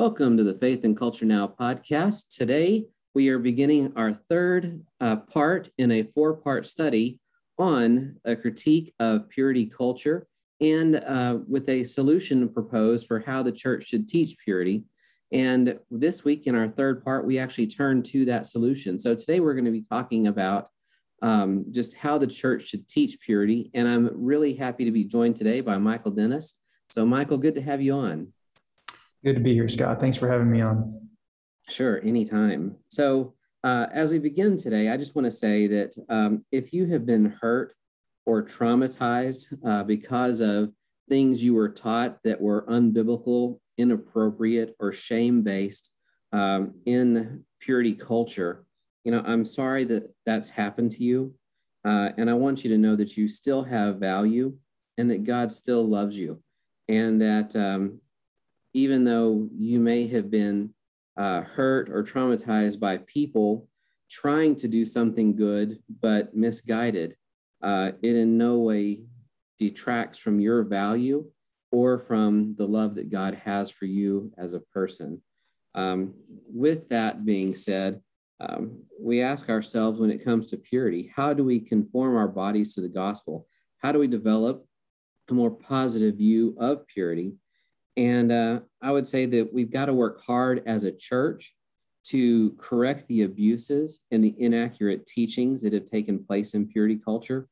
Welcome 0.00 0.38
to 0.38 0.44
the 0.44 0.54
Faith 0.54 0.84
and 0.84 0.96
Culture 0.96 1.26
Now 1.26 1.46
podcast. 1.46 2.34
Today, 2.34 2.86
we 3.12 3.28
are 3.28 3.38
beginning 3.38 3.92
our 3.96 4.14
third 4.30 4.82
uh, 4.98 5.16
part 5.16 5.68
in 5.76 5.92
a 5.92 6.04
four 6.14 6.38
part 6.38 6.66
study 6.66 7.20
on 7.58 8.16
a 8.24 8.34
critique 8.34 8.94
of 8.98 9.28
purity 9.28 9.66
culture 9.66 10.26
and 10.58 10.96
uh, 10.96 11.40
with 11.46 11.68
a 11.68 11.84
solution 11.84 12.48
proposed 12.48 13.06
for 13.06 13.20
how 13.20 13.42
the 13.42 13.52
church 13.52 13.88
should 13.88 14.08
teach 14.08 14.38
purity. 14.42 14.84
And 15.32 15.78
this 15.90 16.24
week, 16.24 16.46
in 16.46 16.54
our 16.54 16.68
third 16.68 17.04
part, 17.04 17.26
we 17.26 17.38
actually 17.38 17.66
turn 17.66 18.02
to 18.04 18.24
that 18.24 18.46
solution. 18.46 18.98
So 18.98 19.14
today, 19.14 19.40
we're 19.40 19.52
going 19.52 19.66
to 19.66 19.70
be 19.70 19.84
talking 19.86 20.28
about 20.28 20.70
um, 21.20 21.66
just 21.72 21.94
how 21.94 22.16
the 22.16 22.26
church 22.26 22.62
should 22.62 22.88
teach 22.88 23.20
purity. 23.20 23.70
And 23.74 23.86
I'm 23.86 24.08
really 24.14 24.54
happy 24.54 24.86
to 24.86 24.92
be 24.92 25.04
joined 25.04 25.36
today 25.36 25.60
by 25.60 25.76
Michael 25.76 26.12
Dennis. 26.12 26.58
So, 26.88 27.04
Michael, 27.04 27.36
good 27.36 27.56
to 27.56 27.62
have 27.62 27.82
you 27.82 27.92
on. 27.92 28.32
Good 29.22 29.34
to 29.34 29.40
be 29.40 29.52
here, 29.52 29.68
Scott. 29.68 30.00
Thanks 30.00 30.16
for 30.16 30.30
having 30.30 30.50
me 30.50 30.62
on. 30.62 31.08
Sure, 31.68 32.00
anytime. 32.02 32.76
So, 32.88 33.34
uh, 33.62 33.86
as 33.92 34.10
we 34.10 34.18
begin 34.18 34.56
today, 34.56 34.88
I 34.88 34.96
just 34.96 35.14
want 35.14 35.26
to 35.26 35.32
say 35.32 35.66
that 35.66 35.94
um, 36.08 36.46
if 36.50 36.72
you 36.72 36.86
have 36.86 37.04
been 37.04 37.36
hurt 37.42 37.74
or 38.24 38.42
traumatized 38.42 39.58
uh, 39.66 39.82
because 39.84 40.40
of 40.40 40.72
things 41.10 41.42
you 41.42 41.52
were 41.52 41.68
taught 41.68 42.22
that 42.24 42.40
were 42.40 42.64
unbiblical, 42.66 43.60
inappropriate, 43.76 44.74
or 44.80 44.90
shame 44.90 45.42
based 45.42 45.92
um, 46.32 46.72
in 46.86 47.44
purity 47.60 47.92
culture, 47.92 48.64
you 49.04 49.12
know, 49.12 49.22
I'm 49.26 49.44
sorry 49.44 49.84
that 49.84 50.14
that's 50.24 50.48
happened 50.48 50.92
to 50.92 51.04
you. 51.04 51.34
Uh, 51.84 52.10
and 52.16 52.30
I 52.30 52.34
want 52.34 52.64
you 52.64 52.70
to 52.70 52.78
know 52.78 52.96
that 52.96 53.18
you 53.18 53.28
still 53.28 53.64
have 53.64 53.96
value 53.96 54.56
and 54.96 55.10
that 55.10 55.24
God 55.24 55.52
still 55.52 55.86
loves 55.86 56.16
you. 56.16 56.42
And 56.88 57.20
that 57.20 57.54
um, 57.54 58.00
even 58.72 59.04
though 59.04 59.48
you 59.56 59.80
may 59.80 60.06
have 60.08 60.30
been 60.30 60.72
uh, 61.16 61.42
hurt 61.42 61.88
or 61.90 62.02
traumatized 62.02 62.78
by 62.80 62.98
people 62.98 63.68
trying 64.10 64.56
to 64.56 64.68
do 64.68 64.84
something 64.84 65.36
good 65.36 65.78
but 66.00 66.34
misguided, 66.34 67.16
uh, 67.62 67.92
it 68.02 68.16
in 68.16 68.38
no 68.38 68.58
way 68.58 69.02
detracts 69.58 70.18
from 70.18 70.40
your 70.40 70.62
value 70.62 71.24
or 71.72 71.98
from 71.98 72.54
the 72.56 72.66
love 72.66 72.94
that 72.94 73.10
God 73.10 73.34
has 73.44 73.70
for 73.70 73.84
you 73.84 74.32
as 74.38 74.54
a 74.54 74.60
person. 74.60 75.22
Um, 75.74 76.14
with 76.52 76.88
that 76.88 77.24
being 77.24 77.54
said, 77.54 78.00
um, 78.40 78.82
we 78.98 79.22
ask 79.22 79.50
ourselves 79.50 80.00
when 80.00 80.10
it 80.10 80.24
comes 80.24 80.46
to 80.48 80.56
purity, 80.56 81.12
how 81.14 81.34
do 81.34 81.44
we 81.44 81.60
conform 81.60 82.16
our 82.16 82.26
bodies 82.26 82.74
to 82.74 82.80
the 82.80 82.88
gospel? 82.88 83.46
How 83.78 83.92
do 83.92 83.98
we 83.98 84.08
develop 84.08 84.66
a 85.30 85.34
more 85.34 85.50
positive 85.50 86.16
view 86.16 86.56
of 86.58 86.86
purity? 86.86 87.34
And 88.00 88.32
uh, 88.32 88.60
I 88.80 88.92
would 88.92 89.06
say 89.06 89.26
that 89.26 89.52
we've 89.52 89.70
got 89.70 89.84
to 89.84 89.92
work 89.92 90.24
hard 90.24 90.62
as 90.64 90.84
a 90.84 90.90
church 90.90 91.54
to 92.04 92.52
correct 92.52 93.06
the 93.08 93.24
abuses 93.24 94.00
and 94.10 94.24
the 94.24 94.34
inaccurate 94.38 95.04
teachings 95.04 95.60
that 95.60 95.74
have 95.74 95.84
taken 95.84 96.24
place 96.24 96.54
in 96.54 96.66
purity 96.66 96.96
culture. 96.96 97.46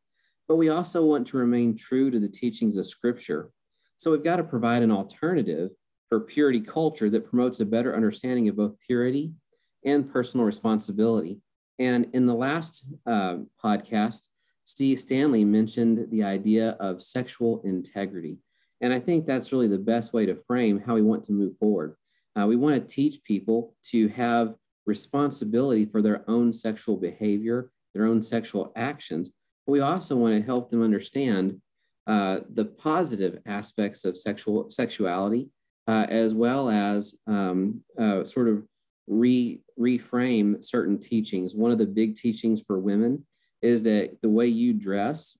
But 0.49 0.57
we 0.57 0.71
also 0.71 1.05
want 1.05 1.27
to 1.27 1.37
remain 1.37 1.77
true 1.77 2.11
to 2.11 2.19
the 2.19 2.31
teachings 2.31 2.79
of 2.79 2.87
Scripture. 2.87 3.51
So 3.99 4.11
we've 4.11 4.25
got 4.25 4.37
to 4.37 4.43
provide 4.43 4.83
an 4.83 4.91
alternative 4.91 5.73
for 6.09 6.19
purity 6.21 6.63
culture 6.63 7.11
that 7.11 7.29
promotes 7.29 7.61
a 7.61 7.67
better 7.67 7.95
understanding 7.95 8.49
of 8.49 8.57
both 8.57 8.81
purity 8.87 9.35
and 9.85 10.11
personal 10.11 10.47
responsibility. 10.47 11.43
And 11.79 12.07
in 12.15 12.25
the 12.25 12.35
last 12.35 12.87
uh, 13.07 13.41
podcast, 13.63 14.29
Steve 14.65 14.99
Stanley 14.99 15.45
mentioned 15.45 16.07
the 16.11 16.25
idea 16.25 16.71
of 16.81 17.03
sexual 17.03 17.61
integrity. 17.67 18.39
And 18.81 18.93
I 18.93 19.01
think 19.01 19.27
that's 19.27 19.53
really 19.53 19.69
the 19.69 19.79
best 19.79 20.13
way 20.13 20.27
to 20.27 20.37
frame 20.47 20.81
how 20.81 20.95
we 20.95 21.03
want 21.03 21.25
to 21.25 21.33
move 21.33 21.57
forward. 21.59 21.97
Uh, 22.39 22.47
we 22.47 22.57
want 22.57 22.75
to 22.77 22.95
teach 22.95 23.23
people 23.25 23.75
to 23.91 24.09
have 24.09 24.55
responsibility 24.87 25.85
for 25.85 26.01
their 26.03 26.25
own 26.29 26.53
sexual 26.53 26.97
behavior, 26.97 27.71
their 27.95 28.07
own 28.07 28.23
sexual 28.23 28.73
actions. 28.77 29.31
But 29.67 29.73
we 29.73 29.81
also 29.81 30.17
want 30.17 30.35
to 30.37 30.47
help 30.47 30.71
them 30.71 30.83
understand 30.83 31.61
uh, 32.07 32.41
the 32.55 32.65
positive 32.65 33.39
aspects 33.47 34.05
of 34.05 34.17
sexual 34.17 34.71
sexuality, 34.71 35.51
uh, 35.87 36.07
as 36.09 36.35
well 36.35 36.71
as 36.71 37.15
um, 37.27 37.83
uh, 37.99 38.25
sort 38.25 38.49
of 38.49 38.65
re, 39.07 39.61
reframe 39.79 40.63
certain 40.65 40.99
teachings. 40.99 41.55
One 41.55 41.71
of 41.71 41.79
the 41.79 41.87
big 41.87 42.15
teachings 42.15 42.63
for 42.67 42.79
women 42.79 43.27
is 43.61 43.83
that 43.83 44.17
the 44.23 44.29
way 44.29 44.47
you 44.47 44.73
dress 44.73 45.37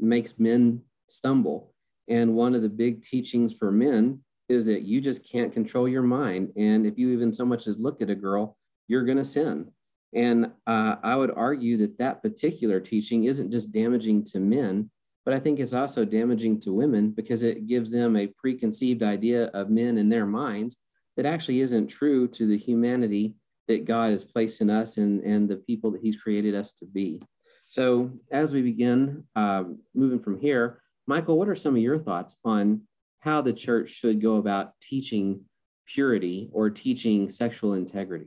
makes 0.00 0.38
men 0.38 0.82
stumble. 1.08 1.72
And 2.08 2.34
one 2.34 2.54
of 2.54 2.62
the 2.62 2.68
big 2.68 3.02
teachings 3.02 3.52
for 3.52 3.70
men 3.70 4.20
is 4.48 4.64
that 4.64 4.82
you 4.82 5.00
just 5.00 5.30
can't 5.30 5.52
control 5.52 5.88
your 5.88 6.02
mind. 6.02 6.52
And 6.56 6.86
if 6.86 6.98
you 6.98 7.10
even 7.10 7.32
so 7.32 7.44
much 7.44 7.66
as 7.66 7.78
look 7.78 8.00
at 8.00 8.10
a 8.10 8.14
girl, 8.14 8.56
you're 8.86 9.04
going 9.04 9.18
to 9.18 9.24
sin. 9.24 9.70
And 10.14 10.52
uh, 10.66 10.96
I 11.02 11.16
would 11.16 11.30
argue 11.30 11.76
that 11.78 11.98
that 11.98 12.22
particular 12.22 12.80
teaching 12.80 13.24
isn't 13.24 13.50
just 13.50 13.72
damaging 13.72 14.24
to 14.24 14.40
men, 14.40 14.90
but 15.26 15.34
I 15.34 15.38
think 15.38 15.60
it's 15.60 15.74
also 15.74 16.06
damaging 16.06 16.60
to 16.60 16.72
women 16.72 17.10
because 17.10 17.42
it 17.42 17.66
gives 17.66 17.90
them 17.90 18.16
a 18.16 18.28
preconceived 18.38 19.02
idea 19.02 19.46
of 19.48 19.68
men 19.68 19.98
in 19.98 20.08
their 20.08 20.24
minds 20.24 20.78
that 21.18 21.26
actually 21.26 21.60
isn't 21.60 21.88
true 21.88 22.26
to 22.28 22.46
the 22.46 22.56
humanity 22.56 23.34
that 23.66 23.84
God 23.84 24.12
has 24.12 24.24
placed 24.24 24.62
in 24.62 24.70
us 24.70 24.96
and, 24.96 25.20
and 25.24 25.46
the 25.46 25.56
people 25.56 25.90
that 25.90 26.00
He's 26.00 26.16
created 26.16 26.54
us 26.54 26.72
to 26.74 26.86
be. 26.86 27.20
So, 27.66 28.12
as 28.30 28.54
we 28.54 28.62
begin 28.62 29.24
um, 29.36 29.80
moving 29.94 30.20
from 30.20 30.40
here, 30.40 30.80
Michael, 31.08 31.38
what 31.38 31.48
are 31.48 31.56
some 31.56 31.74
of 31.74 31.80
your 31.80 31.98
thoughts 31.98 32.36
on 32.44 32.82
how 33.20 33.40
the 33.40 33.52
church 33.52 33.88
should 33.88 34.20
go 34.20 34.36
about 34.36 34.78
teaching 34.80 35.40
purity 35.86 36.50
or 36.52 36.68
teaching 36.68 37.30
sexual 37.30 37.72
integrity? 37.72 38.26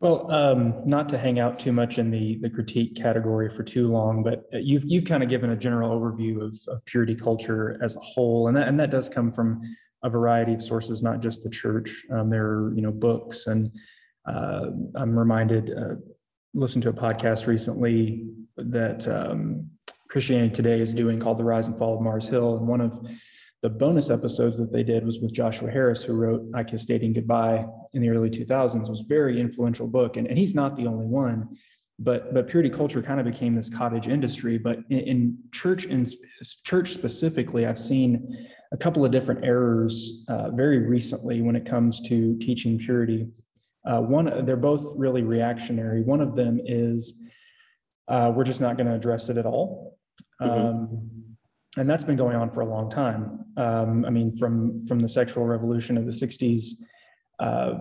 Well, 0.00 0.30
um, 0.32 0.86
not 0.86 1.10
to 1.10 1.18
hang 1.18 1.38
out 1.38 1.58
too 1.58 1.72
much 1.72 1.98
in 1.98 2.10
the 2.10 2.38
the 2.40 2.48
critique 2.48 2.96
category 2.96 3.54
for 3.54 3.62
too 3.62 3.88
long, 3.88 4.22
but 4.22 4.44
you've 4.52 4.84
you've 4.86 5.04
kind 5.04 5.22
of 5.22 5.28
given 5.28 5.50
a 5.50 5.56
general 5.56 5.90
overview 5.90 6.40
of, 6.40 6.54
of 6.68 6.82
purity 6.86 7.14
culture 7.14 7.78
as 7.82 7.96
a 7.96 8.00
whole, 8.00 8.48
and 8.48 8.56
that 8.56 8.68
and 8.68 8.80
that 8.80 8.90
does 8.90 9.08
come 9.08 9.30
from 9.30 9.60
a 10.02 10.08
variety 10.08 10.54
of 10.54 10.62
sources, 10.62 11.02
not 11.02 11.20
just 11.20 11.42
the 11.42 11.50
church. 11.50 12.04
Um, 12.10 12.30
there 12.30 12.46
are 12.46 12.72
you 12.74 12.80
know 12.80 12.92
books, 12.92 13.48
and 13.48 13.70
uh, 14.26 14.70
I'm 14.94 15.18
reminded. 15.18 15.76
Uh, 15.76 15.96
listened 16.54 16.82
to 16.82 16.88
a 16.88 16.92
podcast 16.92 17.46
recently 17.46 18.26
that 18.56 19.06
um, 19.06 19.68
Christianity 20.08 20.54
Today 20.54 20.80
is 20.80 20.94
doing 20.94 21.20
called 21.20 21.38
The 21.38 21.44
Rise 21.44 21.66
and 21.66 21.76
Fall 21.76 21.94
of 21.94 22.00
Mars 22.00 22.26
Hill. 22.26 22.56
And 22.56 22.66
one 22.66 22.80
of 22.80 23.06
the 23.60 23.68
bonus 23.68 24.08
episodes 24.08 24.56
that 24.56 24.72
they 24.72 24.82
did 24.82 25.04
was 25.04 25.20
with 25.20 25.32
Joshua 25.32 25.70
Harris, 25.70 26.02
who 26.02 26.14
wrote 26.14 26.42
I 26.54 26.64
Kiss 26.64 26.86
Dating 26.86 27.12
Goodbye 27.12 27.66
in 27.92 28.00
the 28.00 28.08
early 28.08 28.30
2000s. 28.30 28.82
It 28.86 28.90
was 28.90 29.00
very 29.00 29.38
influential 29.38 29.86
book. 29.86 30.16
And, 30.16 30.26
and 30.26 30.38
he's 30.38 30.54
not 30.54 30.76
the 30.76 30.86
only 30.86 31.04
one. 31.04 31.48
But, 31.98 32.32
but 32.32 32.46
purity 32.46 32.70
culture 32.70 33.02
kind 33.02 33.18
of 33.18 33.26
became 33.26 33.54
this 33.56 33.68
cottage 33.68 34.06
industry. 34.06 34.56
But 34.56 34.78
in, 34.88 34.98
in 35.00 35.38
church, 35.52 35.84
in 35.84 36.06
church 36.64 36.94
specifically, 36.94 37.66
I've 37.66 37.78
seen 37.78 38.46
a 38.72 38.76
couple 38.76 39.04
of 39.04 39.10
different 39.10 39.44
errors 39.44 40.24
uh, 40.28 40.50
very 40.50 40.78
recently 40.78 41.42
when 41.42 41.56
it 41.56 41.66
comes 41.66 42.00
to 42.08 42.38
teaching 42.38 42.78
purity. 42.78 43.26
Uh, 43.84 44.00
one, 44.00 44.46
they're 44.46 44.56
both 44.56 44.94
really 44.96 45.22
reactionary. 45.22 46.02
One 46.02 46.20
of 46.20 46.36
them 46.36 46.60
is 46.64 47.20
uh, 48.06 48.32
we're 48.34 48.44
just 48.44 48.60
not 48.60 48.76
going 48.76 48.86
to 48.86 48.94
address 48.94 49.28
it 49.28 49.36
at 49.36 49.44
all. 49.44 49.97
Mm-hmm. 50.40 50.66
Um, 50.66 51.10
and 51.76 51.88
that's 51.88 52.04
been 52.04 52.16
going 52.16 52.36
on 52.36 52.50
for 52.50 52.60
a 52.60 52.66
long 52.66 52.90
time. 52.90 53.44
Um, 53.56 54.04
I 54.04 54.10
mean, 54.10 54.36
from 54.36 54.84
from 54.86 55.00
the 55.00 55.08
sexual 55.08 55.44
revolution 55.46 55.96
of 55.96 56.06
the 56.06 56.12
'60s, 56.12 56.74
uh, 57.38 57.74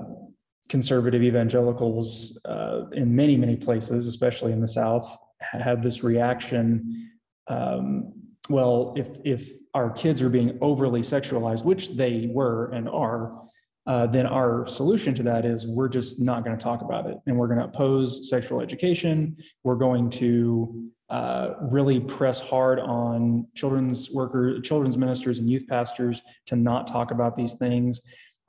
conservative 0.69 1.23
evangelicals 1.23 2.37
uh, 2.45 2.87
in 2.91 3.15
many 3.15 3.37
many 3.37 3.55
places, 3.55 4.07
especially 4.07 4.51
in 4.51 4.61
the 4.61 4.67
South, 4.67 5.17
had 5.39 5.81
this 5.81 6.03
reaction. 6.03 7.11
Um, 7.47 8.13
well, 8.49 8.93
if 8.97 9.09
if 9.23 9.51
our 9.73 9.89
kids 9.91 10.21
are 10.21 10.29
being 10.29 10.57
overly 10.61 11.01
sexualized, 11.01 11.63
which 11.63 11.89
they 11.89 12.29
were 12.31 12.71
and 12.71 12.89
are, 12.89 13.41
uh, 13.85 14.07
then 14.07 14.25
our 14.25 14.67
solution 14.67 15.13
to 15.15 15.23
that 15.23 15.45
is 15.45 15.65
we're 15.65 15.89
just 15.89 16.19
not 16.19 16.43
going 16.43 16.57
to 16.57 16.63
talk 16.63 16.81
about 16.81 17.07
it, 17.07 17.17
and 17.25 17.37
we're 17.37 17.47
going 17.47 17.59
to 17.59 17.65
oppose 17.65 18.29
sexual 18.29 18.61
education. 18.61 19.37
We're 19.63 19.75
going 19.75 20.09
to 20.11 20.91
uh, 21.09 21.53
really 21.61 21.99
press 21.99 22.39
hard 22.39 22.79
on 22.79 23.47
children's 23.55 24.09
workers, 24.11 24.61
children's 24.67 24.97
ministers, 24.97 25.39
and 25.39 25.49
youth 25.49 25.65
pastors 25.67 26.21
to 26.45 26.55
not 26.55 26.87
talk 26.87 27.11
about 27.11 27.35
these 27.35 27.53
things. 27.53 28.01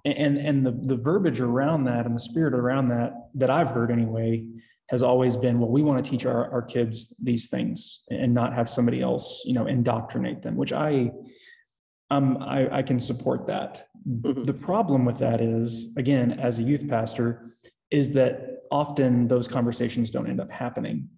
And 0.05 0.39
and 0.39 0.65
the 0.65 0.73
the 0.73 0.97
verbiage 0.97 1.41
around 1.41 1.85
that 1.85 2.07
and 2.07 2.15
the 2.15 2.21
spirit 2.21 2.55
around 2.55 2.89
that 2.89 3.13
that 3.35 3.51
I've 3.51 3.69
heard 3.69 3.91
anyway 3.91 4.45
has 4.91 5.03
always 5.03 5.37
been, 5.37 5.59
well, 5.59 5.69
we 5.69 5.83
want 5.83 6.03
to 6.03 6.11
teach 6.11 6.25
our, 6.25 6.51
our 6.51 6.63
kids 6.63 7.15
these 7.23 7.49
things 7.49 8.05
and 8.09 8.33
not 8.33 8.55
have 8.55 8.71
somebody 8.71 9.03
else, 9.03 9.43
you 9.45 9.53
know, 9.53 9.67
indoctrinate 9.67 10.41
them, 10.41 10.57
which 10.57 10.73
I 10.73 11.13
um, 12.11 12.39
I, 12.39 12.79
I 12.79 12.83
can 12.83 12.99
support 12.99 13.47
that. 13.49 13.89
Mm-hmm. 14.09 14.45
The 14.45 14.55
problem 14.55 15.05
with 15.05 15.19
that 15.19 15.41
is, 15.43 15.91
again, 15.97 16.41
as 16.41 16.59
a 16.59 16.63
youth 16.63 16.89
pastor, 16.89 17.47
is 17.91 18.13
that 18.13 18.63
often 18.71 19.29
those 19.29 19.47
conversations 19.47 20.11
don't 20.11 20.29
end 20.29 20.41
up 20.41 20.51
happening 20.51 21.09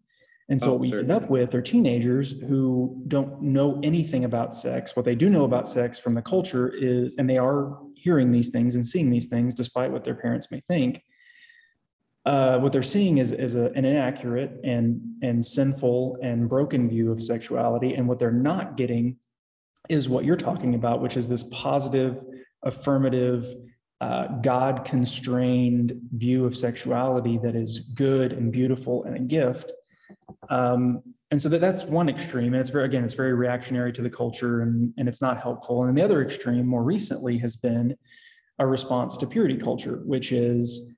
And 0.50 0.60
so 0.60 0.70
Oh, 0.70 0.72
what 0.72 0.80
we 0.80 0.90
certainly. 0.90 1.14
end 1.14 1.22
up 1.24 1.30
with 1.30 1.54
are 1.54 1.62
teenagers 1.62 2.32
who 2.32 3.02
don't 3.06 3.40
know 3.40 3.80
anything 3.84 4.24
about 4.24 4.52
sex. 4.52 4.96
What 4.96 5.04
they 5.04 5.14
do 5.14 5.30
know 5.30 5.44
about 5.44 5.68
sex 5.68 5.98
from 5.98 6.14
the 6.14 6.22
culture 6.22 6.68
is, 6.68 7.14
and 7.18 7.30
they 7.30 7.38
are 7.38 7.78
hearing 7.94 8.32
these 8.32 8.48
things 8.50 8.74
and 8.74 8.86
seeing 8.86 9.10
these 9.10 9.26
things 9.28 9.54
despite 9.54 9.92
what 9.92 10.02
their 10.02 10.16
parents 10.16 10.50
may 10.50 10.60
think. 10.66 11.02
Uh, 12.26 12.58
what 12.58 12.72
they're 12.72 12.82
seeing 12.82 13.18
is, 13.18 13.32
is 13.32 13.54
a, 13.54 13.66
an 13.76 13.84
inaccurate 13.84 14.60
and, 14.64 15.00
and 15.22 15.44
sinful 15.44 16.18
and 16.22 16.48
broken 16.48 16.88
view 16.88 17.12
of 17.12 17.22
sexuality. 17.22 17.94
And 17.94 18.06
what 18.08 18.18
they're 18.18 18.32
not 18.32 18.76
getting 18.76 19.16
is 19.88 20.08
what 20.08 20.24
you're 20.24 20.36
talking 20.36 20.74
about, 20.74 21.00
which 21.00 21.16
is 21.16 21.28
this 21.28 21.44
positive, 21.44 22.20
affirmative, 22.64 23.54
uh, 24.00 24.26
God 24.42 24.84
constrained 24.84 25.92
view 26.12 26.44
of 26.44 26.56
sexuality 26.56 27.38
that 27.38 27.54
is 27.54 27.80
good 27.94 28.32
and 28.32 28.50
beautiful 28.50 29.04
and 29.04 29.16
a 29.16 29.20
gift. 29.20 29.72
Um, 30.48 31.02
and 31.30 31.40
so 31.40 31.48
that, 31.48 31.60
that's 31.60 31.84
one 31.84 32.08
extreme. 32.08 32.54
And 32.54 32.60
it's 32.60 32.70
very, 32.70 32.84
again, 32.84 33.04
it's 33.04 33.14
very 33.14 33.34
reactionary 33.34 33.92
to 33.92 34.02
the 34.02 34.10
culture 34.10 34.62
and, 34.62 34.92
and 34.98 35.08
it's 35.08 35.22
not 35.22 35.40
helpful. 35.40 35.84
And 35.84 35.96
the 35.96 36.02
other 36.02 36.22
extreme 36.22 36.66
more 36.66 36.82
recently 36.82 37.38
has 37.38 37.56
been 37.56 37.96
a 38.58 38.66
response 38.66 39.16
to 39.18 39.26
purity 39.26 39.56
culture, 39.56 40.00
which 40.04 40.32
is 40.32 40.92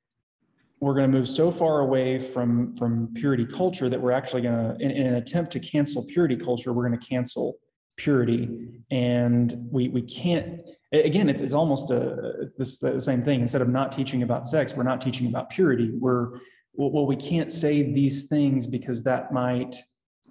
we're 0.81 0.95
going 0.95 1.11
to 1.11 1.17
move 1.17 1.29
so 1.29 1.51
far 1.51 1.81
away 1.81 2.19
from, 2.19 2.77
from 2.77 3.09
purity 3.15 3.47
culture 3.47 3.89
that 3.89 4.01
we're 4.01 4.11
actually 4.11 4.43
going 4.43 4.55
to, 4.55 4.85
in, 4.85 4.91
in 4.91 5.07
an 5.07 5.15
attempt 5.15 5.53
to 5.53 5.61
cancel 5.61 6.03
purity 6.05 6.37
culture, 6.37 6.73
we're 6.73 6.89
going 6.89 6.99
to 6.99 7.07
cancel 7.07 7.57
purity. 7.97 8.83
And 8.91 9.55
we, 9.71 9.89
we 9.89 10.03
can't, 10.03 10.61
again, 10.93 11.29
it's, 11.29 11.41
it's 11.41 11.55
almost 11.55 11.91
a, 11.91 12.51
this, 12.59 12.79
the 12.79 12.99
same 12.99 13.23
thing. 13.23 13.43
Instead 13.43 13.63
of 13.63 13.69
not 13.69 13.93
teaching 13.93 14.23
about 14.23 14.49
sex, 14.49 14.73
we're 14.75 14.83
not 14.83 15.01
teaching 15.01 15.29
about 15.29 15.51
purity. 15.51 15.91
We're, 15.93 16.39
well, 16.75 17.07
we 17.07 17.17
can't 17.17 17.51
say 17.51 17.83
these 17.93 18.25
things 18.25 18.67
because 18.67 19.03
that 19.03 19.33
might, 19.33 19.77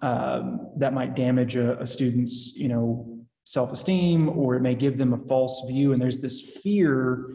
um, 0.01 0.71
that 0.77 0.93
might 0.93 1.15
damage 1.15 1.55
a, 1.55 1.79
a 1.79 1.87
student's, 1.87 2.53
you 2.55 2.67
know, 2.67 3.19
self-esteem, 3.43 4.29
or 4.29 4.55
it 4.55 4.61
may 4.61 4.75
give 4.75 4.97
them 4.97 5.13
a 5.13 5.17
false 5.27 5.63
view. 5.67 5.93
And 5.93 6.01
there's 6.01 6.19
this 6.19 6.59
fear 6.63 7.33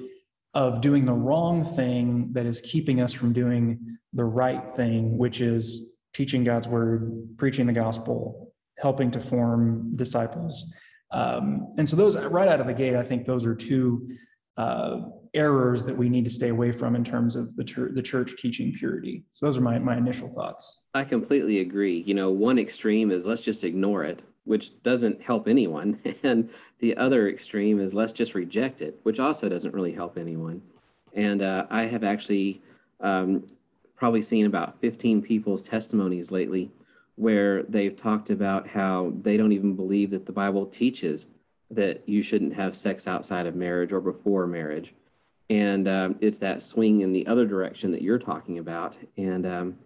of 0.54 0.80
doing 0.80 1.04
the 1.04 1.12
wrong 1.12 1.64
thing 1.76 2.30
that 2.32 2.46
is 2.46 2.60
keeping 2.60 3.00
us 3.00 3.12
from 3.12 3.32
doing 3.32 3.98
the 4.12 4.24
right 4.24 4.74
thing, 4.74 5.18
which 5.18 5.40
is 5.40 5.92
teaching 6.14 6.44
God's 6.44 6.66
word, 6.66 7.28
preaching 7.36 7.66
the 7.66 7.72
gospel, 7.72 8.52
helping 8.78 9.10
to 9.10 9.20
form 9.20 9.94
disciples. 9.96 10.64
Um, 11.10 11.74
and 11.76 11.88
so 11.88 11.94
those 11.94 12.16
right 12.16 12.48
out 12.48 12.60
of 12.60 12.66
the 12.66 12.74
gate, 12.74 12.96
I 12.96 13.02
think 13.02 13.26
those 13.26 13.44
are 13.44 13.54
two 13.54 14.08
uh, 14.56 15.00
errors 15.34 15.84
that 15.84 15.96
we 15.96 16.08
need 16.08 16.25
to 16.25 16.31
stay 16.31 16.49
away 16.49 16.73
from 16.73 16.96
in 16.96 17.05
terms 17.05 17.37
of 17.37 17.55
the, 17.56 17.64
church, 17.64 17.93
the 17.94 18.02
church 18.02 18.37
teaching 18.37 18.73
purity. 18.73 19.25
So 19.31 19.46
those 19.46 19.58
are 19.58 19.62
my, 19.62 19.78
my 19.78 19.96
initial 19.96 20.28
thoughts. 20.28 20.82
I 20.94 21.05
completely 21.05 21.61
agree. 21.61 22.00
You 22.00 22.14
know, 22.14 22.31
one 22.31 22.58
extreme 22.58 23.11
is 23.11 23.26
let's 23.26 23.43
just 23.43 23.64
ignore 23.64 24.05
it, 24.05 24.23
which 24.44 24.82
doesn't 24.82 25.23
help 25.23 25.49
anyone. 25.49 25.99
And 26.23 26.50
the 26.78 26.96
other 26.96 27.28
extreme 27.28 27.81
is 27.81 27.94
let's 27.94 28.12
just 28.12 28.34
reject 28.34 28.82
it, 28.82 28.99
which 29.02 29.20
also 29.20 29.49
doesn't 29.49 29.75
really 29.75 29.93
help 29.93 30.19
anyone. 30.19 30.62
And 31.12 31.43
uh, 31.43 31.67
I 31.70 31.84
have 31.84 32.05
actually 32.05 32.62
um, 33.00 33.46
probably 33.96 34.23
seen 34.23 34.46
about 34.46 34.81
15 34.81 35.23
people's 35.23 35.62
testimonies 35.62 36.31
lately 36.31 36.70
where 37.17 37.62
they've 37.64 37.96
talked 37.96 38.31
about 38.31 38.69
how 38.69 39.12
they 39.23 39.37
don't 39.37 39.52
even 39.52 39.75
believe 39.75 40.11
that 40.11 40.26
the 40.26 40.32
Bible 40.32 40.67
teaches 40.67 41.28
that 41.70 42.06
you 42.08 42.23
shouldn't 42.23 42.55
have 42.55 42.76
sex 42.76 43.08
outside 43.08 43.46
of 43.46 43.56
marriage 43.56 43.93
or 43.93 44.00
before 44.00 44.46
marriage. 44.46 44.94
And 45.48 45.87
um, 45.87 46.16
it's 46.20 46.38
that 46.38 46.62
swing 46.62 47.02
in 47.02 47.12
the 47.12 47.26
other 47.26 47.46
direction 47.46 47.93
that 47.93 48.02
you're 48.02 48.19
talking 48.19 48.58
about. 48.58 48.96
And 49.16 49.46
um, 49.46 49.76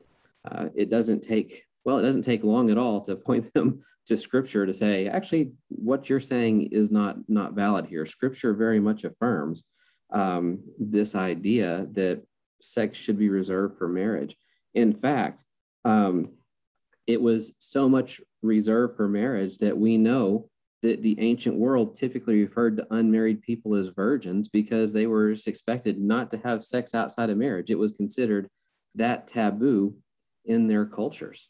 uh, 0.50 0.68
it 0.74 0.90
doesn't 0.90 1.20
take, 1.20 1.64
well, 1.84 1.98
it 1.98 2.02
doesn't 2.02 2.22
take 2.22 2.44
long 2.44 2.70
at 2.70 2.78
all 2.78 3.00
to 3.02 3.16
point 3.16 3.52
them 3.54 3.82
to 4.06 4.16
scripture 4.16 4.66
to 4.66 4.74
say, 4.74 5.06
actually, 5.06 5.52
what 5.68 6.08
you're 6.08 6.20
saying 6.20 6.68
is 6.72 6.90
not, 6.90 7.16
not 7.28 7.52
valid 7.52 7.86
here. 7.86 8.06
Scripture 8.06 8.54
very 8.54 8.80
much 8.80 9.04
affirms 9.04 9.64
um, 10.12 10.60
this 10.78 11.14
idea 11.14 11.86
that 11.92 12.22
sex 12.60 12.98
should 12.98 13.18
be 13.18 13.28
reserved 13.28 13.78
for 13.78 13.88
marriage. 13.88 14.36
In 14.74 14.92
fact, 14.92 15.44
um, 15.84 16.30
it 17.06 17.20
was 17.20 17.54
so 17.58 17.88
much 17.88 18.20
reserved 18.42 18.96
for 18.96 19.08
marriage 19.08 19.58
that 19.58 19.76
we 19.76 19.96
know 19.96 20.48
that 20.82 21.02
the 21.02 21.18
ancient 21.20 21.56
world 21.56 21.94
typically 21.94 22.40
referred 22.42 22.76
to 22.76 22.86
unmarried 22.90 23.42
people 23.42 23.74
as 23.74 23.88
virgins 23.88 24.48
because 24.48 24.92
they 24.92 25.06
were 25.06 25.30
expected 25.30 26.00
not 26.00 26.30
to 26.30 26.38
have 26.38 26.64
sex 26.64 26.94
outside 26.94 27.30
of 27.30 27.36
marriage. 27.36 27.70
It 27.70 27.78
was 27.78 27.92
considered 27.92 28.48
that 28.94 29.26
taboo 29.26 29.96
in 30.44 30.66
their 30.66 30.86
cultures. 30.86 31.48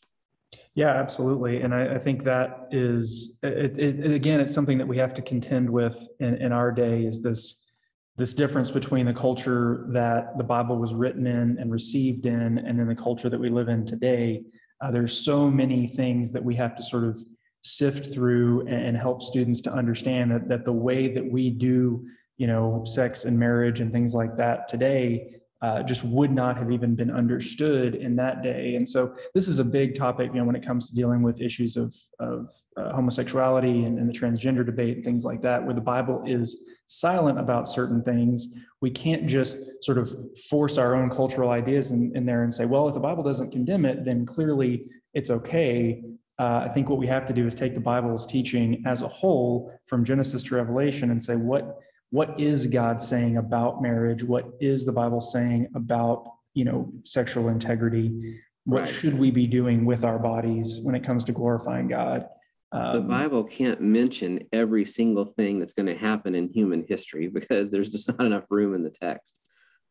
Yeah, 0.74 0.88
absolutely. 0.88 1.62
And 1.62 1.72
I, 1.72 1.94
I 1.94 1.98
think 1.98 2.24
that 2.24 2.68
is, 2.72 3.38
it, 3.42 3.78
it, 3.78 4.10
again, 4.10 4.40
it's 4.40 4.52
something 4.52 4.78
that 4.78 4.88
we 4.88 4.98
have 4.98 5.14
to 5.14 5.22
contend 5.22 5.70
with 5.70 6.08
in, 6.18 6.34
in 6.36 6.52
our 6.52 6.72
day 6.72 7.04
is 7.04 7.22
this, 7.22 7.70
this 8.16 8.34
difference 8.34 8.70
between 8.70 9.06
the 9.06 9.14
culture 9.14 9.86
that 9.90 10.36
the 10.36 10.44
Bible 10.44 10.76
was 10.76 10.92
written 10.92 11.26
in 11.26 11.56
and 11.58 11.70
received 11.70 12.26
in, 12.26 12.58
and 12.58 12.78
then 12.78 12.88
the 12.88 12.94
culture 12.96 13.30
that 13.30 13.38
we 13.38 13.48
live 13.48 13.68
in 13.68 13.86
today. 13.86 14.42
Uh, 14.80 14.90
there's 14.90 15.16
so 15.16 15.48
many 15.48 15.86
things 15.86 16.32
that 16.32 16.42
we 16.42 16.56
have 16.56 16.74
to 16.74 16.82
sort 16.82 17.04
of 17.04 17.22
sift 17.62 18.12
through 18.12 18.66
and 18.66 18.96
help 18.96 19.22
students 19.22 19.60
to 19.60 19.72
understand 19.72 20.30
that, 20.30 20.48
that 20.48 20.64
the 20.64 20.72
way 20.72 21.08
that 21.08 21.24
we 21.24 21.50
do 21.50 22.04
you 22.36 22.46
know 22.46 22.82
sex 22.86 23.26
and 23.26 23.38
marriage 23.38 23.80
and 23.80 23.92
things 23.92 24.14
like 24.14 24.36
that 24.36 24.66
today 24.66 25.40
uh, 25.62 25.82
just 25.82 26.02
would 26.04 26.30
not 26.30 26.56
have 26.56 26.70
even 26.70 26.94
been 26.94 27.10
understood 27.10 27.94
in 27.94 28.16
that 28.16 28.42
day. 28.42 28.76
And 28.76 28.88
so 28.88 29.14
this 29.34 29.46
is 29.46 29.58
a 29.58 29.64
big 29.64 29.94
topic 29.94 30.30
you 30.32 30.40
know 30.40 30.44
when 30.44 30.56
it 30.56 30.64
comes 30.64 30.88
to 30.88 30.94
dealing 30.94 31.22
with 31.22 31.40
issues 31.40 31.76
of, 31.76 31.94
of 32.18 32.50
uh, 32.78 32.92
homosexuality 32.92 33.84
and, 33.84 33.98
and 33.98 34.08
the 34.08 34.18
transgender 34.18 34.64
debate 34.64 34.96
and 34.96 35.04
things 35.04 35.24
like 35.24 35.42
that 35.42 35.62
where 35.62 35.74
the 35.74 35.80
bible 35.80 36.22
is 36.26 36.64
silent 36.86 37.38
about 37.38 37.68
certain 37.68 38.02
things 38.02 38.48
we 38.80 38.90
can't 38.90 39.26
just 39.26 39.58
sort 39.84 39.98
of 39.98 40.14
force 40.48 40.78
our 40.78 40.94
own 40.94 41.10
cultural 41.10 41.50
ideas 41.50 41.90
in, 41.90 42.10
in 42.16 42.24
there 42.24 42.42
and 42.42 42.52
say 42.52 42.64
well 42.64 42.88
if 42.88 42.94
the 42.94 43.00
bible 43.00 43.22
doesn't 43.22 43.50
condemn 43.50 43.84
it 43.84 44.04
then 44.04 44.24
clearly 44.24 44.86
it's 45.14 45.30
okay 45.30 46.02
uh, 46.40 46.64
I 46.64 46.68
think 46.70 46.88
what 46.88 46.98
we 46.98 47.06
have 47.06 47.26
to 47.26 47.34
do 47.34 47.46
is 47.46 47.54
take 47.54 47.74
the 47.74 47.80
Bible's 47.80 48.24
teaching 48.24 48.82
as 48.86 49.02
a 49.02 49.08
whole 49.08 49.78
from 49.84 50.06
Genesis 50.06 50.42
to 50.44 50.54
Revelation 50.54 51.10
and 51.10 51.22
say, 51.22 51.36
what, 51.36 51.80
what 52.08 52.40
is 52.40 52.66
God 52.66 53.02
saying 53.02 53.36
about 53.36 53.82
marriage? 53.82 54.24
What 54.24 54.46
is 54.58 54.86
the 54.86 54.92
Bible 54.92 55.20
saying 55.20 55.68
about, 55.74 56.24
you 56.54 56.64
know, 56.64 56.90
sexual 57.04 57.48
integrity? 57.48 58.38
What 58.64 58.84
Right. 58.84 58.88
should 58.88 59.18
we 59.18 59.30
be 59.30 59.46
doing 59.46 59.84
with 59.84 60.02
our 60.02 60.18
bodies 60.18 60.80
when 60.80 60.94
it 60.94 61.04
comes 61.04 61.26
to 61.26 61.32
glorifying 61.32 61.88
God? 61.88 62.26
Um, 62.72 62.94
the 62.94 63.02
Bible 63.02 63.44
can't 63.44 63.82
mention 63.82 64.48
every 64.50 64.86
single 64.86 65.26
thing 65.26 65.58
that's 65.58 65.74
going 65.74 65.88
to 65.94 65.94
happen 65.94 66.34
in 66.34 66.48
human 66.48 66.86
history 66.88 67.28
because 67.34 67.70
there's 67.70 67.90
just 67.90 68.08
not 68.08 68.26
enough 68.26 68.44
room 68.48 68.74
in 68.74 68.82
the 68.82 68.88
text. 68.88 69.40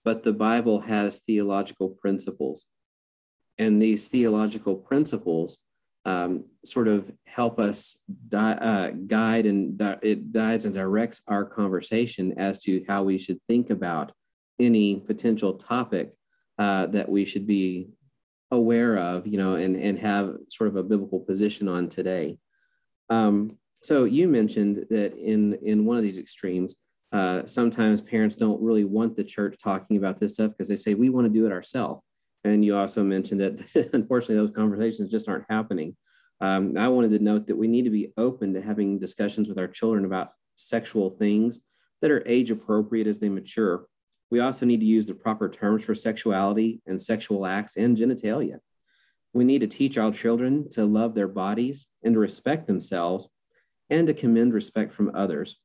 But 0.04 0.24
the 0.24 0.34
Bible 0.34 0.82
has 0.82 1.20
theological 1.20 1.90
principles. 1.90 2.66
And 3.60 3.80
these 3.80 4.08
theological 4.08 4.76
principles 4.76 5.62
um, 6.06 6.46
sort 6.64 6.88
of 6.88 7.12
help 7.26 7.60
us 7.60 7.98
di- 8.30 8.54
uh, 8.54 8.92
guide 9.08 9.46
and 9.46 9.78
di- 9.78 10.00
it 10.02 10.32
guides 10.32 10.66
and 10.66 10.74
directs 10.74 11.22
our 11.28 11.46
conversation 11.46 12.34
as 12.38 12.60
to 12.60 12.84
how 12.88 13.04
we 13.04 13.18
should 13.18 13.40
think 13.48 13.70
about 13.70 14.12
any 14.60 14.96
potential 14.96 15.54
topic 15.54 16.14
uh, 16.58 16.86
that 16.88 17.10
we 17.10 17.26
should 17.26 17.48
be 17.48 17.90
aware 18.52 18.98
of, 18.98 19.28
you 19.28 19.38
know, 19.38 19.56
and, 19.56 19.76
and 19.76 20.00
have 20.00 20.36
sort 20.50 20.70
of 20.70 20.76
a 20.76 20.84
biblical 20.84 21.20
position 21.20 21.68
on 21.68 21.88
today. 21.88 22.38
Um, 23.10 23.58
so 23.82 24.04
you 24.04 24.28
mentioned 24.28 24.88
that 24.90 25.18
in 25.18 25.54
in 25.64 25.86
one 25.86 25.98
of 25.98 26.04
these 26.04 26.20
extremes, 26.20 26.76
uh, 27.12 27.46
sometimes 27.46 28.02
parents 28.02 28.36
don't 28.36 28.62
really 28.62 28.84
want 28.84 29.16
the 29.16 29.24
church 29.24 29.56
talking 29.62 29.98
about 29.98 30.18
this 30.18 30.34
stuff 30.34 30.52
because 30.52 30.68
they 30.68 30.76
say 30.76 30.94
we 30.94 31.10
want 31.10 31.26
to 31.26 31.34
do 31.34 31.46
it 31.46 31.52
ourselves. 31.52 32.04
And 32.44 32.64
you 32.64 32.78
also 32.78 33.04
mentioned 33.04 33.42
that 33.42 33.90
unfortunately 33.94 34.36
those 34.36 34.52
conversations 34.52 35.12
just 35.12 35.28
aren't 35.28 35.46
happening. 35.50 35.96
Um, 36.42 36.78
I 36.78 36.88
wanted 36.88 37.12
to 37.12 37.24
note 37.24 37.48
that 37.48 37.58
we 37.58 37.68
need 37.68 37.84
to 37.84 37.90
be 37.90 38.14
open 38.18 38.54
to 38.54 38.62
having 38.62 39.00
discussions 39.00 39.50
with 39.50 39.58
our 39.58 39.68
children 39.68 40.06
about 40.06 40.32
sexual 40.56 41.10
things 41.10 41.60
that 42.02 42.12
are 42.12 42.26
age 42.26 42.50
appropriate 42.52 43.08
as 43.08 43.20
they 43.20 43.30
mature. 43.30 43.86
We 44.32 44.40
also 44.40 44.66
need 44.66 44.80
to 44.80 44.86
use 44.86 45.08
the 45.08 45.16
proper 45.16 45.50
terms 45.50 45.84
for 45.84 45.96
sexuality 45.96 46.82
and 46.86 47.02
sexual 47.02 47.46
acts 47.46 47.76
and 47.76 47.98
genitalia. 47.98 48.60
We 49.34 49.44
need 49.44 49.60
to 49.60 49.68
teach 49.68 49.98
our 49.98 50.12
children 50.12 50.70
to 50.72 50.86
love 50.86 51.14
their 51.14 51.28
bodies 51.28 51.88
and 52.04 52.14
to 52.14 52.20
respect 52.20 52.68
themselves 52.68 53.30
and 53.90 54.08
to 54.08 54.14
commend 54.14 54.54
respect 54.54 54.94
from 54.94 55.12
others. 55.16 55.60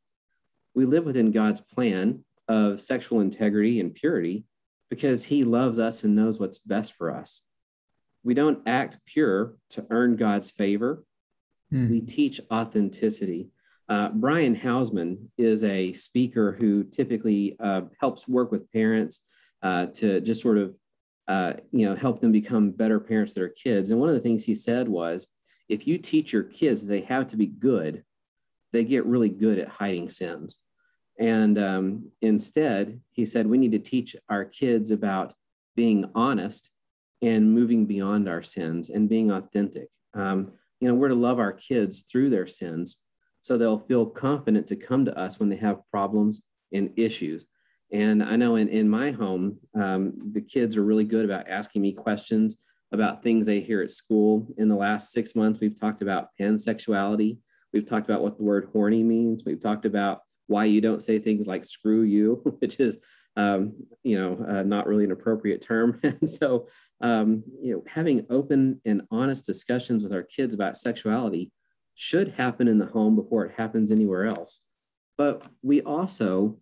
We 0.74 0.86
live 0.86 1.04
within 1.04 1.30
God's 1.30 1.60
plan 1.60 2.24
of 2.48 2.80
sexual 2.80 3.20
integrity 3.20 3.80
and 3.80 3.94
purity 3.94 4.44
because 4.94 5.24
He 5.24 5.42
loves 5.42 5.78
us 5.78 6.04
and 6.04 6.14
knows 6.14 6.38
what's 6.38 6.58
best 6.58 6.94
for 6.94 7.10
us. 7.10 7.40
We 8.22 8.34
don't 8.34 8.62
act 8.66 8.98
pure 9.06 9.56
to 9.70 9.86
earn 9.90 10.16
God's 10.16 10.50
favor. 10.50 11.04
Hmm. 11.70 11.90
We 11.90 12.00
teach 12.00 12.40
authenticity. 12.50 13.48
Uh, 13.88 14.10
Brian 14.10 14.54
Hausman 14.56 15.26
is 15.36 15.64
a 15.64 15.92
speaker 15.92 16.56
who 16.58 16.84
typically 16.84 17.56
uh, 17.58 17.82
helps 18.00 18.28
work 18.28 18.52
with 18.52 18.70
parents 18.72 19.20
uh, 19.62 19.86
to 19.94 20.20
just 20.20 20.40
sort 20.40 20.58
of 20.58 20.74
uh, 21.26 21.54
you 21.72 21.86
know, 21.86 21.96
help 21.96 22.20
them 22.20 22.32
become 22.32 22.70
better 22.70 23.00
parents 23.00 23.32
to 23.32 23.40
their 23.40 23.48
kids. 23.48 23.90
And 23.90 23.98
one 23.98 24.10
of 24.10 24.14
the 24.14 24.20
things 24.20 24.44
he 24.44 24.54
said 24.54 24.88
was, 24.88 25.26
if 25.68 25.86
you 25.86 25.98
teach 25.98 26.32
your 26.32 26.42
kids 26.42 26.84
they 26.84 27.00
have 27.02 27.28
to 27.28 27.36
be 27.36 27.46
good, 27.46 28.04
they 28.72 28.84
get 28.84 29.06
really 29.06 29.30
good 29.30 29.58
at 29.58 29.68
hiding 29.68 30.08
sins. 30.08 30.58
And 31.18 31.58
um, 31.58 32.10
instead, 32.20 33.00
he 33.12 33.24
said, 33.24 33.46
we 33.46 33.58
need 33.58 33.72
to 33.72 33.78
teach 33.78 34.16
our 34.28 34.44
kids 34.44 34.90
about 34.90 35.34
being 35.76 36.10
honest 36.14 36.70
and 37.22 37.54
moving 37.54 37.86
beyond 37.86 38.28
our 38.28 38.42
sins 38.42 38.90
and 38.90 39.08
being 39.08 39.30
authentic. 39.30 39.88
Um, 40.12 40.52
you 40.80 40.88
know, 40.88 40.94
we're 40.94 41.08
to 41.08 41.14
love 41.14 41.38
our 41.38 41.52
kids 41.52 42.02
through 42.02 42.30
their 42.30 42.46
sins 42.46 43.00
so 43.40 43.58
they'll 43.58 43.78
feel 43.78 44.06
confident 44.06 44.66
to 44.68 44.76
come 44.76 45.04
to 45.04 45.18
us 45.18 45.38
when 45.38 45.50
they 45.50 45.56
have 45.56 45.88
problems 45.90 46.42
and 46.72 46.90
issues. 46.96 47.44
And 47.92 48.22
I 48.22 48.36
know 48.36 48.56
in, 48.56 48.68
in 48.68 48.88
my 48.88 49.10
home, 49.10 49.58
um, 49.74 50.14
the 50.32 50.40
kids 50.40 50.76
are 50.76 50.84
really 50.84 51.04
good 51.04 51.24
about 51.24 51.48
asking 51.48 51.82
me 51.82 51.92
questions 51.92 52.56
about 52.90 53.22
things 53.22 53.44
they 53.44 53.60
hear 53.60 53.82
at 53.82 53.90
school. 53.90 54.48
In 54.56 54.68
the 54.68 54.76
last 54.76 55.12
six 55.12 55.36
months, 55.36 55.60
we've 55.60 55.78
talked 55.78 56.00
about 56.00 56.28
pansexuality. 56.40 57.38
We've 57.72 57.86
talked 57.86 58.08
about 58.08 58.22
what 58.22 58.38
the 58.38 58.44
word 58.44 58.68
horny 58.72 59.02
means. 59.02 59.44
We've 59.44 59.60
talked 59.60 59.84
about 59.84 60.22
why 60.46 60.64
you 60.64 60.80
don't 60.80 61.02
say 61.02 61.18
things 61.18 61.46
like 61.46 61.64
screw 61.64 62.02
you, 62.02 62.42
which 62.58 62.80
is, 62.80 62.98
um, 63.36 63.74
you 64.02 64.18
know, 64.18 64.44
uh, 64.48 64.62
not 64.62 64.86
really 64.86 65.04
an 65.04 65.12
appropriate 65.12 65.62
term. 65.62 66.00
and 66.02 66.28
so, 66.28 66.68
um, 67.00 67.42
you 67.60 67.74
know, 67.74 67.84
having 67.86 68.26
open 68.30 68.80
and 68.84 69.02
honest 69.10 69.46
discussions 69.46 70.02
with 70.02 70.12
our 70.12 70.22
kids 70.22 70.54
about 70.54 70.76
sexuality 70.76 71.52
should 71.94 72.28
happen 72.28 72.68
in 72.68 72.78
the 72.78 72.86
home 72.86 73.16
before 73.16 73.44
it 73.44 73.54
happens 73.56 73.90
anywhere 73.90 74.26
else. 74.26 74.62
But 75.16 75.46
we 75.62 75.80
also 75.80 76.58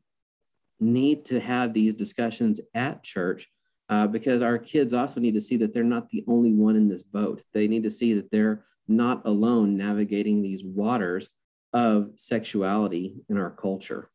need 0.79 1.25
to 1.27 1.41
have 1.41 1.73
these 1.73 1.95
discussions 1.95 2.61
at 2.75 3.03
church 3.03 3.49
uh, 3.89 4.07
because 4.07 4.43
our 4.43 4.59
kids 4.59 4.93
also 4.95 5.21
need 5.21 5.35
to 5.35 5.41
see 5.41 5.57
that 5.57 5.73
they're 5.73 5.85
not 5.85 6.11
the 6.11 6.25
only 6.27 6.53
one 6.53 6.77
in 6.77 6.89
this 6.89 7.03
boat. 7.03 7.43
They 7.53 7.69
need 7.69 7.83
to 7.85 7.91
see 7.91 8.15
that 8.15 8.31
they're 8.31 8.65
not 8.89 9.23
alone 9.25 9.77
navigating 9.77 10.43
these 10.43 10.65
waters 10.65 11.31
of 11.73 12.11
sexuality 12.17 13.17
in 13.29 13.37
our 13.37 13.51
culture. 13.51 14.11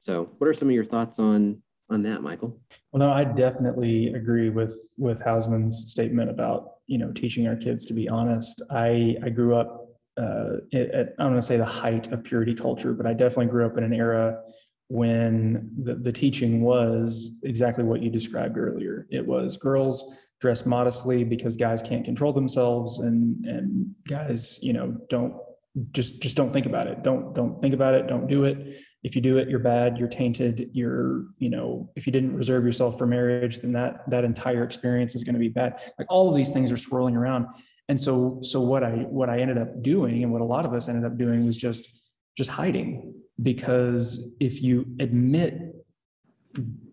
So, 0.00 0.30
what 0.38 0.48
are 0.48 0.54
some 0.54 0.68
of 0.68 0.74
your 0.74 0.84
thoughts 0.84 1.18
on 1.18 1.62
on 1.90 2.02
that, 2.02 2.22
Michael? 2.22 2.60
Well, 2.92 3.00
no, 3.00 3.10
I 3.10 3.24
definitely 3.24 4.08
agree 4.14 4.50
with 4.50 4.76
with 4.98 5.20
Hausman's 5.20 5.90
statement 5.90 6.30
about 6.30 6.74
you 6.86 6.98
know 6.98 7.12
teaching 7.12 7.46
our 7.46 7.56
kids 7.56 7.86
to 7.86 7.94
be 7.94 8.08
honest. 8.08 8.62
I 8.70 9.16
I 9.24 9.30
grew 9.30 9.56
up 9.56 9.88
uh, 10.16 10.58
at, 10.72 11.14
I'm 11.18 11.30
going 11.30 11.34
to 11.34 11.42
say 11.42 11.56
the 11.56 11.64
height 11.64 12.12
of 12.12 12.22
purity 12.22 12.54
culture, 12.54 12.92
but 12.92 13.06
I 13.06 13.14
definitely 13.14 13.46
grew 13.46 13.66
up 13.66 13.76
in 13.76 13.84
an 13.84 13.92
era 13.92 14.40
when 14.88 15.70
the, 15.82 15.94
the 15.94 16.12
teaching 16.12 16.60
was 16.60 17.32
exactly 17.42 17.82
what 17.82 18.02
you 18.02 18.10
described 18.10 18.56
earlier. 18.56 19.06
It 19.10 19.26
was 19.26 19.56
girls 19.56 20.14
dress 20.40 20.66
modestly 20.66 21.24
because 21.24 21.56
guys 21.56 21.82
can't 21.82 22.04
control 22.04 22.32
themselves 22.32 22.98
and 22.98 23.44
and 23.46 23.94
guys, 24.06 24.58
you 24.62 24.72
know, 24.72 24.96
don't 25.08 25.34
just 25.92 26.20
just 26.20 26.36
don't 26.36 26.52
think 26.52 26.66
about 26.66 26.86
it. 26.86 27.02
Don't 27.02 27.34
don't 27.34 27.60
think 27.60 27.74
about 27.74 27.94
it, 27.94 28.06
don't 28.06 28.26
do 28.26 28.44
it. 28.44 28.78
If 29.02 29.14
you 29.14 29.20
do 29.20 29.38
it, 29.38 29.48
you're 29.48 29.58
bad, 29.58 29.98
you're 29.98 30.08
tainted, 30.08 30.70
you're, 30.72 31.26
you 31.38 31.50
know, 31.50 31.90
if 31.94 32.06
you 32.06 32.12
didn't 32.12 32.34
reserve 32.34 32.64
yourself 32.64 32.96
for 32.96 33.06
marriage, 33.06 33.58
then 33.58 33.72
that 33.72 34.08
that 34.08 34.24
entire 34.24 34.64
experience 34.64 35.14
is 35.14 35.24
going 35.24 35.34
to 35.34 35.40
be 35.40 35.48
bad. 35.48 35.80
Like 35.98 36.06
all 36.10 36.28
of 36.30 36.36
these 36.36 36.50
things 36.50 36.72
are 36.72 36.76
swirling 36.76 37.16
around. 37.16 37.46
And 37.88 38.00
so 38.00 38.38
so 38.42 38.60
what 38.60 38.82
I 38.82 38.90
what 39.10 39.28
I 39.28 39.40
ended 39.40 39.58
up 39.58 39.82
doing 39.82 40.22
and 40.22 40.32
what 40.32 40.40
a 40.40 40.44
lot 40.44 40.64
of 40.64 40.72
us 40.72 40.88
ended 40.88 41.04
up 41.04 41.18
doing 41.18 41.44
was 41.44 41.56
just 41.56 41.88
just 42.36 42.50
hiding 42.50 43.14
because 43.42 44.28
if 44.40 44.62
you 44.62 44.86
admit 45.00 45.74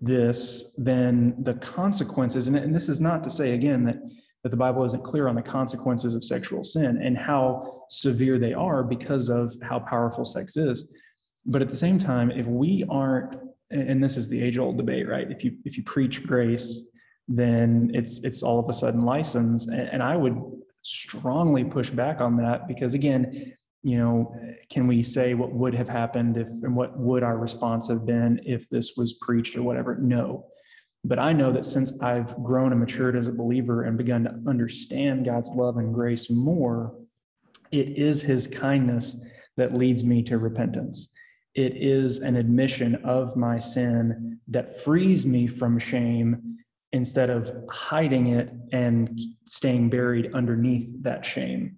this, 0.02 0.74
then 0.78 1.36
the 1.44 1.54
consequences, 1.56 2.48
and, 2.48 2.58
and 2.58 2.74
this 2.74 2.90
is 2.90 3.00
not 3.00 3.24
to 3.24 3.30
say 3.30 3.54
again 3.54 3.84
that, 3.86 3.98
that 4.44 4.50
the 4.50 4.58
Bible 4.58 4.84
isn't 4.84 5.04
clear 5.04 5.28
on 5.28 5.36
the 5.36 5.42
consequences 5.42 6.16
of 6.16 6.24
sexual 6.24 6.64
sin 6.64 7.02
and 7.02 7.18
how 7.18 7.84
severe 7.90 8.40
they 8.40 8.54
are 8.54 8.84
because 8.84 9.30
of 9.30 9.56
how 9.62 9.80
powerful 9.80 10.26
sex 10.26 10.58
is. 10.58 10.94
But 11.46 11.62
at 11.62 11.70
the 11.70 11.76
same 11.76 11.98
time, 11.98 12.32
if 12.32 12.46
we 12.46 12.86
aren't, 12.90 13.36
and 13.70 14.04
this 14.04 14.18
is 14.18 14.28
the 14.28 14.42
age-old 14.42 14.78
debate, 14.78 15.08
right? 15.08 15.30
If 15.32 15.44
you 15.44 15.58
if 15.64 15.78
you 15.78 15.84
preach 15.84 16.24
grace, 16.24 16.90
then 17.28 17.92
it's 17.94 18.20
it's 18.24 18.44
all 18.44 18.60
of 18.60 18.70
a 18.70 18.74
sudden 18.74 19.02
license. 19.02 19.68
And, 19.68 19.80
and 19.80 20.04
I 20.04 20.16
would 20.16 20.36
strongly 20.84 21.64
push 21.64 21.90
back 21.90 22.20
on 22.22 22.36
that 22.38 22.68
because 22.68 22.94
again, 22.94 23.54
you 23.84 23.98
know, 23.98 24.36
can 24.70 24.88
we 24.88 25.02
say 25.02 25.34
what 25.34 25.52
would 25.52 25.74
have 25.74 25.90
happened 25.90 26.38
if, 26.38 26.48
and 26.48 26.76
what 26.76 26.98
would 27.00 27.24
our 27.24 27.38
response 27.38 27.88
have 27.88 28.06
been 28.06 28.40
if 28.46 28.70
this 28.70 28.94
was 28.96 29.14
preached 29.14 29.56
or 29.56 29.64
whatever? 29.64 29.96
No. 29.96 30.46
But 31.04 31.20
I 31.20 31.34
know 31.34 31.52
that 31.52 31.66
since 31.66 31.92
I've 32.02 32.36
grown 32.44 32.72
and 32.72 32.80
matured 32.80 33.16
as 33.16 33.28
a 33.28 33.32
believer 33.32 33.84
and 33.84 33.98
begun 33.98 34.24
to 34.26 34.40
understand 34.48 35.26
God's 35.26 35.50
love 35.50 35.78
and 35.78 35.94
grace 35.94 36.30
more, 36.30 36.96
it 37.72 37.98
is 37.98 38.22
his 38.22 38.48
kindness 38.48 39.18
that 39.58 39.74
leads 39.74 40.04
me 40.04 40.22
to 40.24 40.38
repentance. 40.38 41.10
It 41.56 41.76
is 41.76 42.20
an 42.20 42.36
admission 42.36 42.96
of 43.04 43.36
my 43.36 43.58
sin 43.58 44.40
that 44.48 44.82
frees 44.84 45.26
me 45.26 45.48
from 45.48 45.80
shame 45.80 46.58
instead 46.94 47.30
of 47.30 47.52
hiding 47.70 48.28
it 48.28 48.52
and 48.72 49.20
staying 49.46 49.90
buried 49.90 50.34
underneath 50.34 50.90
that 51.04 51.26
shame. 51.26 51.78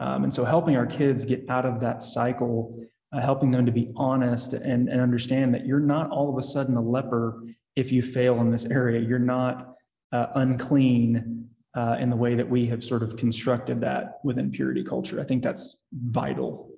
Um, 0.00 0.24
and 0.24 0.34
so 0.34 0.44
helping 0.44 0.76
our 0.76 0.86
kids 0.86 1.24
get 1.24 1.44
out 1.48 1.64
of 1.64 1.80
that 1.80 2.02
cycle, 2.02 2.78
uh, 3.12 3.20
helping 3.20 3.50
them 3.50 3.66
to 3.66 3.72
be 3.72 3.90
honest 3.96 4.52
and, 4.52 4.88
and 4.88 5.00
understand 5.00 5.54
that 5.54 5.66
you're 5.66 5.80
not 5.80 6.10
all 6.10 6.28
of 6.28 6.38
a 6.38 6.42
sudden 6.42 6.76
a 6.76 6.82
leper 6.82 7.42
if 7.78 7.92
you 7.92 8.02
fail 8.02 8.40
in 8.40 8.50
this 8.50 8.64
area. 8.64 9.00
You're 9.00 9.20
not 9.20 9.76
uh, 10.10 10.26
unclean 10.34 11.48
uh, 11.76 11.96
in 12.00 12.10
the 12.10 12.16
way 12.16 12.34
that 12.34 12.48
we 12.48 12.66
have 12.66 12.82
sort 12.82 13.04
of 13.04 13.16
constructed 13.16 13.80
that 13.82 14.18
within 14.24 14.50
purity 14.50 14.82
culture. 14.82 15.20
I 15.20 15.24
think 15.24 15.44
that's 15.44 15.78
vital. 15.92 16.70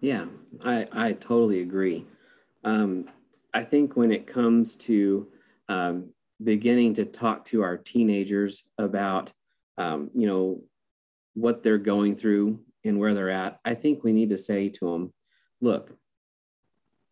Yeah, 0.00 0.26
I, 0.64 0.86
I 0.90 1.12
totally 1.12 1.60
agree. 1.60 2.06
Um, 2.64 3.08
I 3.54 3.62
think 3.62 3.96
when 3.96 4.10
it 4.10 4.26
comes 4.26 4.74
to 4.88 5.28
um, 5.68 6.10
beginning 6.42 6.94
to 6.94 7.04
talk 7.04 7.44
to 7.46 7.62
our 7.62 7.76
teenagers 7.76 8.64
about, 8.78 9.32
um, 9.78 10.10
you 10.12 10.26
know, 10.26 10.60
what 11.34 11.62
they're 11.62 11.78
going 11.78 12.16
through 12.16 12.58
and 12.84 12.98
where 12.98 13.14
they're 13.14 13.30
at, 13.30 13.60
I 13.64 13.74
think 13.74 14.02
we 14.02 14.12
need 14.12 14.30
to 14.30 14.38
say 14.38 14.70
to 14.70 14.90
them, 14.90 15.12
look, 15.60 15.96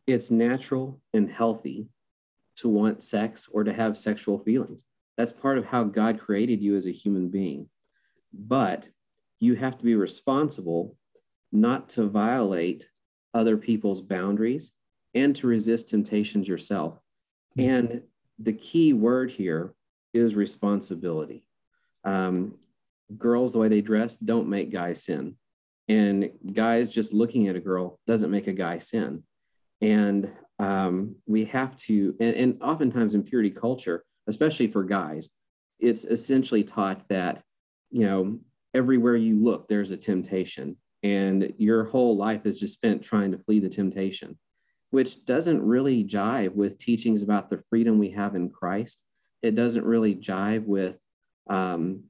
it's 0.05 0.33
natural 0.33 1.01
and 1.13 1.31
healthy 1.31 1.87
to 2.57 2.69
want 2.69 3.03
sex 3.03 3.49
or 3.53 3.65
to 3.65 3.73
have 3.73 3.97
sexual 3.97 4.39
feelings. 4.39 4.85
That's 5.17 5.33
part 5.33 5.59
of 5.59 5.67
how 5.67 5.85
God 5.85 6.21
created 6.21 6.61
you 6.61 6.77
as 6.77 6.87
a 6.87 6.93
human 6.93 7.29
being. 7.29 7.69
But 8.33 8.89
you 9.41 9.55
have 9.55 9.79
to 9.79 9.85
be 9.85 9.95
responsible 9.95 10.97
not 11.53 11.89
to 11.91 12.09
violate 12.09 12.89
other 13.33 13.57
people's 13.57 14.01
boundaries 14.01 14.73
and 15.15 15.35
to 15.37 15.47
resist 15.47 15.89
temptations 15.89 16.49
yourself. 16.49 16.99
And 17.57 18.03
the 18.39 18.53
key 18.53 18.93
word 18.93 19.31
here 19.31 19.75
is 20.13 20.35
responsibility. 20.35 21.45
Um, 22.05 22.57
girls, 23.17 23.53
the 23.53 23.59
way 23.59 23.69
they 23.69 23.81
dress, 23.81 24.17
don't 24.17 24.49
make 24.49 24.73
guys 24.73 25.05
sin. 25.05 25.37
And 25.89 26.31
guys 26.53 26.93
just 26.93 27.13
looking 27.13 27.49
at 27.49 27.57
a 27.57 27.61
girl 27.61 28.01
doesn't 28.07 28.31
make 28.31 28.47
a 28.47 28.53
guy 28.53 28.79
sin. 28.79 29.23
And 29.81 30.31
um, 30.59 31.17
we 31.27 31.47
have 31.47 31.77
to, 31.77 32.15
and, 32.21 32.35
and 32.35 32.63
oftentimes 32.63 33.15
in 33.15 33.23
purity 33.23 33.51
culture, 33.51 34.05
especially 34.27 34.69
for 34.69 34.85
guys, 34.85 35.31
it's 35.81 36.05
essentially 36.05 36.65
taught 36.65 37.09
that, 37.09 37.43
you 37.91 38.07
know, 38.07 38.39
everywhere 38.73 39.17
you 39.17 39.43
look, 39.43 39.69
there's 39.69 39.91
a 39.91 39.97
temptation. 39.97 40.77
And 41.03 41.53
your 41.59 41.85
whole 41.85 42.17
life 42.17 42.47
is 42.47 42.59
just 42.59 42.75
spent 42.75 43.03
trying 43.03 43.33
to 43.33 43.39
flee 43.39 43.61
the 43.61 43.69
temptation, 43.69 44.39
which 44.91 45.25
doesn't 45.27 45.63
really 45.63 46.05
jive 46.05 46.55
with 46.55 46.79
teachings 46.79 47.23
about 47.23 47.51
the 47.51 47.63
freedom 47.69 47.99
we 47.99 48.11
have 48.11 48.35
in 48.35 48.49
Christ. 48.49 49.03
It 49.43 49.55
doesn't 49.55 49.85
really 49.85 50.15
jive 50.15 50.65
with 50.65 50.99
um, 51.51 52.05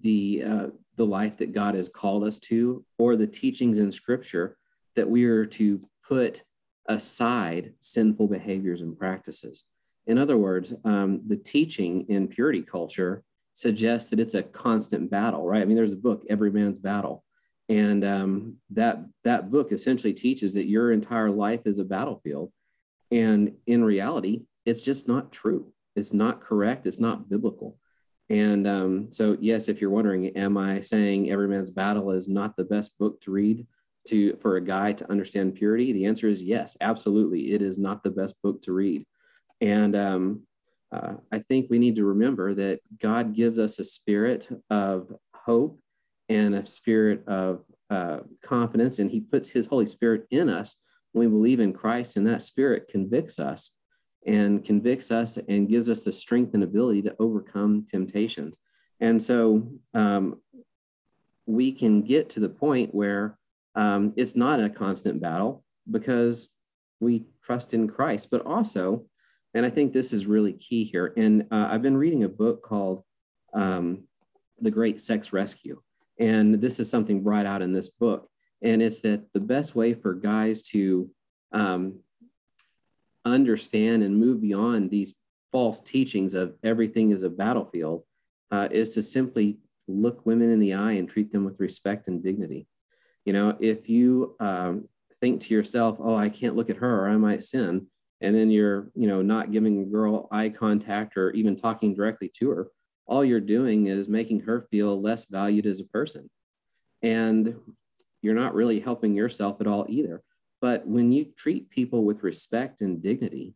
the 0.00 0.42
uh, 0.44 0.66
the 0.96 1.06
life 1.06 1.38
that 1.38 1.52
God 1.52 1.74
has 1.74 1.88
called 1.88 2.24
us 2.24 2.38
to, 2.40 2.84
or 2.98 3.16
the 3.16 3.26
teachings 3.26 3.78
in 3.78 3.92
Scripture 3.92 4.58
that 4.94 5.08
we 5.08 5.24
are 5.24 5.46
to 5.46 5.80
put 6.06 6.42
aside 6.92 7.72
sinful 7.80 8.28
behaviors 8.28 8.82
and 8.82 8.98
practices. 8.98 9.64
In 10.06 10.18
other 10.18 10.36
words, 10.36 10.74
um, 10.84 11.22
the 11.26 11.36
teaching 11.36 12.06
in 12.08 12.28
purity 12.28 12.62
culture 12.62 13.24
suggests 13.54 14.10
that 14.10 14.20
it's 14.20 14.34
a 14.34 14.42
constant 14.42 15.10
battle, 15.10 15.46
right? 15.46 15.62
I 15.62 15.64
mean, 15.64 15.76
there's 15.76 15.92
a 15.92 15.96
book, 15.96 16.24
Every 16.28 16.50
Man's 16.50 16.78
Battle, 16.78 17.24
and 17.68 18.04
um, 18.04 18.56
that 18.70 19.04
that 19.24 19.50
book 19.50 19.72
essentially 19.72 20.12
teaches 20.12 20.54
that 20.54 20.66
your 20.66 20.92
entire 20.92 21.30
life 21.30 21.62
is 21.66 21.78
a 21.78 21.84
battlefield, 21.84 22.52
and 23.10 23.52
in 23.66 23.84
reality, 23.84 24.42
it's 24.64 24.80
just 24.80 25.08
not 25.08 25.32
true. 25.32 25.72
It's 25.96 26.12
not 26.12 26.40
correct. 26.40 26.86
It's 26.86 27.00
not 27.00 27.28
biblical. 27.28 27.78
And 28.28 28.66
um, 28.66 29.12
so, 29.12 29.36
yes, 29.40 29.68
if 29.68 29.80
you're 29.80 29.90
wondering, 29.90 30.28
am 30.36 30.56
I 30.56 30.80
saying 30.80 31.30
Every 31.30 31.48
Man's 31.48 31.70
Battle 31.70 32.10
is 32.12 32.28
not 32.28 32.56
the 32.56 32.64
best 32.64 32.98
book 32.98 33.20
to 33.22 33.30
read 33.30 33.66
to 34.08 34.36
for 34.36 34.56
a 34.56 34.60
guy 34.60 34.92
to 34.92 35.10
understand 35.10 35.54
purity? 35.54 35.92
The 35.92 36.06
answer 36.06 36.28
is 36.28 36.42
yes, 36.42 36.76
absolutely. 36.80 37.52
It 37.52 37.62
is 37.62 37.78
not 37.78 38.02
the 38.02 38.10
best 38.10 38.40
book 38.42 38.62
to 38.62 38.72
read. 38.72 39.04
And 39.60 39.94
um, 39.94 40.42
uh, 40.92 41.14
I 41.30 41.38
think 41.38 41.68
we 41.70 41.78
need 41.78 41.96
to 41.96 42.04
remember 42.04 42.54
that 42.54 42.80
God 43.00 43.34
gives 43.34 43.58
us 43.58 43.78
a 43.78 43.84
spirit 43.84 44.48
of 44.70 45.12
hope 45.34 45.80
and 46.28 46.54
a 46.54 46.66
spirit 46.66 47.26
of 47.26 47.64
uh, 47.90 48.20
confidence, 48.42 48.98
and 48.98 49.10
He 49.10 49.20
puts 49.20 49.50
His 49.50 49.66
Holy 49.66 49.86
Spirit 49.86 50.26
in 50.30 50.48
us 50.48 50.76
when 51.12 51.28
we 51.28 51.30
believe 51.30 51.60
in 51.60 51.72
Christ, 51.72 52.16
and 52.16 52.26
that 52.26 52.42
Spirit 52.42 52.88
convicts 52.88 53.38
us 53.38 53.76
and 54.26 54.64
convicts 54.64 55.10
us 55.10 55.36
and 55.48 55.68
gives 55.68 55.88
us 55.88 56.04
the 56.04 56.12
strength 56.12 56.54
and 56.54 56.62
ability 56.62 57.02
to 57.02 57.16
overcome 57.18 57.84
temptations. 57.88 58.56
And 59.00 59.20
so 59.20 59.68
um, 59.94 60.40
we 61.46 61.72
can 61.72 62.02
get 62.02 62.30
to 62.30 62.40
the 62.40 62.48
point 62.48 62.94
where 62.94 63.36
um, 63.74 64.12
it's 64.16 64.36
not 64.36 64.60
a 64.60 64.70
constant 64.70 65.20
battle 65.20 65.64
because 65.90 66.50
we 67.00 67.26
trust 67.42 67.74
in 67.74 67.88
Christ, 67.88 68.28
but 68.30 68.46
also, 68.46 69.06
and 69.54 69.66
I 69.66 69.70
think 69.70 69.92
this 69.92 70.12
is 70.12 70.26
really 70.26 70.52
key 70.52 70.84
here. 70.84 71.12
And 71.16 71.46
uh, 71.50 71.68
I've 71.70 71.82
been 71.82 71.96
reading 71.96 72.24
a 72.24 72.28
book 72.28 72.62
called 72.62 73.04
um, 73.52 74.04
The 74.60 74.70
Great 74.70 75.00
Sex 75.00 75.32
Rescue. 75.32 75.80
And 76.18 76.60
this 76.60 76.78
is 76.78 76.88
something 76.88 77.22
brought 77.22 77.46
out 77.46 77.62
in 77.62 77.72
this 77.72 77.88
book. 77.88 78.28
And 78.62 78.80
it's 78.80 79.00
that 79.00 79.32
the 79.32 79.40
best 79.40 79.74
way 79.74 79.94
for 79.94 80.14
guys 80.14 80.62
to 80.68 81.10
um, 81.52 82.00
understand 83.24 84.02
and 84.02 84.16
move 84.16 84.40
beyond 84.40 84.90
these 84.90 85.16
false 85.50 85.80
teachings 85.80 86.34
of 86.34 86.54
everything 86.62 87.10
is 87.10 87.22
a 87.22 87.30
battlefield 87.30 88.04
uh, 88.50 88.68
is 88.70 88.90
to 88.90 89.02
simply 89.02 89.58
look 89.88 90.24
women 90.24 90.50
in 90.50 90.60
the 90.60 90.74
eye 90.74 90.92
and 90.92 91.08
treat 91.08 91.32
them 91.32 91.44
with 91.44 91.58
respect 91.58 92.08
and 92.08 92.22
dignity. 92.22 92.66
You 93.24 93.32
know, 93.32 93.56
if 93.60 93.88
you 93.88 94.36
um, 94.40 94.88
think 95.20 95.42
to 95.42 95.54
yourself, 95.54 95.98
oh, 96.00 96.16
I 96.16 96.28
can't 96.28 96.56
look 96.56 96.70
at 96.70 96.76
her 96.76 97.04
or 97.04 97.08
I 97.08 97.16
might 97.16 97.44
sin, 97.44 97.86
and 98.20 98.34
then 98.34 98.50
you're, 98.50 98.90
you 98.94 99.08
know, 99.08 99.22
not 99.22 99.52
giving 99.52 99.80
a 99.82 99.84
girl 99.84 100.28
eye 100.30 100.48
contact 100.48 101.16
or 101.16 101.30
even 101.32 101.56
talking 101.56 101.94
directly 101.94 102.30
to 102.38 102.50
her, 102.50 102.68
all 103.06 103.24
you're 103.24 103.40
doing 103.40 103.86
is 103.86 104.08
making 104.08 104.40
her 104.40 104.66
feel 104.70 105.00
less 105.00 105.26
valued 105.26 105.66
as 105.66 105.80
a 105.80 105.84
person. 105.84 106.30
And 107.02 107.56
you're 108.22 108.34
not 108.34 108.54
really 108.54 108.80
helping 108.80 109.14
yourself 109.14 109.60
at 109.60 109.66
all 109.66 109.86
either. 109.88 110.22
But 110.60 110.86
when 110.86 111.10
you 111.10 111.26
treat 111.36 111.70
people 111.70 112.04
with 112.04 112.22
respect 112.22 112.80
and 112.80 113.02
dignity, 113.02 113.54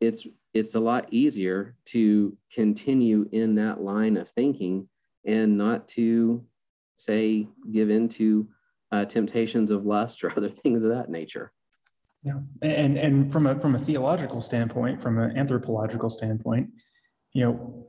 it's 0.00 0.26
it's 0.52 0.74
a 0.74 0.80
lot 0.80 1.06
easier 1.10 1.76
to 1.86 2.36
continue 2.52 3.28
in 3.30 3.54
that 3.56 3.80
line 3.80 4.16
of 4.16 4.28
thinking 4.30 4.88
and 5.24 5.56
not 5.56 5.86
to 5.88 6.44
say 6.96 7.46
give 7.70 7.90
in 7.90 8.08
to 8.08 8.48
uh, 8.92 9.04
temptations 9.04 9.70
of 9.70 9.84
lust 9.84 10.22
or 10.24 10.30
other 10.36 10.50
things 10.50 10.82
of 10.82 10.90
that 10.90 11.10
nature. 11.10 11.52
Yeah, 12.22 12.40
and 12.62 12.96
and 12.98 13.30
from 13.30 13.46
a 13.46 13.58
from 13.60 13.76
a 13.76 13.78
theological 13.78 14.40
standpoint, 14.40 15.00
from 15.00 15.18
an 15.18 15.36
anthropological 15.36 16.10
standpoint, 16.10 16.70
you 17.32 17.44
know, 17.44 17.86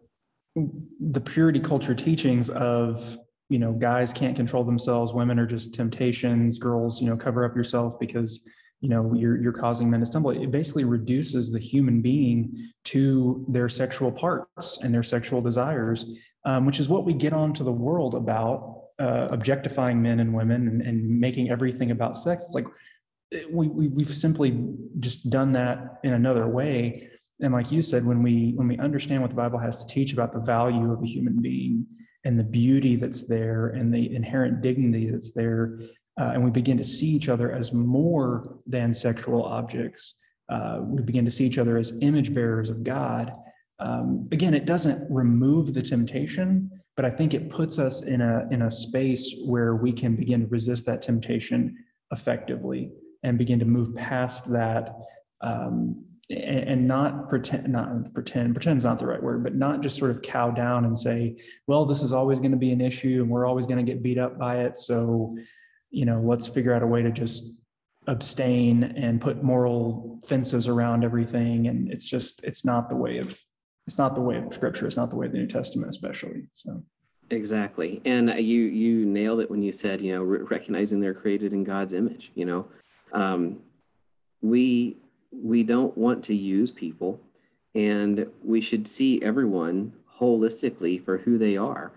the 1.00 1.22
purity 1.22 1.60
culture 1.60 1.96
teachings 1.96 2.50
of 2.50 3.18
you 3.50 3.60
know 3.60 3.72
guys 3.72 4.12
can't 4.12 4.36
control 4.36 4.64
themselves 4.64 5.14
women 5.14 5.40
are 5.40 5.46
just 5.46 5.74
temptations 5.74 6.58
girls 6.58 7.02
you 7.02 7.08
know 7.08 7.16
cover 7.16 7.46
up 7.46 7.56
yourself 7.56 7.98
because 8.00 8.46
you 8.82 8.90
know 8.90 9.14
you're 9.14 9.42
you're 9.42 9.54
causing 9.54 9.90
men 9.90 10.00
to 10.00 10.06
stumble 10.06 10.32
it 10.32 10.52
basically 10.52 10.84
reduces 10.84 11.52
the 11.52 11.60
human 11.60 12.02
being 12.02 12.72
to 12.84 13.46
their 13.48 13.70
sexual 13.70 14.12
parts 14.12 14.80
and 14.82 14.94
their 14.94 15.04
sexual 15.04 15.42
desires 15.42 16.06
um, 16.46 16.66
which 16.66 16.80
is 16.80 16.90
what 16.90 17.06
we 17.06 17.14
get 17.14 17.34
onto 17.34 17.64
the 17.64 17.72
world 17.72 18.16
about 18.16 18.87
uh, 19.00 19.28
objectifying 19.32 20.02
men 20.02 20.20
and 20.20 20.34
women 20.34 20.68
and, 20.68 20.82
and 20.82 21.20
making 21.20 21.50
everything 21.50 21.92
about 21.92 22.18
sex 22.18 22.44
it's 22.46 22.56
like 22.56 22.66
we, 23.50 23.68
we 23.68 23.88
we've 23.90 24.14
simply 24.14 24.58
just 25.00 25.30
done 25.30 25.52
that 25.54 26.00
in 26.04 26.14
another 26.14 26.48
way. 26.48 27.10
And 27.42 27.54
like 27.54 27.72
you 27.72 27.82
said 27.82 28.06
when 28.06 28.24
we 28.24 28.54
when 28.56 28.68
we 28.68 28.78
understand 28.78 29.22
what 29.22 29.30
the 29.30 29.36
bible 29.36 29.60
has 29.60 29.84
to 29.84 29.94
teach 29.94 30.14
about 30.14 30.32
the 30.32 30.40
value 30.40 30.92
of 30.92 31.04
a 31.04 31.06
human 31.06 31.40
being 31.42 31.86
and 32.24 32.40
the 32.40 32.44
beauty 32.44 32.96
that's 32.96 33.28
there 33.28 33.68
and 33.68 33.94
the 33.94 34.16
inherent 34.16 34.62
dignity 34.62 35.10
that's 35.12 35.32
there 35.32 35.80
uh, 36.20 36.32
and 36.34 36.44
we 36.44 36.50
begin 36.50 36.78
to 36.78 36.84
see 36.84 37.08
each 37.08 37.30
other 37.30 37.52
as 37.52 37.72
more 37.72 38.58
than 38.66 38.92
sexual 38.92 39.44
objects 39.44 40.16
uh, 40.50 40.80
we 40.82 41.04
begin 41.04 41.24
to 41.26 41.30
see 41.30 41.46
each 41.46 41.60
other 41.60 41.78
as 41.78 41.94
image 42.02 42.34
bearers 42.34 42.72
of 42.72 42.84
god 42.84 43.32
um, 43.78 44.28
again 44.32 44.56
it 44.56 44.66
doesn't 44.66 45.06
remove 45.12 45.76
the 45.76 45.84
temptation 45.84 46.72
but 46.98 47.06
i 47.06 47.10
think 47.10 47.34
it 47.34 47.50
puts 47.50 47.80
us 47.80 48.02
in 48.02 48.20
a 48.20 48.46
in 48.52 48.64
a 48.64 48.72
space 48.72 49.36
where 49.46 49.76
we 49.76 49.94
can 49.94 50.16
begin 50.16 50.42
to 50.42 50.48
resist 50.48 50.86
that 50.86 51.02
temptation 51.02 51.78
effectively 52.12 52.92
and 53.24 53.38
begin 53.38 53.60
to 53.60 53.66
move 53.66 53.96
past 53.96 54.52
that 54.52 54.96
um, 55.42 56.04
and 56.30 56.86
not 56.86 57.30
pretend 57.30 57.70
not 57.70 58.14
pretend 58.14 58.54
pretend's 58.54 58.84
not 58.84 59.00
the 59.00 59.08
right 59.08 59.24
word 59.24 59.44
but 59.44 59.56
not 59.56 59.82
just 59.82 59.98
sort 59.98 60.12
of 60.12 60.22
cow 60.22 60.52
down 60.52 60.84
and 60.84 60.98
say 60.98 61.38
well 61.68 61.86
this 61.86 62.04
is 62.04 62.12
always 62.12 62.40
going 62.40 62.52
to 62.52 62.58
be 62.58 62.72
an 62.72 62.82
issue 62.82 63.22
and 63.22 63.30
we're 63.30 63.46
always 63.46 63.66
going 63.66 63.84
to 63.84 63.90
get 63.90 64.04
beat 64.04 64.18
up 64.18 64.38
by 64.38 64.60
it. 64.60 64.78
So 64.78 65.38
you 65.90 66.06
know 66.06 66.22
let's 66.22 66.48
figure 66.48 66.74
out 66.74 66.84
a 66.84 66.88
way 66.88 67.02
to 67.02 67.12
just 67.12 67.52
abstain 68.08 68.84
and 68.84 69.22
put 69.22 69.44
moral 69.44 70.20
fences 70.26 70.68
around 70.68 71.04
everything. 71.04 71.68
And 71.68 71.92
it's 71.92 72.06
just 72.06 72.44
it's 72.44 72.66
not 72.66 72.90
the 72.90 72.96
way 72.96 73.20
of 73.20 73.38
it's 73.88 73.98
not 73.98 74.16
the 74.16 74.22
way 74.22 74.38
of 74.38 74.54
scripture 74.54 74.86
it's 74.86 74.98
not 74.98 75.10
the 75.10 75.16
way 75.16 75.26
of 75.26 75.32
the 75.32 75.38
new 75.38 75.48
testament 75.48 75.90
especially 75.90 76.44
so 76.52 76.84
exactly 77.30 78.02
and 78.06 78.30
you 78.40 78.62
you 78.62 79.06
nailed 79.06 79.40
it 79.40 79.50
when 79.50 79.62
you 79.62 79.72
said 79.72 80.02
you 80.02 80.14
know 80.14 80.24
recognizing 80.24 81.00
they're 81.00 81.14
created 81.14 81.52
in 81.52 81.64
god's 81.64 81.94
image 81.94 82.32
you 82.36 82.46
know 82.46 82.68
um, 83.14 83.60
we 84.42 84.98
we 85.32 85.64
don't 85.64 85.98
want 85.98 86.24
to 86.26 86.36
use 86.36 86.72
people 86.72 87.20
and 87.76 88.28
we 88.44 88.60
should 88.62 88.88
see 88.88 89.22
everyone 89.22 89.94
holistically 90.20 91.04
for 91.04 91.20
who 91.20 91.38
they 91.38 91.58
are. 91.58 91.92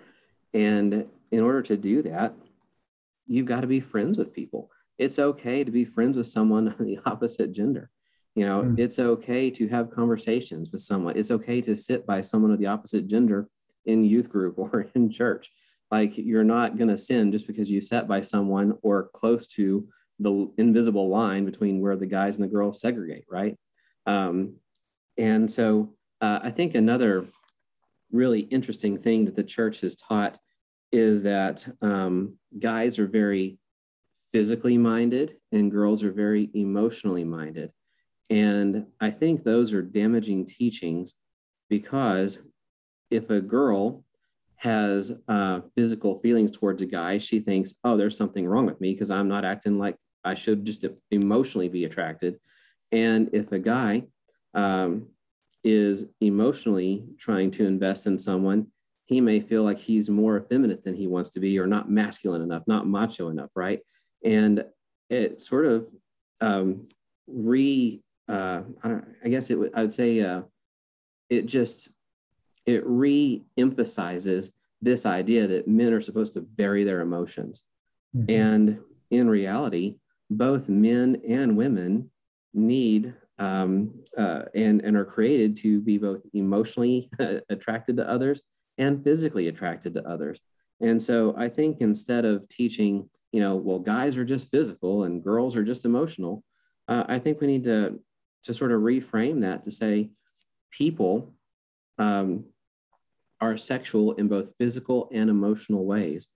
And 0.53 1.07
in 1.31 1.41
order 1.41 1.63
to 1.63 1.77
do 1.77 2.03
that, 2.03 2.35
you've 3.27 3.47
got 3.47 3.63
to 3.63 3.67
be 3.67 3.81
friends 3.81 4.19
with 4.19 4.35
people. 4.35 4.71
It's 4.99 5.19
okay 5.19 5.65
to 5.65 5.71
be 5.71 5.85
friends 5.85 6.17
with 6.17 6.27
someone 6.27 6.69
of 6.79 6.79
the 6.79 6.99
opposite 7.07 7.53
gender. 7.53 7.91
You 8.35 8.47
know, 8.47 8.63
mm. 8.63 8.79
it's 8.79 8.99
okay 8.99 9.51
to 9.51 9.69
have 9.69 9.91
conversations 9.91 10.71
with 10.73 10.81
someone. 10.83 11.17
It's 11.17 11.31
okay 11.31 11.61
to 11.63 11.77
sit 11.77 12.07
by 12.07 12.21
someone 12.21 12.53
of 12.53 12.59
the 12.59 12.67
opposite 12.67 13.07
gender 13.07 13.49
in 13.87 14.05
youth 14.05 14.31
group 14.31 14.55
or 14.59 14.87
in 14.95 15.11
church. 15.11 15.51
Like 15.91 16.17
you're 16.17 16.45
not 16.45 16.77
going 16.77 16.89
to 16.89 16.99
sin 16.99 17.33
just 17.33 17.47
because 17.47 17.71
you 17.71 17.81
sat 17.81 18.07
by 18.07 18.21
someone 18.21 18.79
or 18.83 19.11
close 19.13 19.47
to 19.49 19.89
the 20.21 20.53
invisible 20.59 21.09
line 21.09 21.45
between 21.45 21.81
where 21.81 21.97
the 21.97 22.07
guys 22.07 22.37
and 22.37 22.45
the 22.45 22.53
girls 22.53 22.81
segregate, 22.81 23.25
right? 23.29 23.59
Um, 24.07 24.57
and 25.19 25.51
so 25.51 25.95
uh, 26.21 26.41
I 26.43 26.51
think 26.51 26.75
another 26.75 27.27
really 28.13 28.41
interesting 28.41 28.99
thing 28.99 29.25
that 29.25 29.37
the 29.37 29.43
church 29.43 29.81
has 29.81 29.97
taught 29.97 30.39
is 30.93 31.23
that 31.23 31.67
um, 31.81 32.37
guys 32.59 32.99
are 32.99 33.07
very 33.07 33.59
physically 34.33 34.79
minded 34.79 35.37
and 35.53 35.71
girls 35.71 36.05
are 36.05 36.13
very 36.13 36.51
emotionally 36.55 37.25
minded. 37.25 37.73
And 38.31 38.87
I 39.01 39.11
think 39.11 39.43
those 39.43 39.73
are 39.73 39.83
damaging 39.83 40.47
teachings 40.47 41.17
because 41.69 42.39
if 43.11 43.29
a 43.29 43.41
girl 43.41 44.05
has 44.57 45.13
uh, 45.27 45.61
physical 45.75 46.19
feelings 46.19 46.53
towards 46.53 46.81
a 46.81 46.87
guy, 46.87 47.19
she 47.19 47.41
thinks, 47.41 47.75
oh, 47.83 47.97
there's 47.97 48.17
something 48.17 48.47
wrong 48.47 48.67
with 48.67 48.81
me 48.81 48.93
because 48.93 49.11
I'm 49.11 49.29
not 49.29 49.45
acting 49.45 49.79
like 49.79 49.97
I 50.23 50.35
should 50.35 50.65
just 50.65 50.85
emotionally 51.11 51.69
be 51.69 51.85
attracted. 51.85 52.39
And 52.93 53.31
if 53.33 53.53
a 53.53 53.59
guy 53.59 54.05
um, 54.55 55.09
is 55.65 56.07
emotionally 56.21 57.05
trying 57.19 57.51
to 57.53 57.67
invest 57.67 58.07
in 58.07 58.19
someone, 58.19 58.69
he 59.07 59.21
may 59.21 59.41
feel 59.41 59.65
like 59.65 59.79
he's 59.79 60.09
more 60.09 60.39
effeminate 60.39 60.85
than 60.85 60.95
he 60.95 61.07
wants 61.07 61.31
to 61.31 61.41
be, 61.41 61.59
or 61.59 61.67
not 61.67 61.91
masculine 61.91 62.43
enough, 62.43 62.63
not 62.67 62.87
macho 62.87 63.29
enough, 63.29 63.51
right? 63.57 63.81
And 64.25 64.65
it 65.09 65.41
sort 65.41 65.67
of 65.67 65.89
um, 66.41 66.89
re, 67.27 68.03
uh, 68.29 68.63
I, 68.83 68.99
I, 69.25 69.29
guess 69.29 69.51
it 69.51 69.59
would, 69.59 69.73
I 69.75 69.83
would 69.83 69.93
say, 69.93 70.21
uh, 70.21 70.43
it 71.29 71.47
just 71.47 71.91
it 72.67 72.87
re-emphasizes 72.87 74.53
this 74.83 75.05
idea 75.05 75.47
that 75.47 75.69
men 75.69 75.93
are 75.93 76.01
supposed 76.01 76.35
to 76.35 76.41
bury 76.41 76.85
their 76.85 77.01
emotions, 77.01 77.63
mm-hmm. 78.17 78.31
and 78.31 78.79
in 79.11 79.29
reality, 79.29 79.97
both 80.31 80.69
men 80.69 81.21
and 81.29 81.57
women 81.57 82.11
need 82.55 83.15
um, 83.39 83.91
uh, 84.17 84.43
and, 84.55 84.83
and 84.83 84.97
are 84.97 85.05
created 85.05 85.57
to 85.57 85.81
be 85.81 85.99
both 85.99 86.21
emotionally 86.35 87.11
attracted 87.49 87.97
to 87.97 88.09
others 88.09 88.43
and 88.79 89.03
physically 89.03 89.49
attracted 89.49 89.95
to 89.95 90.07
others. 90.09 90.41
And 90.81 91.03
so 91.03 91.35
I 91.37 91.49
think 91.49 91.81
instead 91.81 92.25
of 92.25 92.49
teaching, 92.49 93.09
you 93.33 93.41
know, 93.41 93.57
well, 93.57 93.79
guys 93.79 94.17
are 94.17 94.25
just 94.25 94.51
physical 94.51 95.05
and 95.05 95.23
girls 95.23 95.57
are 95.57 95.65
just 95.65 95.85
emotional, 95.85 96.45
uh, 96.89 97.05
I 97.09 97.19
think 97.19 97.41
we 97.41 97.47
need 97.47 97.65
to, 97.65 98.01
to 98.45 98.55
sort 98.55 98.73
of 98.73 98.81
reframe 98.81 99.41
that 99.43 99.65
to 99.65 99.71
say 99.71 100.11
people 100.71 101.35
um, 101.99 102.45
are 103.41 103.57
sexual 103.57 104.13
in 104.13 104.29
both 104.29 104.53
physical 104.59 105.09
and 105.13 105.31
emotional 105.31 105.85
ways. 105.85 106.29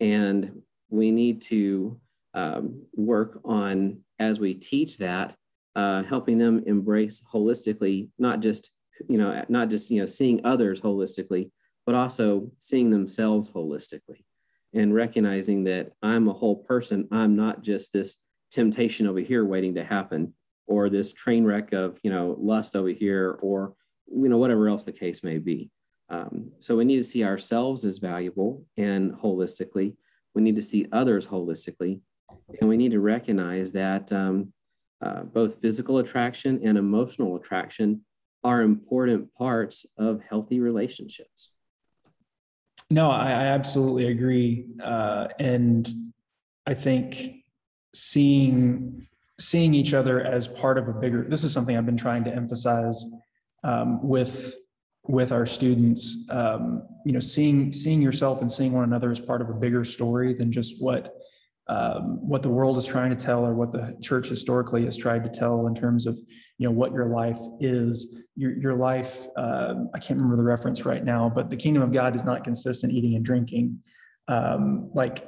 And 0.00 0.62
we 0.90 1.10
need 1.10 1.42
to 1.42 2.00
um, 2.34 2.82
work 2.94 3.40
on 3.44 4.00
as 4.18 4.40
we 4.40 4.54
teach 4.54 4.98
that, 4.98 5.34
uh, 5.76 6.02
helping 6.04 6.38
them 6.38 6.62
embrace 6.66 7.22
holistically 7.32 8.08
not 8.18 8.40
just 8.40 8.72
you 9.08 9.18
know, 9.18 9.44
not 9.48 9.70
just, 9.70 9.90
you 9.90 10.00
know, 10.00 10.06
seeing 10.06 10.44
others 10.44 10.80
holistically, 10.80 11.50
but 11.86 11.94
also 11.94 12.50
seeing 12.58 12.90
themselves 12.90 13.50
holistically 13.50 14.24
and 14.74 14.94
recognizing 14.94 15.64
that 15.64 15.92
I'm 16.02 16.28
a 16.28 16.32
whole 16.32 16.56
person. 16.56 17.08
I'm 17.10 17.36
not 17.36 17.62
just 17.62 17.92
this 17.92 18.16
temptation 18.50 19.06
over 19.06 19.20
here 19.20 19.44
waiting 19.44 19.74
to 19.76 19.84
happen 19.84 20.34
or 20.68 20.88
this 20.88 21.12
train 21.12 21.44
wreck 21.44 21.72
of, 21.72 21.98
you 22.02 22.10
know, 22.10 22.36
lust 22.38 22.76
over 22.76 22.90
here 22.90 23.38
or, 23.42 23.74
you 24.06 24.28
know, 24.28 24.38
whatever 24.38 24.68
else 24.68 24.84
the 24.84 24.92
case 24.92 25.24
may 25.24 25.38
be. 25.38 25.70
Um, 26.10 26.52
so 26.58 26.76
we 26.76 26.84
need 26.84 26.96
to 26.96 27.04
see 27.04 27.24
ourselves 27.24 27.84
as 27.84 27.98
valuable 27.98 28.64
and 28.76 29.12
holistically. 29.12 29.96
We 30.34 30.42
need 30.42 30.56
to 30.56 30.62
see 30.62 30.86
others 30.92 31.26
holistically. 31.26 32.00
And 32.60 32.68
we 32.68 32.76
need 32.76 32.92
to 32.92 33.00
recognize 33.00 33.72
that 33.72 34.12
um, 34.12 34.52
uh, 35.04 35.22
both 35.22 35.60
physical 35.60 35.98
attraction 35.98 36.60
and 36.62 36.78
emotional 36.78 37.36
attraction 37.36 38.04
are 38.44 38.62
important 38.62 39.34
parts 39.34 39.84
of 39.96 40.22
healthy 40.28 40.60
relationships. 40.60 41.52
No, 42.90 43.10
I, 43.10 43.30
I 43.30 43.44
absolutely 43.46 44.06
agree. 44.08 44.66
Uh, 44.82 45.28
and 45.38 45.86
I 46.66 46.74
think 46.74 47.44
seeing 47.94 49.08
seeing 49.38 49.74
each 49.74 49.94
other 49.94 50.20
as 50.20 50.48
part 50.48 50.78
of 50.78 50.88
a 50.88 50.92
bigger 50.92 51.24
this 51.28 51.44
is 51.44 51.52
something 51.52 51.76
I've 51.76 51.86
been 51.86 51.96
trying 51.96 52.24
to 52.24 52.34
emphasize 52.34 53.04
um, 53.64 54.06
with 54.06 54.56
with 55.04 55.32
our 55.32 55.46
students 55.46 56.24
um, 56.30 56.82
you 57.06 57.12
know 57.12 57.20
seeing 57.20 57.72
seeing 57.72 58.02
yourself 58.02 58.40
and 58.40 58.50
seeing 58.50 58.72
one 58.72 58.84
another 58.84 59.10
as 59.10 59.20
part 59.20 59.40
of 59.40 59.48
a 59.48 59.54
bigger 59.54 59.84
story 59.84 60.34
than 60.34 60.50
just 60.50 60.74
what 60.80 61.14
um, 61.68 62.26
what 62.26 62.42
the 62.42 62.48
world 62.48 62.78
is 62.78 62.86
trying 62.86 63.10
to 63.10 63.16
tell 63.16 63.44
or 63.44 63.54
what 63.54 63.72
the 63.72 63.94
church 64.00 64.28
historically 64.28 64.86
has 64.86 64.96
tried 64.96 65.22
to 65.22 65.30
tell 65.30 65.66
in 65.66 65.74
terms 65.74 66.06
of 66.06 66.18
you 66.58 66.66
know 66.66 66.72
what 66.72 66.92
your 66.92 67.06
life 67.06 67.40
is. 67.60 68.20
Your, 68.36 68.52
your 68.52 68.74
life 68.74 69.26
uh, 69.36 69.74
i 69.94 69.98
can't 69.98 70.16
remember 70.16 70.36
the 70.36 70.44
reference 70.44 70.84
right 70.84 71.04
now 71.04 71.28
but 71.28 71.50
the 71.50 71.56
kingdom 71.56 71.82
of 71.82 71.92
god 71.92 72.14
is 72.14 72.24
not 72.24 72.44
consistent 72.44 72.92
eating 72.92 73.16
and 73.16 73.24
drinking. 73.24 73.80
Um, 74.28 74.90
like 74.94 75.26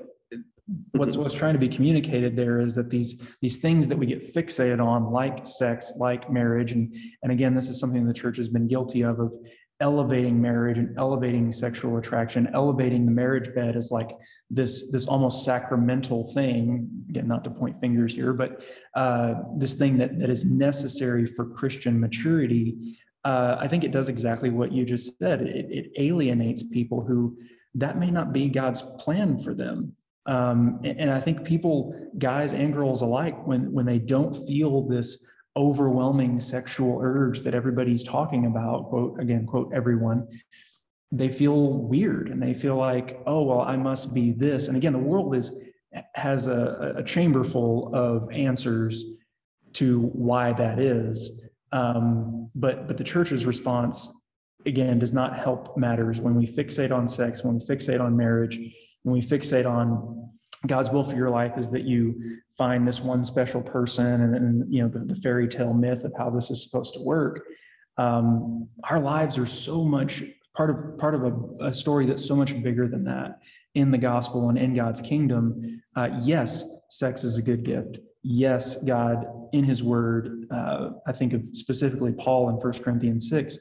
what's 0.92 1.16
what's 1.16 1.34
trying 1.34 1.52
to 1.52 1.58
be 1.58 1.68
communicated 1.68 2.36
there 2.36 2.60
is 2.60 2.74
that 2.74 2.90
these 2.90 3.22
these 3.40 3.56
things 3.56 3.88
that 3.88 3.96
we 3.96 4.06
get 4.06 4.34
fixated 4.34 4.84
on 4.84 5.10
like 5.10 5.44
sex 5.44 5.92
like 5.96 6.30
marriage 6.30 6.72
and 6.72 6.94
and 7.22 7.32
again 7.32 7.54
this 7.54 7.68
is 7.68 7.80
something 7.80 8.06
the 8.06 8.14
church 8.14 8.36
has 8.36 8.48
been 8.48 8.68
guilty 8.68 9.02
of 9.02 9.18
of 9.18 9.34
elevating 9.80 10.40
marriage 10.40 10.76
and 10.78 10.96
elevating 10.98 11.50
sexual 11.50 11.96
attraction. 11.96 12.48
Elevating 12.54 13.06
the 13.06 13.12
marriage 13.12 13.52
bed 13.54 13.76
as 13.76 13.90
like 13.90 14.10
this 14.50 14.90
this 14.90 15.06
almost 15.06 15.44
sacramental 15.44 16.32
thing 16.32 16.88
again 17.08 17.26
not 17.26 17.42
to 17.44 17.50
point 17.50 17.80
fingers 17.80 18.14
here 18.14 18.32
but 18.32 18.64
uh, 18.94 19.34
this 19.56 19.74
thing 19.74 19.96
that 19.98 20.18
that 20.18 20.30
is 20.30 20.44
necessary 20.44 21.26
for 21.26 21.46
christian 21.46 21.98
maturity. 21.98 22.98
Uh, 23.24 23.56
i 23.58 23.66
think 23.66 23.84
it 23.84 23.90
does 23.90 24.08
exactly 24.08 24.50
what 24.50 24.72
you 24.72 24.84
just 24.84 25.18
said. 25.18 25.42
It, 25.42 25.66
it 25.70 25.92
alienates 25.98 26.62
people 26.62 27.02
who 27.02 27.38
that 27.74 27.98
may 27.98 28.10
not 28.10 28.32
be 28.32 28.48
god's 28.48 28.82
plan 28.98 29.38
for 29.38 29.54
them 29.54 29.94
um, 30.26 30.80
and, 30.84 31.00
and 31.00 31.10
i 31.10 31.20
think 31.20 31.44
people 31.44 31.94
guys 32.18 32.52
and 32.52 32.72
girls 32.72 33.02
alike 33.02 33.46
when 33.46 33.72
when 33.72 33.86
they 33.86 33.98
don't 33.98 34.34
feel 34.46 34.82
this 34.86 35.24
overwhelming 35.56 36.38
sexual 36.38 36.98
urge 37.02 37.40
that 37.40 37.54
everybody's 37.54 38.02
talking 38.02 38.46
about, 38.46 38.88
quote, 38.88 39.18
again, 39.20 39.46
quote, 39.46 39.72
everyone, 39.74 40.26
they 41.12 41.28
feel 41.28 41.72
weird 41.72 42.28
and 42.28 42.40
they 42.40 42.54
feel 42.54 42.76
like, 42.76 43.20
oh, 43.26 43.42
well, 43.42 43.62
I 43.62 43.76
must 43.76 44.14
be 44.14 44.30
this. 44.30 44.68
And 44.68 44.76
again, 44.76 44.92
the 44.92 44.98
world 44.98 45.34
is 45.34 45.54
has 46.14 46.46
a, 46.46 46.94
a 46.98 47.02
chamber 47.02 47.42
full 47.42 47.92
of 47.92 48.30
answers 48.30 49.04
to 49.72 50.02
why 50.12 50.52
that 50.52 50.78
is. 50.78 51.42
Um, 51.72 52.48
but 52.54 52.86
but 52.86 52.96
the 52.96 53.02
church's 53.02 53.44
response 53.44 54.08
again 54.66 55.00
does 55.00 55.12
not 55.12 55.36
help 55.36 55.76
matters 55.76 56.20
when 56.20 56.36
we 56.36 56.46
fixate 56.46 56.92
on 56.92 57.08
sex, 57.08 57.42
when 57.42 57.58
we 57.58 57.64
fixate 57.64 58.00
on 58.00 58.16
marriage, 58.16 58.60
when 59.02 59.14
we 59.14 59.22
fixate 59.22 59.68
on 59.68 60.30
God's 60.66 60.90
will 60.90 61.04
for 61.04 61.16
your 61.16 61.30
life 61.30 61.56
is 61.56 61.70
that 61.70 61.84
you 61.84 62.38
find 62.56 62.86
this 62.86 63.00
one 63.00 63.24
special 63.24 63.62
person 63.62 64.06
and, 64.06 64.34
and 64.34 64.72
you 64.72 64.82
know 64.82 64.88
the, 64.88 65.00
the, 65.00 65.14
fairy 65.14 65.48
tale 65.48 65.72
myth 65.72 66.04
of 66.04 66.12
how 66.18 66.28
this 66.28 66.50
is 66.50 66.62
supposed 66.62 66.94
to 66.94 67.00
work. 67.00 67.42
Um, 67.96 68.68
our 68.84 69.00
lives 69.00 69.38
are 69.38 69.46
so 69.46 69.84
much 69.84 70.22
part 70.54 70.70
of 70.70 70.98
part 70.98 71.14
of 71.14 71.24
a, 71.24 71.64
a, 71.66 71.74
story 71.74 72.04
that's 72.04 72.24
so 72.24 72.36
much 72.36 72.60
bigger 72.62 72.88
than 72.88 73.04
that 73.04 73.38
in 73.74 73.90
the 73.90 73.98
gospel 73.98 74.50
and 74.50 74.58
in 74.58 74.74
God's 74.74 75.00
kingdom. 75.00 75.82
Uh, 75.96 76.10
yes, 76.20 76.64
sex 76.90 77.24
is 77.24 77.38
a 77.38 77.42
good 77.42 77.64
gift. 77.64 77.98
Yes, 78.22 78.76
God 78.84 79.24
in 79.52 79.64
His 79.64 79.82
Word, 79.82 80.46
uh, 80.50 80.90
I 81.06 81.12
think 81.12 81.32
of 81.32 81.42
specifically 81.52 82.12
Paul 82.12 82.50
in 82.50 82.56
1 82.56 82.72
Corinthians 82.82 83.30
6, 83.30 83.58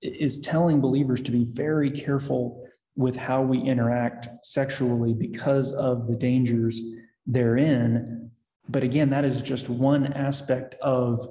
is 0.00 0.38
telling 0.40 0.80
believers 0.80 1.20
to 1.22 1.30
be 1.30 1.44
very 1.44 1.90
careful 1.90 2.67
with 2.98 3.14
how 3.14 3.40
we 3.40 3.60
interact 3.60 4.28
sexually 4.44 5.14
because 5.14 5.70
of 5.70 6.08
the 6.08 6.16
dangers 6.16 6.80
therein. 7.28 8.28
But 8.68 8.82
again, 8.82 9.08
that 9.10 9.24
is 9.24 9.40
just 9.40 9.68
one 9.68 10.12
aspect 10.14 10.74
of 10.82 11.24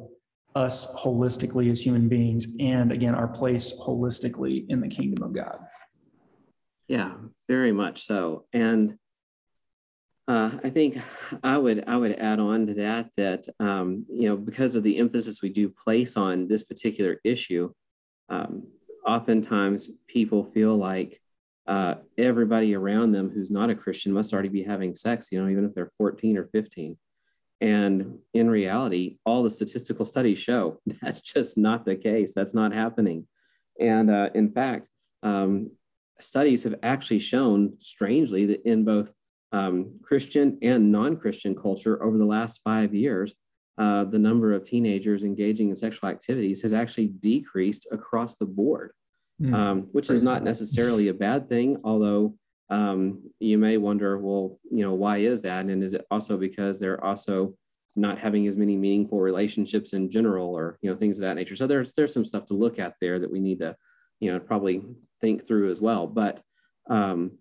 us 0.56 0.88
holistically 0.96 1.70
as 1.70 1.82
human 1.82 2.08
beings, 2.08 2.48
and 2.62 2.94
again, 2.94 3.14
our 3.14 3.28
place 3.28 3.74
holistically 3.74 4.66
in 4.70 4.80
the 4.80 4.88
kingdom 4.88 5.24
of 5.24 5.34
God. 5.34 5.60
Yeah, 6.88 7.16
very 7.50 7.74
much 7.74 8.02
so. 8.02 8.46
And 8.54 8.98
uh, 10.26 10.52
I 10.64 10.70
think 10.70 11.00
I 11.44 11.58
would 11.58 11.84
I 11.86 11.98
would 11.98 12.14
add 12.18 12.40
on 12.40 12.68
to 12.68 12.74
that 12.76 13.10
that 13.18 13.46
um, 13.60 14.06
you 14.10 14.30
know 14.30 14.38
because 14.38 14.76
of 14.76 14.84
the 14.84 14.98
emphasis 14.98 15.42
we 15.42 15.50
do 15.50 15.68
place 15.68 16.16
on 16.16 16.48
this 16.48 16.64
particular 16.64 17.20
issue, 17.26 17.74
um, 18.30 18.64
oftentimes 19.06 19.90
people 20.08 20.46
feel 20.46 20.78
like 20.78 21.22
uh, 21.68 21.96
everybody 22.18 22.76
around 22.76 23.12
them 23.12 23.30
who's 23.30 23.52
not 23.52 23.70
a 23.70 23.76
Christian 23.76 24.14
must 24.14 24.34
already 24.34 24.50
be 24.50 24.64
having 24.64 24.96
sex, 24.96 25.32
you 25.32 25.42
know, 25.42 25.50
even 25.50 25.66
if 25.66 25.76
they're 25.76 25.92
14 25.98 26.38
or 26.38 26.46
15. 26.46 26.98
And 27.60 28.20
in 28.34 28.50
reality, 28.50 29.18
all 29.26 29.44
the 29.44 29.50
statistical 29.50 30.06
studies 30.06 30.40
show 30.40 30.80
that's 31.02 31.22
just 31.22 31.58
not 31.58 31.86
the 31.86 31.96
case. 31.96 32.34
That's 32.34 32.54
not 32.54 32.74
happening. 32.74 33.28
And 33.80 34.10
uh, 34.10 34.30
in 34.34 34.52
fact, 34.52 34.88
um, 35.24 35.72
studies 36.20 36.64
have 36.64 36.76
actually 36.84 37.20
shown, 37.20 37.74
strangely, 37.80 38.46
that 38.48 38.64
in 38.68 38.86
both 38.86 39.12
um, 39.52 40.00
Christian 40.02 40.58
and 40.62 40.92
non 40.92 41.18
Christian 41.18 41.56
culture 41.56 42.02
over 42.02 42.18
the 42.18 42.26
last 42.26 42.62
five 42.64 42.94
years, 42.94 43.34
uh, 43.78 44.04
the 44.06 44.20
number 44.20 44.54
of 44.54 44.64
teenagers 44.64 45.24
engaging 45.24 45.70
in 45.70 45.76
sexual 45.76 46.10
activities 46.10 46.62
has 46.64 46.74
actually 46.74 47.08
decreased 47.08 47.88
across 47.92 48.36
the 48.36 48.46
board 48.46 48.92
mm. 49.42 49.54
um, 49.54 49.82
which 49.92 50.10
is 50.10 50.24
not 50.24 50.44
necessarily 50.44 51.08
a 51.08 51.14
bad 51.14 51.50
thing, 51.50 51.80
although 51.84 52.36
um, 52.70 53.22
you 53.40 53.58
may 53.58 53.78
wonder, 53.78 54.18
well, 54.18 54.60
you 54.72 54.84
know, 54.84 54.94
why 54.94 55.18
is 55.18 55.42
that? 55.42 55.66
And 55.66 55.84
is 55.84 55.94
it 55.94 56.06
also 56.12 56.38
because 56.38 56.80
they're 56.80 57.04
also 57.04 57.56
not 57.96 58.20
having 58.20 58.46
as 58.48 58.56
many 58.56 58.76
meaningful 58.76 59.20
relationships 59.20 59.94
in 59.94 60.10
general 60.10 60.50
or, 60.50 60.78
you 60.82 60.90
know, 60.90 60.96
things 60.96 61.18
of 61.18 61.24
that 61.24 61.36
nature. 61.36 61.56
So 61.56 61.66
there's, 61.66 61.94
there's 61.94 62.14
some 62.14 62.26
stuff 62.26 62.46
to 62.46 62.54
look 62.54 62.78
at 62.78 62.96
there 63.02 63.20
that 63.20 63.32
we 63.32 63.40
need 63.40 63.60
to, 63.60 63.76
you 64.20 64.32
know, 64.32 64.40
probably 64.40 64.84
think 65.20 65.46
through 65.46 65.72
as 65.72 65.82
well. 65.82 66.06
But 66.06 66.42
um, 66.90 67.40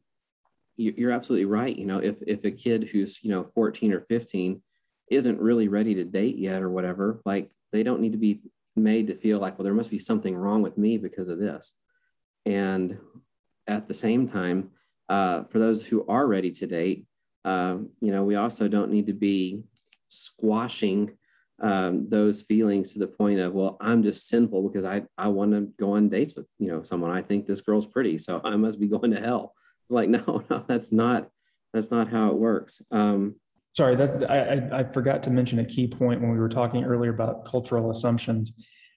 you're 0.76 1.10
absolutely 1.10 1.46
right. 1.46 1.76
You 1.76 1.86
know, 1.86 1.98
if, 1.98 2.16
if 2.26 2.44
a 2.44 2.50
kid 2.50 2.88
who's, 2.90 3.22
you 3.22 3.30
know, 3.30 3.44
14 3.44 3.92
or 3.92 4.00
15 4.00 4.62
isn't 5.10 5.40
really 5.40 5.68
ready 5.68 5.94
to 5.94 6.04
date 6.04 6.36
yet 6.36 6.62
or 6.62 6.70
whatever, 6.70 7.20
like 7.24 7.50
they 7.72 7.82
don't 7.82 8.00
need 8.00 8.12
to 8.12 8.18
be 8.18 8.40
made 8.74 9.08
to 9.08 9.14
feel 9.14 9.38
like, 9.38 9.58
well, 9.58 9.64
there 9.64 9.74
must 9.74 9.90
be 9.90 9.98
something 9.98 10.36
wrong 10.36 10.62
with 10.62 10.78
me 10.78 10.98
because 10.98 11.28
of 11.28 11.38
this. 11.38 11.74
And 12.46 12.98
at 13.66 13.88
the 13.88 13.94
same 13.94 14.28
time, 14.28 14.70
uh, 15.08 15.44
for 15.44 15.58
those 15.58 15.86
who 15.86 16.06
are 16.06 16.26
ready 16.26 16.50
to 16.52 16.66
date, 16.66 17.06
uh, 17.44 17.76
you 18.00 18.12
know, 18.12 18.24
we 18.24 18.36
also 18.36 18.68
don't 18.68 18.90
need 18.90 19.06
to 19.08 19.12
be 19.12 19.62
squashing 20.08 21.16
um, 21.60 22.08
those 22.08 22.42
feelings 22.42 22.92
to 22.92 22.98
the 22.98 23.06
point 23.06 23.40
of, 23.40 23.52
well, 23.52 23.76
I'm 23.80 24.02
just 24.02 24.28
sinful 24.28 24.68
because 24.68 24.84
I, 24.84 25.02
I 25.18 25.28
want 25.28 25.52
to 25.52 25.72
go 25.78 25.92
on 25.92 26.08
dates 26.08 26.34
with, 26.36 26.46
you 26.58 26.68
know, 26.68 26.82
someone. 26.82 27.10
I 27.10 27.22
think 27.22 27.46
this 27.46 27.60
girl's 27.60 27.86
pretty, 27.86 28.18
so 28.18 28.40
I 28.44 28.56
must 28.56 28.80
be 28.80 28.88
going 28.88 29.10
to 29.10 29.20
hell. 29.20 29.54
It's 29.84 29.94
like, 29.94 30.08
no, 30.10 30.44
no, 30.48 30.64
that's 30.66 30.92
not, 30.92 31.28
that's 31.72 31.90
not 31.90 32.08
how 32.08 32.30
it 32.30 32.36
works. 32.36 32.80
Um, 32.90 33.36
Sorry, 33.76 33.94
that 33.96 34.30
I, 34.30 34.78
I 34.78 34.84
forgot 34.84 35.22
to 35.24 35.30
mention 35.30 35.58
a 35.58 35.64
key 35.66 35.86
point 35.86 36.22
when 36.22 36.30
we 36.30 36.38
were 36.38 36.48
talking 36.48 36.82
earlier 36.82 37.10
about 37.10 37.44
cultural 37.44 37.90
assumptions 37.90 38.52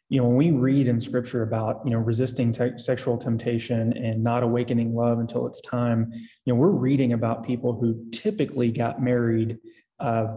you 0.09 0.19
know, 0.19 0.27
when 0.27 0.35
we 0.35 0.51
read 0.51 0.87
in 0.87 0.99
scripture 0.99 1.43
about, 1.43 1.81
you 1.85 1.91
know, 1.91 1.99
resisting 1.99 2.51
te- 2.51 2.77
sexual 2.77 3.15
temptation 3.15 3.95
and 3.95 4.23
not 4.23 4.41
awakening 4.41 4.95
love 4.95 5.19
until 5.19 5.45
it's 5.45 5.61
time, 5.61 6.11
you 6.11 6.53
know, 6.53 6.55
we're 6.55 6.69
reading 6.69 7.13
about 7.13 7.45
people 7.45 7.79
who 7.79 8.09
typically 8.11 8.71
got 8.71 9.01
married 9.01 9.59
uh, 9.99 10.27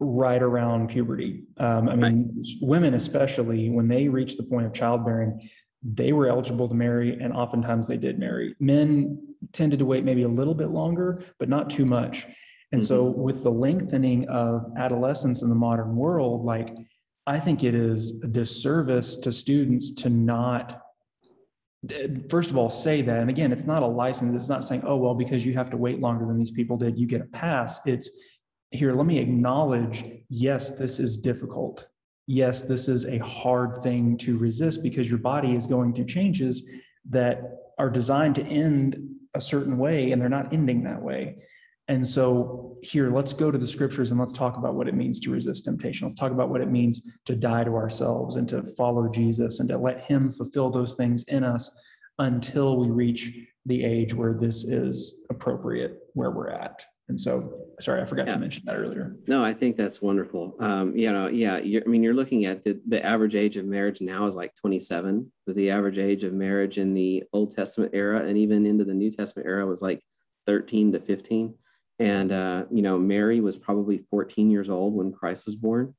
right 0.00 0.42
around 0.42 0.88
puberty. 0.88 1.44
Um, 1.58 1.88
I 1.88 1.94
mean, 1.94 2.32
right. 2.34 2.46
women, 2.60 2.94
especially 2.94 3.70
when 3.70 3.86
they 3.86 4.08
reach 4.08 4.36
the 4.36 4.42
point 4.42 4.66
of 4.66 4.72
childbearing, 4.72 5.40
they 5.82 6.12
were 6.12 6.28
eligible 6.28 6.68
to 6.68 6.74
marry 6.74 7.12
and 7.20 7.32
oftentimes 7.32 7.86
they 7.86 7.96
did 7.96 8.18
marry. 8.18 8.56
Men 8.58 9.34
tended 9.52 9.78
to 9.78 9.86
wait 9.86 10.04
maybe 10.04 10.24
a 10.24 10.28
little 10.28 10.54
bit 10.54 10.70
longer, 10.70 11.22
but 11.38 11.48
not 11.48 11.70
too 11.70 11.86
much. 11.86 12.26
And 12.72 12.82
mm-hmm. 12.82 12.88
so, 12.88 13.04
with 13.04 13.42
the 13.42 13.50
lengthening 13.50 14.28
of 14.28 14.72
adolescence 14.76 15.42
in 15.42 15.48
the 15.48 15.54
modern 15.54 15.96
world, 15.96 16.44
like 16.44 16.76
I 17.30 17.38
think 17.38 17.62
it 17.62 17.76
is 17.76 18.20
a 18.24 18.26
disservice 18.26 19.14
to 19.18 19.30
students 19.30 19.92
to 20.02 20.10
not 20.10 20.82
first 22.28 22.50
of 22.50 22.58
all 22.58 22.68
say 22.68 23.02
that. 23.02 23.18
And 23.20 23.30
again 23.30 23.52
it's 23.52 23.62
not 23.64 23.84
a 23.84 23.86
license. 23.86 24.34
It's 24.34 24.48
not 24.48 24.64
saying 24.64 24.82
oh 24.84 24.96
well 24.96 25.14
because 25.14 25.46
you 25.46 25.54
have 25.54 25.70
to 25.70 25.76
wait 25.76 26.00
longer 26.00 26.26
than 26.26 26.36
these 26.38 26.50
people 26.50 26.76
did 26.76 26.98
you 26.98 27.06
get 27.06 27.20
a 27.20 27.26
pass. 27.26 27.78
It's 27.86 28.10
here 28.72 28.94
let 28.94 29.06
me 29.06 29.18
acknowledge 29.18 30.04
yes 30.28 30.70
this 30.70 30.98
is 30.98 31.18
difficult. 31.18 31.86
Yes 32.26 32.62
this 32.62 32.88
is 32.88 33.06
a 33.06 33.18
hard 33.18 33.80
thing 33.80 34.18
to 34.18 34.36
resist 34.36 34.82
because 34.82 35.08
your 35.08 35.20
body 35.20 35.54
is 35.54 35.68
going 35.68 35.94
through 35.94 36.06
changes 36.06 36.68
that 37.10 37.42
are 37.78 37.90
designed 37.90 38.34
to 38.34 38.42
end 38.42 39.08
a 39.34 39.40
certain 39.40 39.78
way 39.78 40.10
and 40.10 40.20
they're 40.20 40.28
not 40.28 40.52
ending 40.52 40.82
that 40.82 41.00
way 41.00 41.36
and 41.90 42.06
so 42.06 42.78
here 42.82 43.10
let's 43.10 43.32
go 43.32 43.50
to 43.50 43.58
the 43.58 43.66
scriptures 43.66 44.12
and 44.12 44.20
let's 44.20 44.32
talk 44.32 44.56
about 44.56 44.76
what 44.76 44.86
it 44.86 44.94
means 44.94 45.18
to 45.20 45.30
resist 45.30 45.64
temptation. 45.64 46.06
Let's 46.06 46.18
talk 46.18 46.30
about 46.30 46.48
what 46.48 46.60
it 46.60 46.70
means 46.70 47.02
to 47.26 47.34
die 47.34 47.64
to 47.64 47.74
ourselves 47.74 48.36
and 48.36 48.48
to 48.48 48.62
follow 48.76 49.08
jesus 49.08 49.58
and 49.58 49.68
to 49.68 49.76
let 49.76 50.00
him 50.00 50.30
fulfill 50.30 50.70
those 50.70 50.94
things 50.94 51.24
in 51.24 51.42
us 51.42 51.68
until 52.20 52.76
we 52.76 52.90
reach 52.90 53.32
the 53.66 53.84
age 53.84 54.14
where 54.14 54.34
this 54.34 54.62
is 54.62 55.26
appropriate 55.30 55.98
where 56.14 56.30
we're 56.30 56.50
at. 56.50 56.84
And 57.08 57.18
so 57.18 57.66
sorry 57.80 58.00
i 58.00 58.04
forgot 58.04 58.28
yeah. 58.28 58.34
to 58.34 58.38
mention 58.38 58.62
that 58.66 58.76
earlier. 58.76 59.16
No 59.26 59.44
i 59.44 59.52
think 59.52 59.76
that's 59.76 60.00
wonderful. 60.00 60.54
Um, 60.60 60.96
you 60.96 61.10
know 61.10 61.26
yeah 61.26 61.56
i 61.56 61.88
mean 61.88 62.04
you're 62.04 62.14
looking 62.14 62.44
at 62.44 62.62
the, 62.62 62.80
the 62.86 63.04
average 63.04 63.34
age 63.34 63.56
of 63.56 63.64
marriage 63.64 64.00
now 64.00 64.26
is 64.26 64.36
like 64.36 64.54
27 64.54 65.30
but 65.44 65.56
the 65.56 65.70
average 65.72 65.98
age 65.98 66.22
of 66.22 66.34
marriage 66.34 66.78
in 66.78 66.94
the 66.94 67.24
old 67.32 67.56
testament 67.56 67.90
era 67.94 68.24
and 68.24 68.38
even 68.38 68.64
into 68.64 68.84
the 68.84 68.94
new 68.94 69.10
testament 69.10 69.48
era 69.48 69.66
was 69.66 69.82
like 69.82 70.00
13 70.46 70.92
to 70.92 71.00
15 71.00 71.54
and, 72.00 72.32
uh, 72.32 72.64
you 72.70 72.80
know, 72.80 72.98
Mary 72.98 73.40
was 73.40 73.58
probably 73.58 73.98
14 74.10 74.50
years 74.50 74.70
old 74.70 74.94
when 74.94 75.12
Christ 75.12 75.44
was 75.44 75.54
born. 75.54 75.94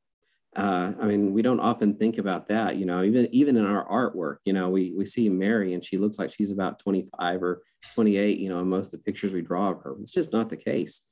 Uh, 0.56 0.94
I 1.00 1.06
mean, 1.06 1.32
we 1.32 1.44
don't 1.44 1.60
often 1.60 1.96
think 1.96 2.18
about 2.18 2.48
that, 2.48 2.76
you 2.76 2.88
know, 2.88 3.04
even, 3.04 3.28
even 3.32 3.56
in 3.56 3.66
our 3.66 3.88
artwork, 3.88 4.38
you 4.44 4.52
know, 4.52 4.68
we, 4.70 4.94
we 4.98 5.06
see 5.06 5.30
Mary 5.30 5.76
and 5.76 5.86
she 5.86 5.98
looks 5.98 6.18
like 6.18 6.32
she's 6.34 6.52
about 6.52 6.80
25 6.80 7.44
or 7.44 7.62
28, 7.94 8.40
you 8.40 8.50
know, 8.50 8.60
in 8.60 8.68
most 8.68 8.88
of 8.88 9.00
the 9.00 9.04
pictures 9.04 9.32
we 9.32 9.44
draw 9.44 9.70
of 9.70 9.84
her. 9.84 9.96
It's 10.02 10.12
just 10.12 10.34
not 10.34 10.50
the 10.50 10.58
case. 10.58 11.04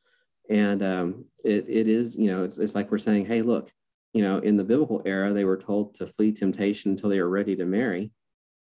And 0.49 0.81
um, 0.81 1.25
it, 1.45 1.65
it 1.69 1.87
is, 1.87 2.17
you 2.17 2.31
know, 2.31 2.43
it's, 2.43 2.57
it's 2.57 2.73
like 2.73 2.89
we're 2.89 2.97
saying, 2.97 3.27
hey, 3.27 3.43
look, 3.43 3.71
you 4.13 4.23
know, 4.23 4.39
in 4.39 4.57
the 4.57 4.63
biblical 4.63 5.03
era, 5.05 5.31
they 5.31 5.45
were 5.45 5.55
told 5.57 5.93
to 5.95 6.07
flee 6.07 6.31
temptation 6.31 6.91
until 6.91 7.11
they 7.11 7.21
were 7.21 7.29
ready 7.29 7.55
to 7.55 7.65
marry, 7.65 8.11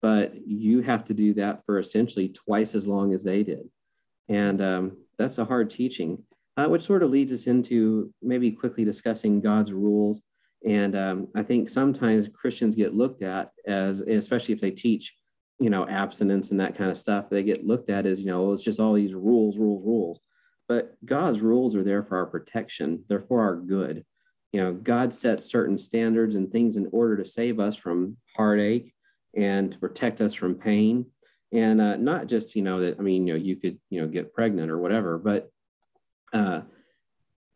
but 0.02 0.34
you 0.44 0.80
have 0.82 1.04
to 1.04 1.14
do 1.14 1.34
that 1.34 1.64
for 1.64 1.78
essentially 1.78 2.30
twice 2.30 2.74
as 2.74 2.88
long 2.88 3.14
as 3.14 3.22
they 3.22 3.44
did. 3.44 3.70
And 4.28 4.60
um, 4.60 4.96
that's 5.18 5.38
a 5.38 5.44
hard 5.44 5.70
teaching, 5.70 6.22
uh, 6.56 6.66
which 6.66 6.82
sort 6.82 7.02
of 7.02 7.10
leads 7.10 7.32
us 7.32 7.46
into 7.46 8.12
maybe 8.22 8.50
quickly 8.50 8.84
discussing 8.84 9.40
God's 9.40 9.72
rules. 9.72 10.22
And 10.66 10.96
um, 10.96 11.28
I 11.34 11.42
think 11.42 11.68
sometimes 11.68 12.28
Christians 12.28 12.76
get 12.76 12.94
looked 12.94 13.22
at 13.22 13.50
as, 13.66 14.00
especially 14.00 14.54
if 14.54 14.60
they 14.60 14.70
teach, 14.70 15.14
you 15.60 15.70
know, 15.70 15.86
abstinence 15.86 16.50
and 16.50 16.60
that 16.60 16.76
kind 16.76 16.90
of 16.90 16.98
stuff, 16.98 17.30
they 17.30 17.42
get 17.42 17.66
looked 17.66 17.90
at 17.90 18.06
as, 18.06 18.20
you 18.20 18.26
know, 18.26 18.52
it's 18.52 18.64
just 18.64 18.80
all 18.80 18.94
these 18.94 19.14
rules, 19.14 19.58
rules, 19.58 19.84
rules. 19.84 20.20
But 20.68 20.96
God's 21.04 21.40
rules 21.40 21.76
are 21.76 21.84
there 21.84 22.02
for 22.02 22.16
our 22.16 22.26
protection, 22.26 23.04
they're 23.08 23.20
for 23.20 23.42
our 23.42 23.56
good. 23.56 24.04
You 24.52 24.62
know, 24.62 24.72
God 24.72 25.12
sets 25.14 25.44
certain 25.44 25.78
standards 25.78 26.34
and 26.34 26.50
things 26.50 26.76
in 26.76 26.88
order 26.92 27.16
to 27.18 27.26
save 27.26 27.60
us 27.60 27.76
from 27.76 28.16
heartache 28.36 28.92
and 29.36 29.72
to 29.72 29.78
protect 29.78 30.20
us 30.20 30.34
from 30.34 30.54
pain 30.54 31.06
and 31.52 31.80
uh, 31.80 31.96
not 31.96 32.26
just 32.26 32.56
you 32.56 32.62
know 32.62 32.80
that 32.80 32.98
i 32.98 33.02
mean 33.02 33.26
you 33.26 33.34
know 33.34 33.38
you 33.38 33.56
could 33.56 33.78
you 33.90 34.00
know 34.00 34.06
get 34.06 34.34
pregnant 34.34 34.70
or 34.70 34.78
whatever 34.78 35.18
but 35.18 35.50
uh, 36.32 36.60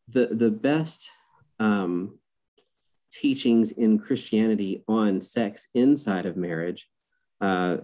the 0.08 0.28
the 0.28 0.50
best 0.50 1.10
um, 1.58 2.18
teachings 3.12 3.72
in 3.72 3.98
christianity 3.98 4.84
on 4.88 5.20
sex 5.20 5.68
inside 5.74 6.26
of 6.26 6.36
marriage 6.36 6.88
uh, 7.40 7.78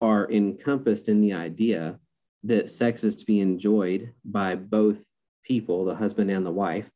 are 0.00 0.30
encompassed 0.30 1.08
in 1.08 1.20
the 1.20 1.32
idea 1.32 1.98
that 2.44 2.70
sex 2.70 3.02
is 3.04 3.16
to 3.16 3.26
be 3.26 3.40
enjoyed 3.40 4.12
by 4.24 4.54
both 4.54 5.04
people 5.44 5.84
the 5.84 5.94
husband 5.94 6.30
and 6.30 6.46
the 6.46 6.50
wife. 6.50 6.88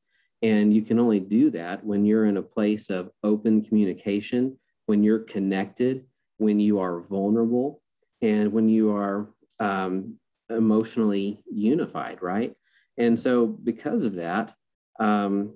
And 0.43 0.75
you 0.75 0.83
can 0.83 0.99
only 0.99 1.21
do 1.21 1.51
that 1.51 1.85
when 1.85 2.05
you're 2.05 2.27
in 2.27 2.37
a 2.37 2.43
place 2.43 2.91
of 2.91 3.11
open 3.23 3.65
communication 3.65 4.59
when 4.87 5.05
you're 5.05 5.21
connected 5.21 6.05
when 6.39 6.59
you 6.59 6.81
are 6.81 7.01
vulnerable 7.01 7.82
and 8.23 8.53
when 8.53 8.69
you 8.69 8.95
are 8.95 9.29
um, 9.61 10.15
emotionally 10.49 11.43
unified, 11.51 12.23
right? 12.23 12.55
And 12.97 13.19
so, 13.19 13.47
because 13.47 14.05
of 14.05 14.15
that, 14.15 14.55
um, 15.01 15.55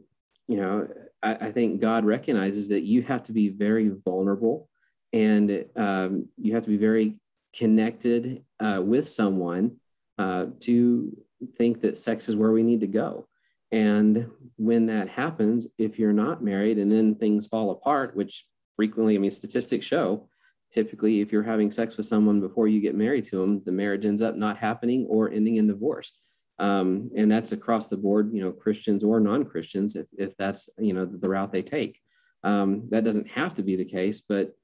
you 0.48 0.56
know, 0.56 0.88
I, 1.22 1.34
I, 1.34 1.52
think 1.52 1.80
God 1.80 2.04
recognizes 2.04 2.68
that 2.68 2.82
you 2.82 3.02
have 3.02 3.22
to 3.24 3.32
be 3.32 3.48
very 3.48 3.88
vulnerable 3.88 4.68
and 5.12 5.64
um, 5.76 6.28
you 6.36 6.54
have 6.54 6.64
to 6.64 6.70
be 6.70 6.76
very 6.76 7.16
connected 7.54 8.44
uh, 8.60 8.80
with 8.82 9.06
someone 9.06 9.76
uh, 10.18 10.46
to 10.60 11.16
think 11.56 11.82
that 11.82 11.98
sex 11.98 12.28
is 12.28 12.36
where 12.36 12.52
we 12.52 12.62
need 12.62 12.80
to 12.80 12.86
go. 12.86 13.28
And 13.70 14.30
when 14.56 14.86
that 14.86 15.08
happens, 15.08 15.66
if 15.78 15.98
you're 15.98 16.12
not 16.12 16.42
married 16.42 16.78
and 16.78 16.90
then 16.90 17.14
things 17.14 17.46
fall 17.46 17.70
apart, 17.70 18.16
which 18.16 18.46
frequently, 18.76 19.14
I 19.14 19.18
mean, 19.18 19.30
statistics 19.30 19.84
show 19.84 20.28
typically 20.70 21.20
if 21.20 21.32
you're 21.32 21.42
having 21.42 21.70
sex 21.70 21.96
with 21.96 22.06
someone 22.06 22.40
before 22.40 22.68
you 22.68 22.80
get 22.80 22.94
married 22.94 23.24
to 23.24 23.40
them 23.40 23.62
the 23.64 23.72
marriage 23.72 24.04
ends 24.04 24.22
up 24.22 24.36
not 24.36 24.58
happening 24.58 25.06
or 25.08 25.30
ending 25.30 25.56
in 25.56 25.66
divorce. 25.66 26.12
Um, 26.58 27.10
and 27.14 27.30
that's 27.30 27.52
across 27.52 27.88
the 27.88 27.98
board 27.98 28.30
you 28.32 28.42
know 28.42 28.50
christians 28.50 29.04
or 29.04 29.20
non-christians 29.20 29.94
if, 29.94 30.06
if 30.16 30.34
that's 30.38 30.70
you 30.78 30.94
know 30.94 31.04
the 31.04 31.28
route 31.28 31.52
they 31.52 31.62
take. 31.62 32.00
Um, 32.44 32.88
that 32.90 33.04
doesn't 33.04 33.30
have 33.30 33.54
to 33.54 33.62
be 33.62 33.76
the 33.76 33.84
case 33.84 34.20
but 34.20 34.56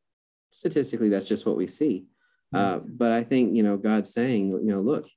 statistically 0.50 1.08
that's 1.08 1.28
just 1.28 1.46
what 1.46 1.56
we 1.56 1.66
see. 1.66 2.06
Uh, 2.54 2.80
but 2.84 3.12
i 3.12 3.24
think 3.24 3.56
you 3.56 3.62
know 3.62 3.78
god's 3.78 4.12
saying 4.12 4.50
you 4.50 4.72
know 4.72 4.82
look 4.82 5.08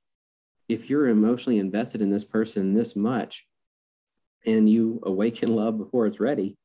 if 0.68 0.88
you're 0.88 1.08
emotionally 1.08 1.58
invested 1.58 2.00
in 2.00 2.10
this 2.10 2.24
person 2.24 2.72
this 2.72 2.96
much 2.96 3.46
and 4.46 4.68
you 4.68 5.00
awaken 5.04 5.54
love 5.54 5.76
before 5.76 6.06
it's 6.06 6.20
ready 6.20 6.56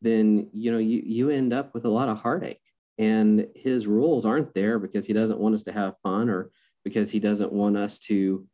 then 0.00 0.48
you 0.52 0.70
know 0.72 0.78
you, 0.78 1.02
you 1.04 1.30
end 1.30 1.52
up 1.52 1.74
with 1.74 1.84
a 1.84 1.88
lot 1.88 2.08
of 2.08 2.18
heartache 2.18 2.71
and 3.02 3.48
his 3.56 3.88
rules 3.88 4.24
aren't 4.24 4.54
there 4.54 4.78
because 4.78 5.06
he 5.08 5.12
doesn't 5.12 5.40
want 5.40 5.56
us 5.56 5.64
to 5.64 5.72
have 5.72 5.98
fun 6.04 6.30
or 6.30 6.52
because 6.84 7.10
he 7.10 7.18
doesn't 7.18 7.52
want 7.52 7.76
us 7.76 7.98
to 7.98 8.46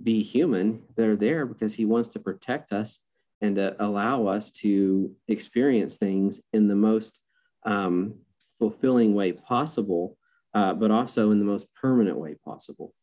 be 0.00 0.22
human. 0.22 0.84
They're 0.94 1.16
there 1.16 1.44
because 1.44 1.74
he 1.74 1.84
wants 1.84 2.08
to 2.10 2.20
protect 2.20 2.72
us 2.72 3.00
and 3.40 3.56
to 3.56 3.74
allow 3.84 4.28
us 4.28 4.52
to 4.62 5.12
experience 5.26 5.96
things 5.96 6.40
in 6.52 6.68
the 6.68 6.76
most 6.76 7.20
um, 7.64 8.14
fulfilling 8.60 9.12
way 9.12 9.32
possible, 9.32 10.16
uh, 10.54 10.74
but 10.74 10.92
also 10.92 11.32
in 11.32 11.40
the 11.40 11.44
most 11.44 11.66
permanent 11.74 12.16
way 12.16 12.36
possible. 12.44 12.94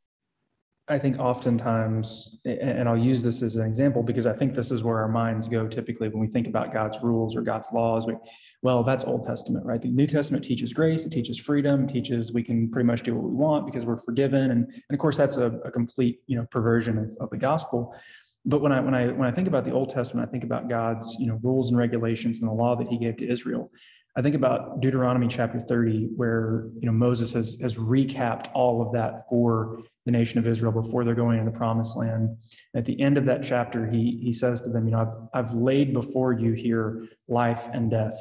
I 0.89 0.99
think 0.99 1.17
oftentimes, 1.17 2.39
and 2.43 2.89
I'll 2.89 2.97
use 2.97 3.23
this 3.23 3.41
as 3.41 3.55
an 3.55 3.65
example 3.65 4.03
because 4.03 4.27
I 4.27 4.33
think 4.33 4.53
this 4.53 4.69
is 4.69 4.83
where 4.83 4.97
our 4.97 5.07
minds 5.07 5.47
go 5.47 5.65
typically 5.65 6.09
when 6.09 6.19
we 6.19 6.27
think 6.27 6.45
about 6.45 6.73
God's 6.73 6.97
rules 7.01 7.37
or 7.37 7.41
God's 7.41 7.69
laws. 7.71 8.05
We, 8.05 8.15
well, 8.63 8.83
that's 8.83 9.05
Old 9.05 9.23
Testament, 9.23 9.65
right? 9.65 9.81
The 9.81 9.87
New 9.87 10.07
Testament 10.07 10.43
teaches 10.43 10.73
grace, 10.73 11.05
it 11.05 11.11
teaches 11.11 11.39
freedom, 11.39 11.85
it 11.85 11.89
teaches 11.89 12.33
we 12.33 12.43
can 12.43 12.69
pretty 12.69 12.85
much 12.85 13.01
do 13.01 13.15
what 13.15 13.23
we 13.23 13.33
want 13.33 13.65
because 13.65 13.85
we're 13.85 13.95
forgiven, 13.97 14.51
and, 14.51 14.65
and 14.65 14.83
of 14.91 14.99
course 14.99 15.15
that's 15.15 15.37
a, 15.37 15.51
a 15.63 15.71
complete 15.71 16.19
you 16.27 16.35
know 16.35 16.45
perversion 16.51 16.97
of, 16.97 17.15
of 17.21 17.29
the 17.29 17.37
gospel. 17.37 17.95
But 18.43 18.61
when 18.61 18.73
I 18.73 18.81
when 18.81 18.93
I 18.93 19.07
when 19.07 19.27
I 19.27 19.31
think 19.31 19.47
about 19.47 19.63
the 19.63 19.71
Old 19.71 19.89
Testament, 19.89 20.27
I 20.27 20.31
think 20.31 20.43
about 20.43 20.67
God's 20.67 21.15
you 21.17 21.27
know 21.27 21.39
rules 21.41 21.69
and 21.69 21.77
regulations 21.77 22.41
and 22.41 22.49
the 22.49 22.53
law 22.53 22.75
that 22.75 22.89
He 22.89 22.97
gave 22.97 23.15
to 23.17 23.31
Israel. 23.31 23.71
I 24.17 24.21
think 24.21 24.35
about 24.35 24.81
Deuteronomy 24.81 25.29
chapter 25.29 25.61
30, 25.61 26.09
where 26.17 26.67
you 26.77 26.87
know 26.87 26.91
Moses 26.91 27.31
has 27.33 27.57
has 27.61 27.77
recapped 27.77 28.49
all 28.53 28.81
of 28.85 28.91
that 28.91 29.29
for 29.29 29.79
the 30.05 30.11
nation 30.11 30.37
of 30.39 30.47
Israel 30.47 30.71
before 30.71 31.03
they're 31.03 31.15
going 31.15 31.39
into 31.39 31.51
the 31.51 31.57
promised 31.57 31.95
land. 31.95 32.37
At 32.75 32.85
the 32.85 32.99
end 32.99 33.17
of 33.17 33.25
that 33.25 33.43
chapter, 33.43 33.85
he 33.89 34.19
he 34.21 34.33
says 34.33 34.61
to 34.61 34.69
them, 34.69 34.85
you 34.85 34.91
know, 34.91 35.29
I've 35.33 35.45
I've 35.45 35.53
laid 35.53 35.93
before 35.93 36.33
you 36.33 36.53
here 36.53 37.07
life 37.27 37.69
and 37.71 37.89
death, 37.89 38.19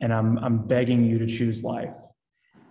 and 0.00 0.12
I'm 0.12 0.38
I'm 0.38 0.66
begging 0.66 1.04
you 1.04 1.18
to 1.18 1.26
choose 1.26 1.62
life. 1.62 1.98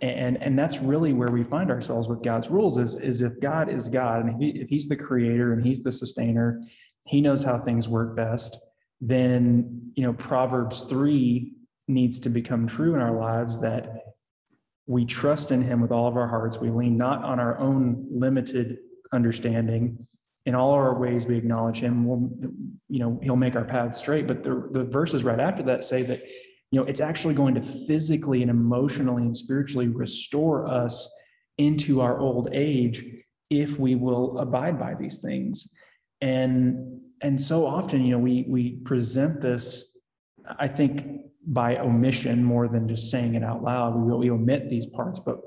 And 0.02 0.42
and 0.42 0.58
that's 0.58 0.80
really 0.80 1.14
where 1.14 1.32
we 1.32 1.44
find 1.44 1.72
ourselves 1.72 2.08
with 2.08 2.24
God's 2.24 2.50
rules 2.50 2.78
is 2.78 2.96
is 2.96 3.22
if 3.22 3.40
God 3.40 3.70
is 3.70 3.88
God 3.88 4.26
and 4.26 4.34
if, 4.34 4.40
he, 4.40 4.62
if 4.62 4.70
he's 4.70 4.88
the 4.88 4.96
creator 4.96 5.54
and 5.54 5.66
he's 5.66 5.82
the 5.82 5.92
sustainer, 5.92 6.62
he 7.06 7.22
knows 7.22 7.44
how 7.44 7.60
things 7.60 7.88
work 7.88 8.16
best, 8.16 8.58
then 9.00 9.92
you 9.96 10.04
know 10.04 10.14
Proverbs 10.14 10.84
3 10.84 11.54
needs 11.88 12.20
to 12.20 12.30
become 12.30 12.68
true 12.68 12.96
in 12.96 13.02
our 13.02 13.16
lives 13.16 13.60
that 13.60 14.11
we 14.88 15.06
trust 15.06 15.52
in 15.52 15.62
him 15.62 15.82
with 15.82 15.91
all 15.91 16.08
of 16.08 16.17
our 16.17 16.28
hearts. 16.28 16.58
We 16.58 16.70
lean 16.70 16.98
not 16.98 17.24
on 17.24 17.39
our 17.39 17.58
own 17.60 18.06
limited 18.12 18.80
understanding. 19.13 20.08
In 20.46 20.56
all 20.56 20.72
our 20.72 20.98
ways, 20.98 21.26
we 21.26 21.38
acknowledge 21.38 21.80
him. 21.80 22.06
We'll, 22.06 22.30
you 22.89 23.00
know, 23.00 23.20
he'll 23.22 23.36
make 23.36 23.56
our 23.56 23.63
paths 23.63 24.00
straight. 24.00 24.28
But 24.28 24.44
the, 24.44 24.70
the 24.72 24.84
verses 24.84 25.24
right 25.24 25.39
after 25.39 25.63
that 25.63 25.84
say 25.84 26.02
that, 26.04 26.24
you 26.72 26.80
know, 26.80 26.86
it's 26.86 27.02
actually 27.02 27.36
going 27.36 27.54
to 27.56 27.62
physically 27.62 28.41
and 28.41 28.50
emotionally 28.50 29.24
and 29.24 29.36
spiritually 29.36 29.88
restore 29.88 30.67
us 30.67 31.08
into 31.58 32.02
our 32.02 32.20
old 32.20 32.50
age 32.54 33.06
if 33.50 33.78
we 33.78 33.96
will 33.96 34.39
abide 34.39 34.80
by 34.80 34.96
these 34.96 35.20
things. 35.20 35.67
And 36.22 37.02
and 37.22 37.39
so 37.39 37.65
often, 37.65 38.04
you 38.04 38.13
know, 38.13 38.20
we 38.20 38.46
we 38.48 38.78
present 38.78 39.41
this, 39.41 39.90
I 40.60 40.68
think, 40.68 41.22
by 41.48 41.78
omission 41.78 42.44
more 42.44 42.68
than 42.68 42.88
just 42.88 43.10
saying 43.10 43.34
it 43.34 43.44
out 43.44 43.64
loud. 43.64 43.96
We, 43.96 44.14
we 44.14 44.30
omit 44.30 44.70
these 44.70 44.86
parts, 44.86 45.20
but 45.20 45.42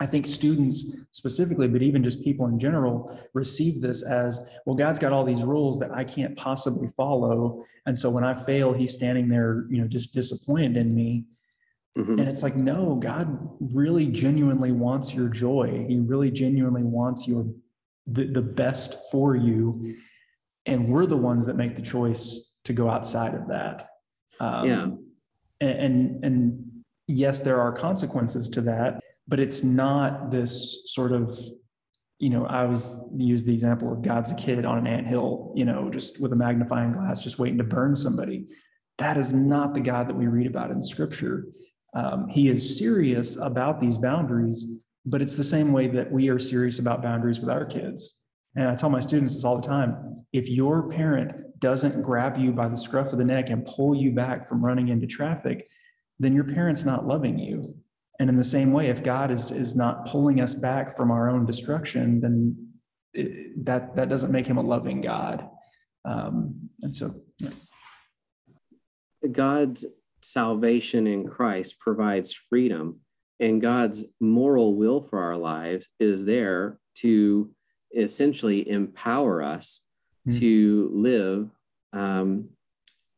I 0.00 0.06
think 0.06 0.26
students 0.26 0.94
specifically, 1.10 1.68
but 1.68 1.82
even 1.82 2.02
just 2.02 2.22
people 2.22 2.46
in 2.46 2.58
general, 2.58 3.18
receive 3.32 3.80
this 3.80 4.02
as 4.02 4.40
well. 4.66 4.76
God's 4.76 4.98
got 4.98 5.12
all 5.12 5.24
these 5.24 5.42
rules 5.42 5.78
that 5.78 5.90
I 5.90 6.04
can't 6.04 6.36
possibly 6.36 6.88
follow, 6.88 7.64
and 7.86 7.98
so 7.98 8.10
when 8.10 8.24
I 8.24 8.34
fail, 8.34 8.72
He's 8.72 8.92
standing 8.92 9.28
there, 9.28 9.66
you 9.70 9.80
know, 9.80 9.88
just 9.88 10.12
disappointed 10.12 10.76
in 10.76 10.94
me. 10.94 11.24
Mm-hmm. 11.96 12.18
And 12.18 12.28
it's 12.28 12.42
like, 12.42 12.56
no, 12.56 12.96
God 12.96 13.38
really 13.58 14.06
genuinely 14.06 14.70
wants 14.70 15.14
your 15.14 15.28
joy. 15.28 15.86
He 15.88 15.98
really 15.98 16.30
genuinely 16.30 16.82
wants 16.82 17.26
your 17.26 17.46
the, 18.06 18.26
the 18.26 18.42
best 18.42 18.96
for 19.10 19.34
you, 19.34 19.96
and 20.66 20.88
we're 20.88 21.06
the 21.06 21.16
ones 21.16 21.46
that 21.46 21.56
make 21.56 21.74
the 21.74 21.82
choice 21.82 22.52
to 22.64 22.74
go 22.74 22.90
outside 22.90 23.34
of 23.34 23.48
that. 23.48 23.88
Um, 24.40 24.66
yeah, 24.66 24.86
and, 25.60 26.24
and 26.24 26.82
yes, 27.06 27.40
there 27.40 27.60
are 27.60 27.72
consequences 27.72 28.48
to 28.50 28.60
that 28.62 29.00
but 29.28 29.40
it's 29.40 29.62
not 29.62 30.30
this 30.30 30.82
sort 30.86 31.12
of 31.12 31.38
you 32.18 32.30
know 32.30 32.46
i 32.46 32.62
always 32.62 33.00
use 33.16 33.44
the 33.44 33.52
example 33.52 33.92
of 33.92 34.02
god's 34.02 34.30
a 34.30 34.34
kid 34.34 34.64
on 34.64 34.78
an 34.78 34.86
ant 34.86 35.06
hill 35.06 35.52
you 35.54 35.64
know 35.64 35.90
just 35.90 36.20
with 36.20 36.32
a 36.32 36.36
magnifying 36.36 36.92
glass 36.92 37.22
just 37.22 37.38
waiting 37.38 37.58
to 37.58 37.64
burn 37.64 37.94
somebody. 37.94 38.46
That 38.98 39.18
is 39.18 39.30
not 39.30 39.74
the 39.74 39.80
god 39.80 40.08
that 40.08 40.16
we 40.16 40.26
read 40.26 40.46
about 40.46 40.70
in 40.70 40.80
scripture. 40.80 41.48
Um, 41.94 42.28
he 42.28 42.48
is 42.48 42.78
serious 42.78 43.36
about 43.36 43.78
these 43.78 43.98
boundaries 43.98 44.64
but 45.04 45.22
it's 45.22 45.36
the 45.36 45.44
same 45.44 45.72
way 45.72 45.86
that 45.88 46.10
we 46.10 46.28
are 46.28 46.38
serious 46.38 46.78
about 46.78 47.02
boundaries 47.02 47.38
with 47.38 47.50
our 47.50 47.64
kids 47.64 48.22
and 48.56 48.68
i 48.68 48.74
tell 48.74 48.90
my 48.90 49.00
students 49.00 49.34
this 49.34 49.44
all 49.44 49.56
the 49.56 49.66
time 49.66 50.16
if 50.32 50.48
your 50.48 50.88
parent 50.88 51.32
doesn't 51.58 52.02
grab 52.02 52.36
you 52.36 52.52
by 52.52 52.68
the 52.68 52.76
scruff 52.76 53.12
of 53.12 53.18
the 53.18 53.24
neck 53.24 53.48
and 53.50 53.64
pull 53.64 53.94
you 53.94 54.12
back 54.12 54.48
from 54.48 54.64
running 54.64 54.88
into 54.88 55.06
traffic 55.06 55.70
then 56.18 56.34
your 56.34 56.44
parent's 56.44 56.84
not 56.84 57.06
loving 57.06 57.38
you 57.38 57.74
and 58.18 58.30
in 58.30 58.36
the 58.36 58.44
same 58.44 58.72
way, 58.72 58.86
if 58.86 59.02
God 59.02 59.30
is 59.30 59.50
is 59.50 59.76
not 59.76 60.06
pulling 60.06 60.40
us 60.40 60.54
back 60.54 60.96
from 60.96 61.10
our 61.10 61.28
own 61.28 61.44
destruction, 61.44 62.20
then 62.20 62.70
it, 63.12 63.64
that 63.64 63.94
that 63.96 64.08
doesn't 64.08 64.32
make 64.32 64.46
him 64.46 64.56
a 64.56 64.62
loving 64.62 65.00
God. 65.00 65.48
Um, 66.04 66.70
and 66.82 66.94
so, 66.94 67.14
yeah. 67.38 67.50
God's 69.30 69.84
salvation 70.22 71.06
in 71.06 71.26
Christ 71.26 71.78
provides 71.78 72.32
freedom, 72.32 73.00
and 73.38 73.60
God's 73.60 74.04
moral 74.20 74.76
will 74.76 75.02
for 75.02 75.20
our 75.20 75.36
lives 75.36 75.86
is 76.00 76.24
there 76.24 76.78
to 76.98 77.50
essentially 77.94 78.68
empower 78.68 79.42
us 79.42 79.82
mm-hmm. 80.26 80.38
to 80.40 80.90
live 80.92 81.50
um, 81.92 82.48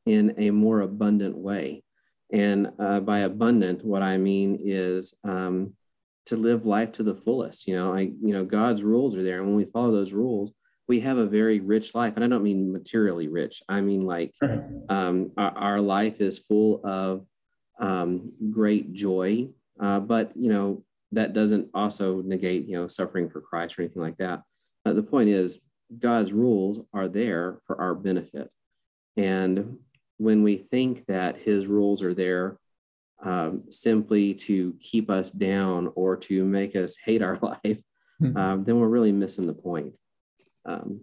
in 0.07 0.35
a 0.39 0.51
more 0.51 0.81
abundant 0.81 1.37
way. 1.37 1.83
And 2.33 2.73
uh, 2.79 3.01
by 3.01 3.21
abundant, 3.21 3.85
what 3.85 4.03
I 4.03 4.19
mean 4.19 4.59
is 4.63 5.15
um, 5.25 5.75
to 6.27 6.37
live 6.37 6.67
life 6.67 6.93
to 6.93 7.03
the 7.03 7.15
fullest. 7.15 7.67
You 7.67 7.77
know, 7.77 7.95
I, 7.95 8.01
you 8.01 8.33
know, 8.33 8.45
God's 8.45 8.83
rules 8.83 9.17
are 9.17 9.23
there, 9.23 9.39
and 9.39 9.47
when 9.47 9.57
we 9.57 9.65
follow 9.65 9.93
those 9.93 10.13
rules, 10.13 10.53
we 10.89 11.01
have 11.01 11.19
a 11.19 11.27
very 11.27 11.61
rich 11.61 11.95
life. 11.95 12.15
And 12.17 12.25
I 12.25 12.29
don't 12.29 12.43
mean 12.43 12.73
materially 12.73 13.29
rich. 13.29 13.63
I 13.69 13.81
mean 13.83 14.03
like 14.03 14.35
um, 14.89 15.31
our, 15.37 15.57
our, 15.57 15.81
life 15.81 16.21
is 16.21 16.39
full 16.39 16.81
of 16.85 17.27
um, 17.79 18.33
great 18.51 18.93
joy. 18.95 19.51
Uh, 19.79 20.01
but 20.01 20.33
you 20.35 20.51
know 20.51 20.83
that 21.13 21.35
doesn't 21.35 21.69
also 21.75 22.21
negate 22.23 22.67
you 22.67 22.77
know 22.77 22.89
suffering 22.89 23.29
for 23.29 23.41
Christ 23.41 23.79
or 23.79 23.83
anything 23.83 24.03
like 24.03 24.17
that. 24.17 24.43
Uh, 24.85 24.93
the 24.93 25.03
point 25.03 25.29
is, 25.29 25.61
God's 25.99 26.33
rules 26.33 26.81
are 26.93 27.09
there 27.09 27.59
for 27.67 27.81
our 27.81 27.95
benefit, 27.95 28.53
and 29.17 29.79
when 30.19 30.43
we 30.43 30.57
think 30.57 31.07
that 31.07 31.39
his 31.39 31.67
rules 31.67 32.03
are 32.03 32.15
there 32.15 32.59
um, 33.23 33.65
simply 33.71 34.35
to 34.35 34.75
keep 34.81 35.11
us 35.11 35.31
down 35.31 35.91
or 35.95 36.17
to 36.17 36.45
make 36.45 36.77
us 36.77 36.97
hate 37.03 37.23
our 37.23 37.39
life, 37.43 37.81
mm-hmm. 38.21 38.37
um, 38.37 38.65
then 38.65 38.79
we're 38.79 38.89
really 38.89 39.13
missing 39.13 39.47
the 39.47 39.55
point. 39.55 39.97
Um, 40.67 41.01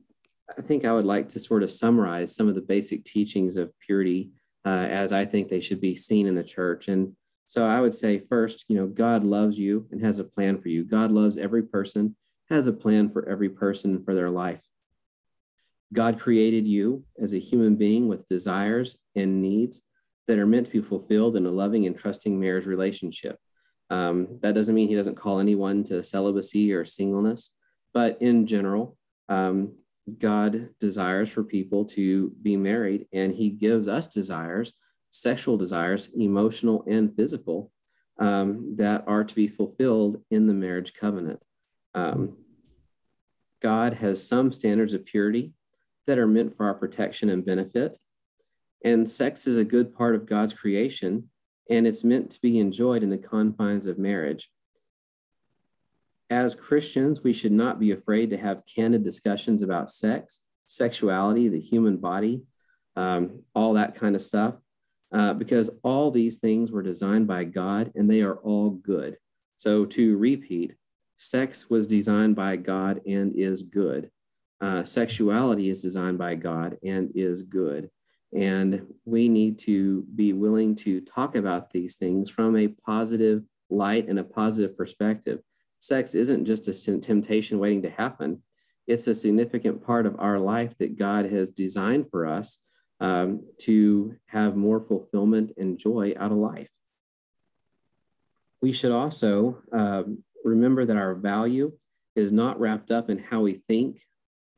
I 0.57 0.61
think 0.61 0.85
I 0.85 0.93
would 0.93 1.05
like 1.05 1.29
to 1.29 1.39
sort 1.39 1.63
of 1.63 1.71
summarize 1.71 2.35
some 2.35 2.47
of 2.47 2.55
the 2.55 2.61
basic 2.61 3.03
teachings 3.03 3.57
of 3.57 3.77
purity 3.79 4.31
uh, 4.65 4.69
as 4.89 5.11
I 5.11 5.25
think 5.25 5.49
they 5.49 5.59
should 5.59 5.81
be 5.81 5.95
seen 5.95 6.27
in 6.27 6.35
the 6.35 6.43
church. 6.43 6.87
And 6.87 7.15
so 7.47 7.65
I 7.65 7.79
would 7.79 7.93
say, 7.93 8.19
first, 8.19 8.65
you 8.67 8.75
know, 8.75 8.87
God 8.87 9.23
loves 9.23 9.57
you 9.57 9.87
and 9.91 10.03
has 10.03 10.19
a 10.19 10.23
plan 10.23 10.59
for 10.59 10.69
you. 10.69 10.83
God 10.83 11.11
loves 11.11 11.37
every 11.37 11.63
person, 11.63 12.15
has 12.49 12.67
a 12.67 12.73
plan 12.73 13.09
for 13.09 13.27
every 13.27 13.49
person 13.49 14.03
for 14.03 14.13
their 14.13 14.29
life. 14.29 14.63
God 15.93 16.19
created 16.19 16.67
you 16.67 17.05
as 17.19 17.33
a 17.33 17.39
human 17.39 17.75
being 17.75 18.07
with 18.07 18.27
desires 18.27 18.97
and 19.15 19.41
needs 19.41 19.81
that 20.27 20.39
are 20.39 20.47
meant 20.47 20.65
to 20.67 20.71
be 20.71 20.81
fulfilled 20.81 21.35
in 21.35 21.45
a 21.45 21.51
loving 21.51 21.85
and 21.85 21.97
trusting 21.97 22.39
marriage 22.39 22.65
relationship. 22.65 23.39
Um, 23.89 24.39
that 24.41 24.55
doesn't 24.55 24.73
mean 24.73 24.87
he 24.87 24.95
doesn't 24.95 25.15
call 25.15 25.39
anyone 25.39 25.83
to 25.85 26.03
celibacy 26.03 26.73
or 26.73 26.85
singleness, 26.85 27.51
but 27.93 28.21
in 28.21 28.47
general, 28.47 28.97
um, 29.29 29.73
God 30.19 30.69
desires 30.79 31.31
for 31.31 31.43
people 31.43 31.85
to 31.85 32.31
be 32.41 32.57
married, 32.57 33.07
and 33.13 33.33
he 33.33 33.49
gives 33.49 33.87
us 33.87 34.07
desires, 34.07 34.73
sexual 35.11 35.57
desires, 35.57 36.09
emotional 36.15 36.83
and 36.87 37.15
physical, 37.15 37.71
um, 38.19 38.75
that 38.77 39.03
are 39.07 39.23
to 39.23 39.35
be 39.35 39.47
fulfilled 39.47 40.21
in 40.29 40.47
the 40.47 40.53
marriage 40.53 40.93
covenant. 40.93 41.41
Um, 41.95 42.37
God 43.61 43.95
has 43.95 44.25
some 44.25 44.51
standards 44.51 44.93
of 44.93 45.05
purity 45.05 45.53
that 46.05 46.19
are 46.19 46.27
meant 46.27 46.55
for 46.55 46.67
our 46.67 46.75
protection 46.75 47.29
and 47.29 47.43
benefit. 47.43 47.97
And 48.83 49.09
sex 49.09 49.47
is 49.47 49.57
a 49.57 49.65
good 49.65 49.95
part 49.95 50.13
of 50.13 50.27
God's 50.27 50.53
creation, 50.53 51.29
and 51.69 51.87
it's 51.87 52.03
meant 52.03 52.29
to 52.31 52.41
be 52.41 52.59
enjoyed 52.59 53.01
in 53.01 53.09
the 53.09 53.17
confines 53.17 53.87
of 53.87 53.97
marriage. 53.97 54.51
As 56.29 56.53
Christians, 56.53 57.23
we 57.23 57.33
should 57.33 57.51
not 57.51 57.79
be 57.79 57.91
afraid 57.91 58.29
to 58.29 58.37
have 58.37 58.63
candid 58.65 59.03
discussions 59.03 59.61
about 59.61 59.89
sex, 59.89 60.43
sexuality, 60.67 61.47
the 61.47 61.59
human 61.59 61.97
body, 61.97 62.43
um, 62.95 63.41
all 63.55 63.73
that 63.73 63.95
kind 63.95 64.15
of 64.15 64.21
stuff, 64.21 64.55
uh, 65.11 65.33
because 65.33 65.69
all 65.83 66.11
these 66.11 66.39
things 66.39 66.71
were 66.71 66.83
designed 66.83 67.27
by 67.27 67.45
God 67.45 67.91
and 67.95 68.09
they 68.09 68.21
are 68.21 68.35
all 68.35 68.69
good. 68.69 69.17
So, 69.57 69.85
to 69.85 70.17
repeat, 70.17 70.75
sex 71.17 71.69
was 71.69 71.87
designed 71.87 72.35
by 72.35 72.55
God 72.55 73.01
and 73.05 73.35
is 73.35 73.63
good 73.63 74.11
uh, 74.61 74.83
sexuality 74.83 75.69
is 75.69 75.81
designed 75.81 76.17
by 76.17 76.35
God 76.35 76.77
and 76.83 77.11
is 77.13 77.41
good. 77.43 77.89
And 78.33 78.87
we 79.05 79.29
need 79.29 79.59
to 79.59 80.05
be 80.15 80.33
willing 80.33 80.75
to 80.77 81.01
talk 81.01 81.35
about 81.35 81.71
these 81.71 81.95
things 81.95 82.29
from 82.29 82.57
a 82.57 82.69
positive 82.69 83.43
light 83.69 84.07
and 84.07 84.19
a 84.19 84.23
positive 84.23 84.77
perspective. 84.77 85.39
Sex 85.79 86.15
isn't 86.15 86.45
just 86.45 86.67
a 86.67 86.99
temptation 86.99 87.59
waiting 87.59 87.83
to 87.83 87.89
happen, 87.89 88.41
it's 88.87 89.07
a 89.07 89.15
significant 89.15 89.83
part 89.83 90.05
of 90.05 90.15
our 90.19 90.39
life 90.39 90.77
that 90.77 90.97
God 90.97 91.25
has 91.25 91.49
designed 91.49 92.09
for 92.11 92.27
us 92.27 92.59
um, 92.99 93.41
to 93.61 94.15
have 94.27 94.55
more 94.55 94.79
fulfillment 94.79 95.53
and 95.57 95.77
joy 95.77 96.13
out 96.17 96.31
of 96.31 96.37
life. 96.37 96.71
We 98.61 98.71
should 98.71 98.91
also 98.91 99.59
um, 99.71 100.23
remember 100.45 100.85
that 100.85 100.97
our 100.97 101.15
value 101.15 101.73
is 102.15 102.31
not 102.31 102.59
wrapped 102.59 102.91
up 102.91 103.09
in 103.09 103.17
how 103.17 103.41
we 103.41 103.53
think 103.53 104.01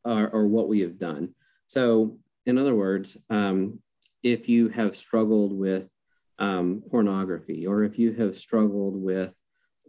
or, 0.04 0.30
or 0.30 0.48
what 0.48 0.68
we 0.68 0.82
have 0.82 1.00
done. 1.00 1.34
So, 1.66 2.18
in 2.46 2.58
other 2.58 2.76
words, 2.76 3.18
um, 3.30 3.80
if 4.22 4.48
you 4.48 4.70
have 4.70 4.96
struggled 4.96 5.54
with 5.54 5.92
um, 6.40 6.84
pornography, 6.92 7.66
or 7.66 7.84
if 7.84 7.98
you 7.98 8.14
have 8.14 8.38
struggled 8.38 8.96
with 8.96 9.34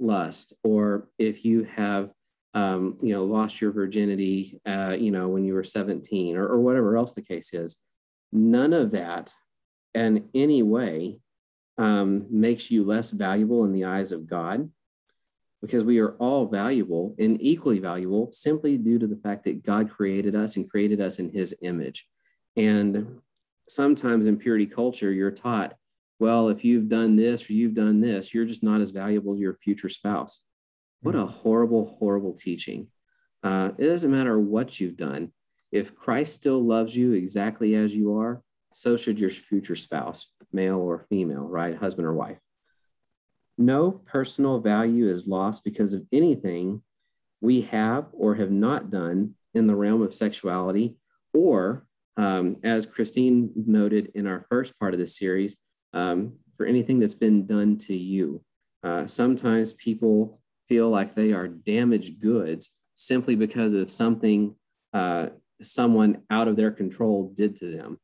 lust, 0.00 0.54
or 0.64 1.08
if 1.18 1.44
you 1.44 1.64
have 1.64 2.10
um, 2.54 2.96
you 3.02 3.12
know 3.12 3.24
lost 3.24 3.60
your 3.60 3.70
virginity, 3.70 4.60
uh, 4.66 4.96
you 4.98 5.10
know 5.10 5.28
when 5.28 5.44
you 5.44 5.54
were 5.54 5.64
17, 5.64 6.36
or, 6.36 6.46
or 6.46 6.60
whatever 6.60 6.96
else 6.96 7.12
the 7.12 7.22
case 7.22 7.52
is, 7.52 7.76
none 8.32 8.72
of 8.72 8.92
that, 8.92 9.34
in 9.94 10.28
any 10.34 10.62
way, 10.62 11.18
um, 11.76 12.26
makes 12.30 12.70
you 12.70 12.84
less 12.84 13.10
valuable 13.10 13.64
in 13.64 13.72
the 13.72 13.84
eyes 13.84 14.10
of 14.10 14.26
God 14.26 14.70
because 15.60 15.84
we 15.84 15.98
are 15.98 16.12
all 16.14 16.46
valuable 16.46 17.14
and 17.18 17.40
equally 17.42 17.78
valuable 17.78 18.30
simply 18.32 18.78
due 18.78 18.98
to 18.98 19.06
the 19.06 19.16
fact 19.16 19.44
that 19.44 19.64
God 19.64 19.90
created 19.90 20.34
us 20.34 20.56
and 20.56 20.70
created 20.70 21.00
us 21.00 21.18
in 21.18 21.30
his 21.30 21.54
image. 21.62 22.06
And 22.56 23.20
sometimes 23.68 24.26
in 24.26 24.36
purity 24.36 24.66
culture, 24.66 25.12
you're 25.12 25.30
taught, 25.30 25.74
well, 26.20 26.48
if 26.48 26.64
you've 26.64 26.88
done 26.88 27.16
this 27.16 27.48
or 27.48 27.52
you've 27.52 27.74
done 27.74 28.00
this, 28.00 28.34
you're 28.34 28.44
just 28.44 28.62
not 28.62 28.80
as 28.80 28.90
valuable 28.90 29.34
as 29.34 29.40
your 29.40 29.54
future 29.54 29.88
spouse. 29.88 30.42
What 31.02 31.14
a 31.14 31.26
horrible, 31.26 31.96
horrible 31.98 32.34
teaching. 32.34 32.88
Uh, 33.42 33.70
it 33.78 33.86
doesn't 33.86 34.10
matter 34.10 34.38
what 34.38 34.80
you've 34.80 34.96
done. 34.96 35.32
If 35.70 35.94
Christ 35.94 36.34
still 36.34 36.60
loves 36.60 36.96
you 36.96 37.12
exactly 37.12 37.74
as 37.74 37.94
you 37.94 38.18
are, 38.18 38.42
so 38.72 38.96
should 38.96 39.20
your 39.20 39.30
future 39.30 39.76
spouse, 39.76 40.26
male 40.52 40.78
or 40.78 41.06
female, 41.08 41.42
right? 41.42 41.76
Husband 41.76 42.06
or 42.06 42.14
wife. 42.14 42.38
No 43.58 43.90
personal 43.90 44.60
value 44.60 45.08
is 45.08 45.26
lost 45.26 45.64
because 45.64 45.92
of 45.92 46.06
anything 46.12 46.82
we 47.40 47.62
have 47.62 48.06
or 48.12 48.36
have 48.36 48.50
not 48.50 48.90
done 48.90 49.34
in 49.54 49.66
the 49.66 49.74
realm 49.74 50.02
of 50.02 50.14
sexuality, 50.14 50.96
or 51.34 51.84
um, 52.16 52.56
as 52.62 52.86
Christine 52.86 53.50
noted 53.54 54.12
in 54.14 54.26
our 54.26 54.44
first 54.48 54.78
part 54.78 54.94
of 54.94 55.00
this 55.00 55.16
series, 55.16 55.56
um, 55.92 56.34
for 56.56 56.66
anything 56.66 56.98
that's 56.98 57.14
been 57.14 57.46
done 57.46 57.78
to 57.78 57.96
you. 57.96 58.42
Uh, 58.82 59.06
sometimes 59.06 59.72
people 59.72 60.40
feel 60.68 60.90
like 60.90 61.14
they 61.14 61.32
are 61.32 61.48
damaged 61.48 62.20
goods 62.20 62.70
simply 62.94 63.34
because 63.34 63.74
of 63.74 63.90
something 63.90 64.54
uh, 64.92 65.28
someone 65.60 66.22
out 66.30 66.48
of 66.48 66.56
their 66.56 66.70
control 66.70 67.32
did 67.34 67.56
to 67.56 67.76
them. 67.76 67.98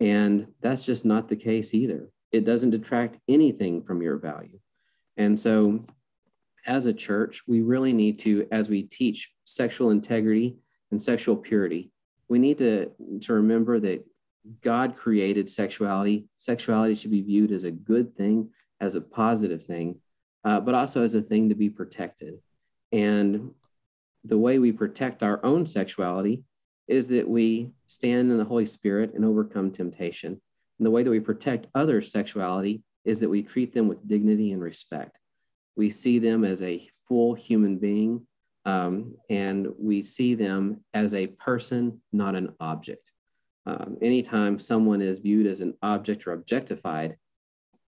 And 0.00 0.48
that's 0.60 0.86
just 0.86 1.04
not 1.04 1.28
the 1.28 1.36
case 1.36 1.74
either. 1.74 2.10
It 2.32 2.44
doesn't 2.44 2.70
detract 2.70 3.18
anything 3.28 3.82
from 3.82 4.02
your 4.02 4.18
value. 4.18 4.58
And 5.16 5.38
so, 5.38 5.84
as 6.66 6.86
a 6.86 6.92
church, 6.92 7.42
we 7.46 7.60
really 7.60 7.92
need 7.92 8.18
to, 8.20 8.46
as 8.50 8.68
we 8.68 8.82
teach 8.82 9.30
sexual 9.44 9.90
integrity 9.90 10.56
and 10.90 11.00
sexual 11.00 11.36
purity, 11.36 11.90
we 12.28 12.38
need 12.38 12.58
to, 12.58 12.90
to 13.20 13.34
remember 13.34 13.78
that 13.80 14.04
God 14.62 14.96
created 14.96 15.48
sexuality. 15.48 16.26
Sexuality 16.36 16.94
should 16.94 17.10
be 17.10 17.22
viewed 17.22 17.52
as 17.52 17.64
a 17.64 17.70
good 17.70 18.16
thing, 18.16 18.50
as 18.80 18.94
a 18.94 19.00
positive 19.00 19.64
thing, 19.64 20.00
uh, 20.44 20.60
but 20.60 20.74
also 20.74 21.02
as 21.02 21.14
a 21.14 21.22
thing 21.22 21.50
to 21.50 21.54
be 21.54 21.68
protected. 21.68 22.38
And 22.92 23.50
the 24.24 24.38
way 24.38 24.58
we 24.58 24.72
protect 24.72 25.22
our 25.22 25.44
own 25.44 25.66
sexuality 25.66 26.44
is 26.88 27.08
that 27.08 27.28
we 27.28 27.70
stand 27.86 28.30
in 28.30 28.38
the 28.38 28.44
Holy 28.44 28.66
Spirit 28.66 29.12
and 29.14 29.24
overcome 29.24 29.70
temptation. 29.70 30.40
And 30.78 30.86
the 30.86 30.90
way 30.90 31.02
that 31.02 31.10
we 31.10 31.20
protect 31.20 31.66
others' 31.74 32.12
sexuality 32.12 32.82
is 33.04 33.20
that 33.20 33.28
we 33.28 33.42
treat 33.42 33.74
them 33.74 33.88
with 33.88 34.06
dignity 34.06 34.52
and 34.52 34.62
respect. 34.62 35.18
We 35.76 35.90
see 35.90 36.18
them 36.18 36.44
as 36.44 36.62
a 36.62 36.88
full 37.06 37.34
human 37.34 37.78
being, 37.78 38.26
um, 38.64 39.16
and 39.28 39.68
we 39.78 40.02
see 40.02 40.34
them 40.34 40.84
as 40.94 41.14
a 41.14 41.26
person, 41.26 42.00
not 42.12 42.34
an 42.34 42.54
object. 42.60 43.12
Um, 43.66 43.96
anytime 44.02 44.58
someone 44.58 45.02
is 45.02 45.18
viewed 45.18 45.46
as 45.46 45.60
an 45.60 45.74
object 45.82 46.26
or 46.26 46.32
objectified, 46.32 47.16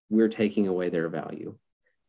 we're 0.08 0.28
taking 0.28 0.68
away 0.68 0.88
their 0.88 1.08
value. 1.08 1.56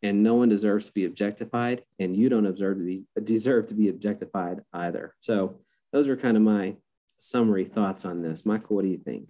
And 0.04 0.22
no 0.22 0.36
one 0.36 0.50
deserves 0.50 0.86
to 0.88 0.94
be 0.94 1.06
objectified, 1.06 1.84
and 2.00 2.16
you 2.16 2.30
don't 2.30 2.44
deserve 2.44 2.78
to 2.78 2.84
be, 2.84 3.04
deserve 3.24 3.68
to 3.68 3.74
be 3.74 3.90
objectified 3.90 4.62
either. 4.72 5.16
So 5.20 5.60
those 5.92 6.08
are 6.08 6.18
kind 6.18 6.38
of 6.38 6.44
my 6.44 6.76
summary 7.18 7.66
thoughts 7.66 8.06
on 8.06 8.22
this. 8.22 8.46
Michael, 8.46 8.76
what 8.76 8.84
do 8.84 8.90
you 8.90 9.00
think? 9.00 9.30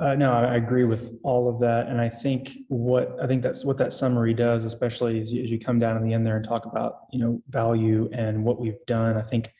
Uh, 0.00 0.14
no, 0.14 0.32
I 0.32 0.54
agree 0.54 0.84
with 0.84 1.18
all 1.24 1.48
of 1.48 1.58
that, 1.60 1.88
and 1.88 2.00
I 2.00 2.08
think 2.08 2.56
what 2.68 3.16
I 3.20 3.26
think 3.26 3.42
that's 3.42 3.64
what 3.64 3.76
that 3.78 3.92
summary 3.92 4.32
does, 4.32 4.64
especially 4.64 5.20
as 5.20 5.32
you, 5.32 5.42
as 5.42 5.50
you 5.50 5.58
come 5.58 5.80
down 5.80 5.96
in 5.96 6.04
the 6.04 6.14
end 6.14 6.24
there 6.24 6.36
and 6.36 6.44
talk 6.44 6.66
about 6.66 7.00
you 7.12 7.18
know 7.18 7.42
value 7.48 8.08
and 8.12 8.44
what 8.44 8.60
we've 8.60 8.78
done. 8.86 9.16
I 9.16 9.22
think 9.22 9.50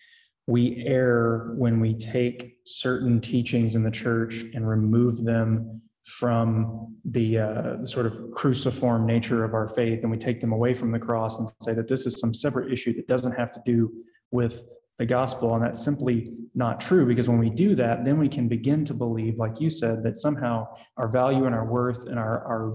we 0.47 0.85
err 0.87 1.55
when 1.57 1.81
we 1.81 1.93
take 1.93 2.57
certain 2.65 3.21
teachings 3.21 3.75
in 3.75 3.83
the 3.83 3.91
church 3.91 4.45
and 4.55 4.67
remove 4.69 5.25
them 5.25 5.83
from 6.07 6.97
the, 7.05 7.39
uh, 7.39 7.77
the 7.81 7.87
sort 7.87 8.07
of 8.07 8.31
cruciform 8.33 9.05
nature 9.05 9.45
of 9.45 9.53
our 9.53 9.69
faith, 9.69 10.01
and 10.03 10.11
we 10.11 10.17
take 10.17 10.41
them 10.41 10.53
away 10.53 10.73
from 10.73 10.91
the 10.91 10.99
cross 10.99 11.39
and 11.39 11.51
say 11.61 11.75
that 11.75 11.87
this 11.87 12.07
is 12.07 12.19
some 12.19 12.33
separate 12.33 12.73
issue 12.73 12.95
that 12.95 13.07
doesn't 13.09 13.33
have 13.33 13.51
to 13.51 13.61
do 13.67 13.93
with 14.31 14.63
the 14.99 15.07
gospel. 15.07 15.55
And 15.55 15.65
that's 15.65 15.83
simply 15.83 16.33
not 16.55 16.81
true 16.81 17.07
because 17.07 17.29
when 17.29 17.39
we 17.39 17.51
do 17.51 17.75
that, 17.77 18.05
then 18.05 18.19
we 18.19 18.29
can 18.29 18.49
begin 18.49 18.85
to 18.87 18.95
believe, 18.95 19.39
like 19.39 19.61
you 19.61 19.71
said, 19.71 20.03
that 20.03 20.19
somehow 20.19 20.67
our 20.97 21.09
value 21.09 21.47
and 21.47 21.55
our 21.55 21.65
worth 21.65 22.07
and 22.07 22.19
our, 22.19 22.45
our, 22.45 22.75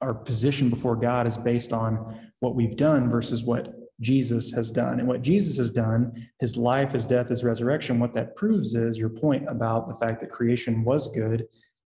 our 0.00 0.14
position 0.14 0.68
before 0.68 0.96
God 0.96 1.26
is 1.26 1.36
based 1.36 1.72
on 1.72 2.18
what 2.40 2.56
we've 2.56 2.76
done 2.76 3.08
versus 3.08 3.44
what 3.44 3.74
Jesus 4.00 4.50
has 4.50 4.72
done. 4.72 4.98
And 4.98 5.06
what 5.06 5.22
Jesus 5.22 5.56
has 5.58 5.70
done, 5.70 6.12
his 6.40 6.56
life, 6.56 6.92
his 6.92 7.06
death, 7.06 7.28
his 7.28 7.44
resurrection, 7.44 8.00
what 8.00 8.12
that 8.14 8.34
proves 8.34 8.74
is 8.74 8.98
your 8.98 9.08
point 9.08 9.48
about 9.48 9.86
the 9.86 9.94
fact 9.94 10.20
that 10.20 10.30
creation 10.30 10.82
was 10.82 11.08
good, 11.08 11.46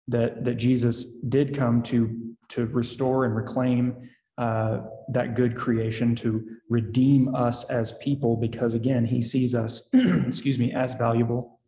that, 0.09 0.45
that 0.45 0.57
Jesus 0.57 1.07
did 1.31 1.57
come 1.57 1.83
to, 1.85 2.35
to 2.51 2.67
restore 2.67 3.25
and 3.25 3.35
reclaim 3.35 3.97
uh, 4.39 4.81
that 5.09 5.35
good 5.35 5.55
creation 5.57 6.15
to 6.17 6.47
redeem 6.71 7.35
us 7.35 7.65
as 7.65 7.93
people 7.93 8.37
because 8.37 8.75
again 8.75 9.05
he 9.05 9.21
sees 9.21 9.55
us 9.55 9.91
excuse 9.95 10.59
me 10.59 10.73
as 10.73 10.95
valuable 10.95 11.61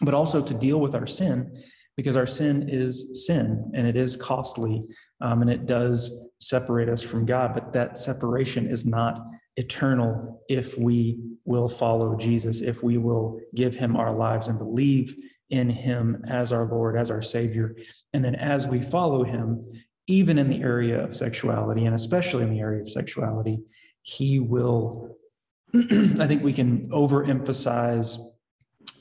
but 0.00 0.14
also 0.14 0.42
to 0.42 0.54
deal 0.54 0.80
with 0.80 0.94
our 0.94 1.06
sin 1.06 1.62
because 1.96 2.16
our 2.16 2.26
sin 2.26 2.68
is 2.68 3.26
sin 3.26 3.70
and 3.74 3.86
it 3.86 3.96
is 3.96 4.16
costly 4.16 4.82
um, 5.20 5.42
and 5.42 5.50
it 5.50 5.66
does 5.66 6.10
separate 6.40 6.88
us 6.88 7.02
from 7.02 7.24
god 7.24 7.54
but 7.54 7.72
that 7.72 7.98
separation 7.98 8.66
is 8.66 8.84
not 8.84 9.20
eternal 9.56 10.42
if 10.48 10.76
we 10.76 11.18
will 11.44 11.68
follow 11.68 12.16
jesus 12.16 12.62
if 12.62 12.82
we 12.82 12.98
will 12.98 13.40
give 13.54 13.74
him 13.74 13.96
our 13.96 14.12
lives 14.12 14.48
and 14.48 14.58
believe 14.58 15.14
in 15.50 15.70
him 15.70 16.22
as 16.28 16.52
our 16.52 16.66
lord 16.66 16.96
as 16.96 17.10
our 17.10 17.22
savior. 17.22 17.76
And 18.12 18.24
then 18.24 18.34
as 18.34 18.66
we 18.66 18.82
follow 18.82 19.24
him 19.24 19.64
even 20.08 20.38
in 20.38 20.48
the 20.48 20.60
area 20.62 21.04
of 21.04 21.14
sexuality, 21.14 21.84
and 21.84 21.94
especially 21.94 22.42
in 22.42 22.50
the 22.50 22.60
area 22.60 22.80
of 22.80 22.90
sexuality, 22.90 23.60
he 24.02 24.40
will, 24.40 25.16
I 25.74 26.26
think 26.26 26.42
we 26.42 26.54
can 26.54 26.88
overemphasize 26.88 28.18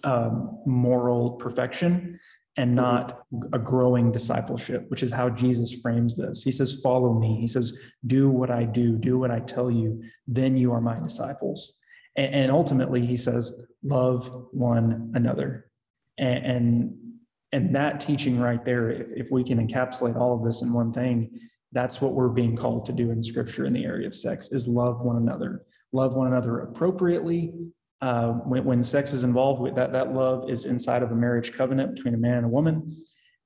um, 0.03 0.59
moral 0.65 1.31
perfection 1.31 2.19
and 2.57 2.75
not 2.75 3.21
a 3.53 3.59
growing 3.59 4.11
discipleship, 4.11 4.85
which 4.89 5.01
is 5.01 5.11
how 5.11 5.29
Jesus 5.29 5.79
frames 5.79 6.17
this. 6.17 6.43
He 6.43 6.51
says, 6.51 6.81
Follow 6.83 7.13
me. 7.13 7.37
He 7.39 7.47
says, 7.47 7.77
Do 8.05 8.29
what 8.29 8.51
I 8.51 8.65
do, 8.65 8.97
do 8.97 9.17
what 9.17 9.31
I 9.31 9.39
tell 9.39 9.71
you, 9.71 10.03
then 10.27 10.57
you 10.57 10.73
are 10.73 10.81
my 10.81 10.99
disciples. 10.99 11.77
And, 12.17 12.35
and 12.35 12.51
ultimately, 12.51 13.05
he 13.05 13.15
says, 13.15 13.63
Love 13.81 14.29
one 14.51 15.11
another. 15.15 15.69
And, 16.17 16.45
and 16.45 17.06
and 17.51 17.73
that 17.75 17.99
teaching 17.99 18.39
right 18.39 18.63
there 18.65 18.89
if, 18.89 19.11
if 19.13 19.31
we 19.31 19.43
can 19.43 19.65
encapsulate 19.65 20.17
all 20.17 20.35
of 20.35 20.43
this 20.43 20.61
in 20.61 20.73
one 20.73 20.91
thing 20.91 21.39
that's 21.71 22.01
what 22.01 22.13
we're 22.13 22.29
being 22.29 22.55
called 22.55 22.85
to 22.85 22.93
do 22.93 23.11
in 23.11 23.21
scripture 23.21 23.65
in 23.65 23.73
the 23.73 23.83
area 23.83 24.07
of 24.07 24.15
sex 24.15 24.49
is 24.51 24.67
love 24.67 25.01
one 25.01 25.17
another. 25.17 25.63
Love 25.91 26.15
one 26.15 26.27
another 26.27 26.59
appropriately. 26.59 27.53
Uh, 28.01 28.29
when, 28.29 28.63
when 28.63 28.83
sex 28.83 29.11
is 29.11 29.23
involved 29.23 29.59
with 29.59 29.75
that 29.75 29.91
that 29.91 30.13
love 30.13 30.49
is 30.49 30.65
inside 30.65 31.01
of 31.01 31.11
a 31.11 31.15
marriage 31.15 31.51
covenant 31.51 31.95
between 31.95 32.13
a 32.13 32.17
man 32.17 32.37
and 32.37 32.45
a 32.45 32.49
woman. 32.49 32.95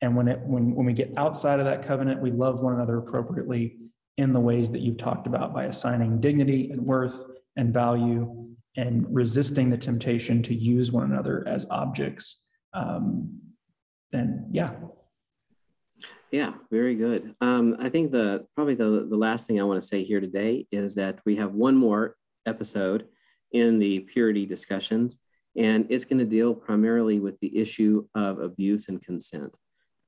And 0.01 0.15
when 0.15 0.27
it 0.27 0.39
when 0.41 0.75
when 0.75 0.85
we 0.85 0.93
get 0.93 1.11
outside 1.17 1.59
of 1.59 1.65
that 1.65 1.83
covenant 1.83 2.21
we 2.21 2.31
love 2.31 2.59
one 2.61 2.73
another 2.73 2.97
appropriately 2.97 3.77
in 4.17 4.33
the 4.33 4.39
ways 4.39 4.69
that 4.71 4.81
you've 4.81 4.97
talked 4.97 5.25
about 5.25 5.53
by 5.53 5.65
assigning 5.65 6.19
dignity 6.19 6.69
and 6.71 6.81
worth 6.81 7.15
and 7.55 7.73
value 7.73 8.47
and 8.77 9.05
resisting 9.09 9.69
the 9.69 9.77
temptation 9.77 10.43
to 10.43 10.53
use 10.53 10.91
one 10.91 11.11
another 11.11 11.45
as 11.47 11.65
objects 11.69 12.45
um, 12.73 13.29
then 14.11 14.47
yeah. 14.51 14.73
Yeah, 16.31 16.53
very 16.71 16.95
good. 16.95 17.35
Um, 17.41 17.75
I 17.79 17.89
think 17.89 18.11
the 18.11 18.45
probably 18.55 18.75
the, 18.75 19.05
the 19.09 19.17
last 19.17 19.45
thing 19.45 19.59
I 19.59 19.65
want 19.65 19.81
to 19.81 19.87
say 19.87 20.03
here 20.03 20.21
today 20.21 20.65
is 20.71 20.95
that 20.95 21.19
we 21.25 21.35
have 21.35 21.53
one 21.53 21.75
more 21.75 22.15
episode 22.45 23.07
in 23.51 23.79
the 23.79 23.99
purity 23.99 24.45
discussions, 24.45 25.17
and 25.57 25.85
it's 25.89 26.05
going 26.05 26.19
to 26.19 26.25
deal 26.25 26.53
primarily 26.53 27.19
with 27.19 27.37
the 27.41 27.57
issue 27.57 28.07
of 28.15 28.39
abuse 28.39 28.87
and 28.87 29.03
consent. 29.03 29.53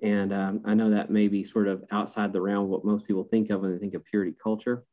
And 0.02 0.34
um, 0.34 0.62
I 0.66 0.74
know 0.74 0.92
that 0.92 1.10
may 1.10 1.28
be 1.28 1.44
sort 1.44 1.68
of 1.68 1.84
outside 1.92 2.32
the 2.32 2.42
realm 2.42 2.66
of 2.66 2.70
what 2.70 2.86
most 2.86 3.06
people 3.06 3.24
think 3.24 3.50
of 3.50 3.62
when 3.62 3.74
they 3.74 3.78
think 3.78 3.94
of 3.94 4.06
purity 4.06 4.34
culture, 4.42 4.86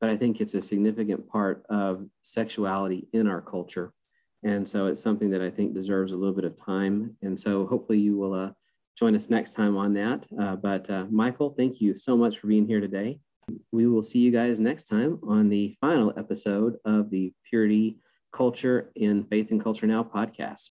but 0.00 0.10
I 0.10 0.16
think 0.16 0.40
it's 0.40 0.54
a 0.54 0.60
significant 0.60 1.28
part 1.28 1.64
of 1.70 2.06
sexuality 2.22 3.08
in 3.12 3.28
our 3.28 3.40
culture. 3.40 3.92
And 4.44 4.66
so 4.66 4.86
it's 4.86 5.02
something 5.02 5.30
that 5.30 5.42
I 5.42 5.50
think 5.50 5.74
deserves 5.74 6.12
a 6.12 6.16
little 6.16 6.34
bit 6.34 6.44
of 6.44 6.56
time. 6.56 7.16
And 7.22 7.38
so 7.38 7.66
hopefully 7.66 7.98
you 7.98 8.16
will 8.16 8.34
uh, 8.34 8.50
join 8.96 9.14
us 9.14 9.30
next 9.30 9.52
time 9.52 9.76
on 9.76 9.94
that. 9.94 10.26
Uh, 10.38 10.56
but 10.56 10.88
uh, 10.90 11.06
Michael, 11.10 11.54
thank 11.56 11.80
you 11.80 11.94
so 11.94 12.16
much 12.16 12.38
for 12.38 12.46
being 12.48 12.66
here 12.66 12.80
today. 12.80 13.18
We 13.72 13.86
will 13.86 14.02
see 14.02 14.20
you 14.20 14.30
guys 14.30 14.60
next 14.60 14.84
time 14.84 15.18
on 15.22 15.48
the 15.48 15.76
final 15.80 16.12
episode 16.16 16.76
of 16.84 17.10
the 17.10 17.32
Purity 17.48 17.98
Culture 18.32 18.90
in 18.94 19.24
Faith 19.24 19.50
and 19.50 19.62
Culture 19.62 19.86
Now 19.86 20.02
podcast. 20.02 20.60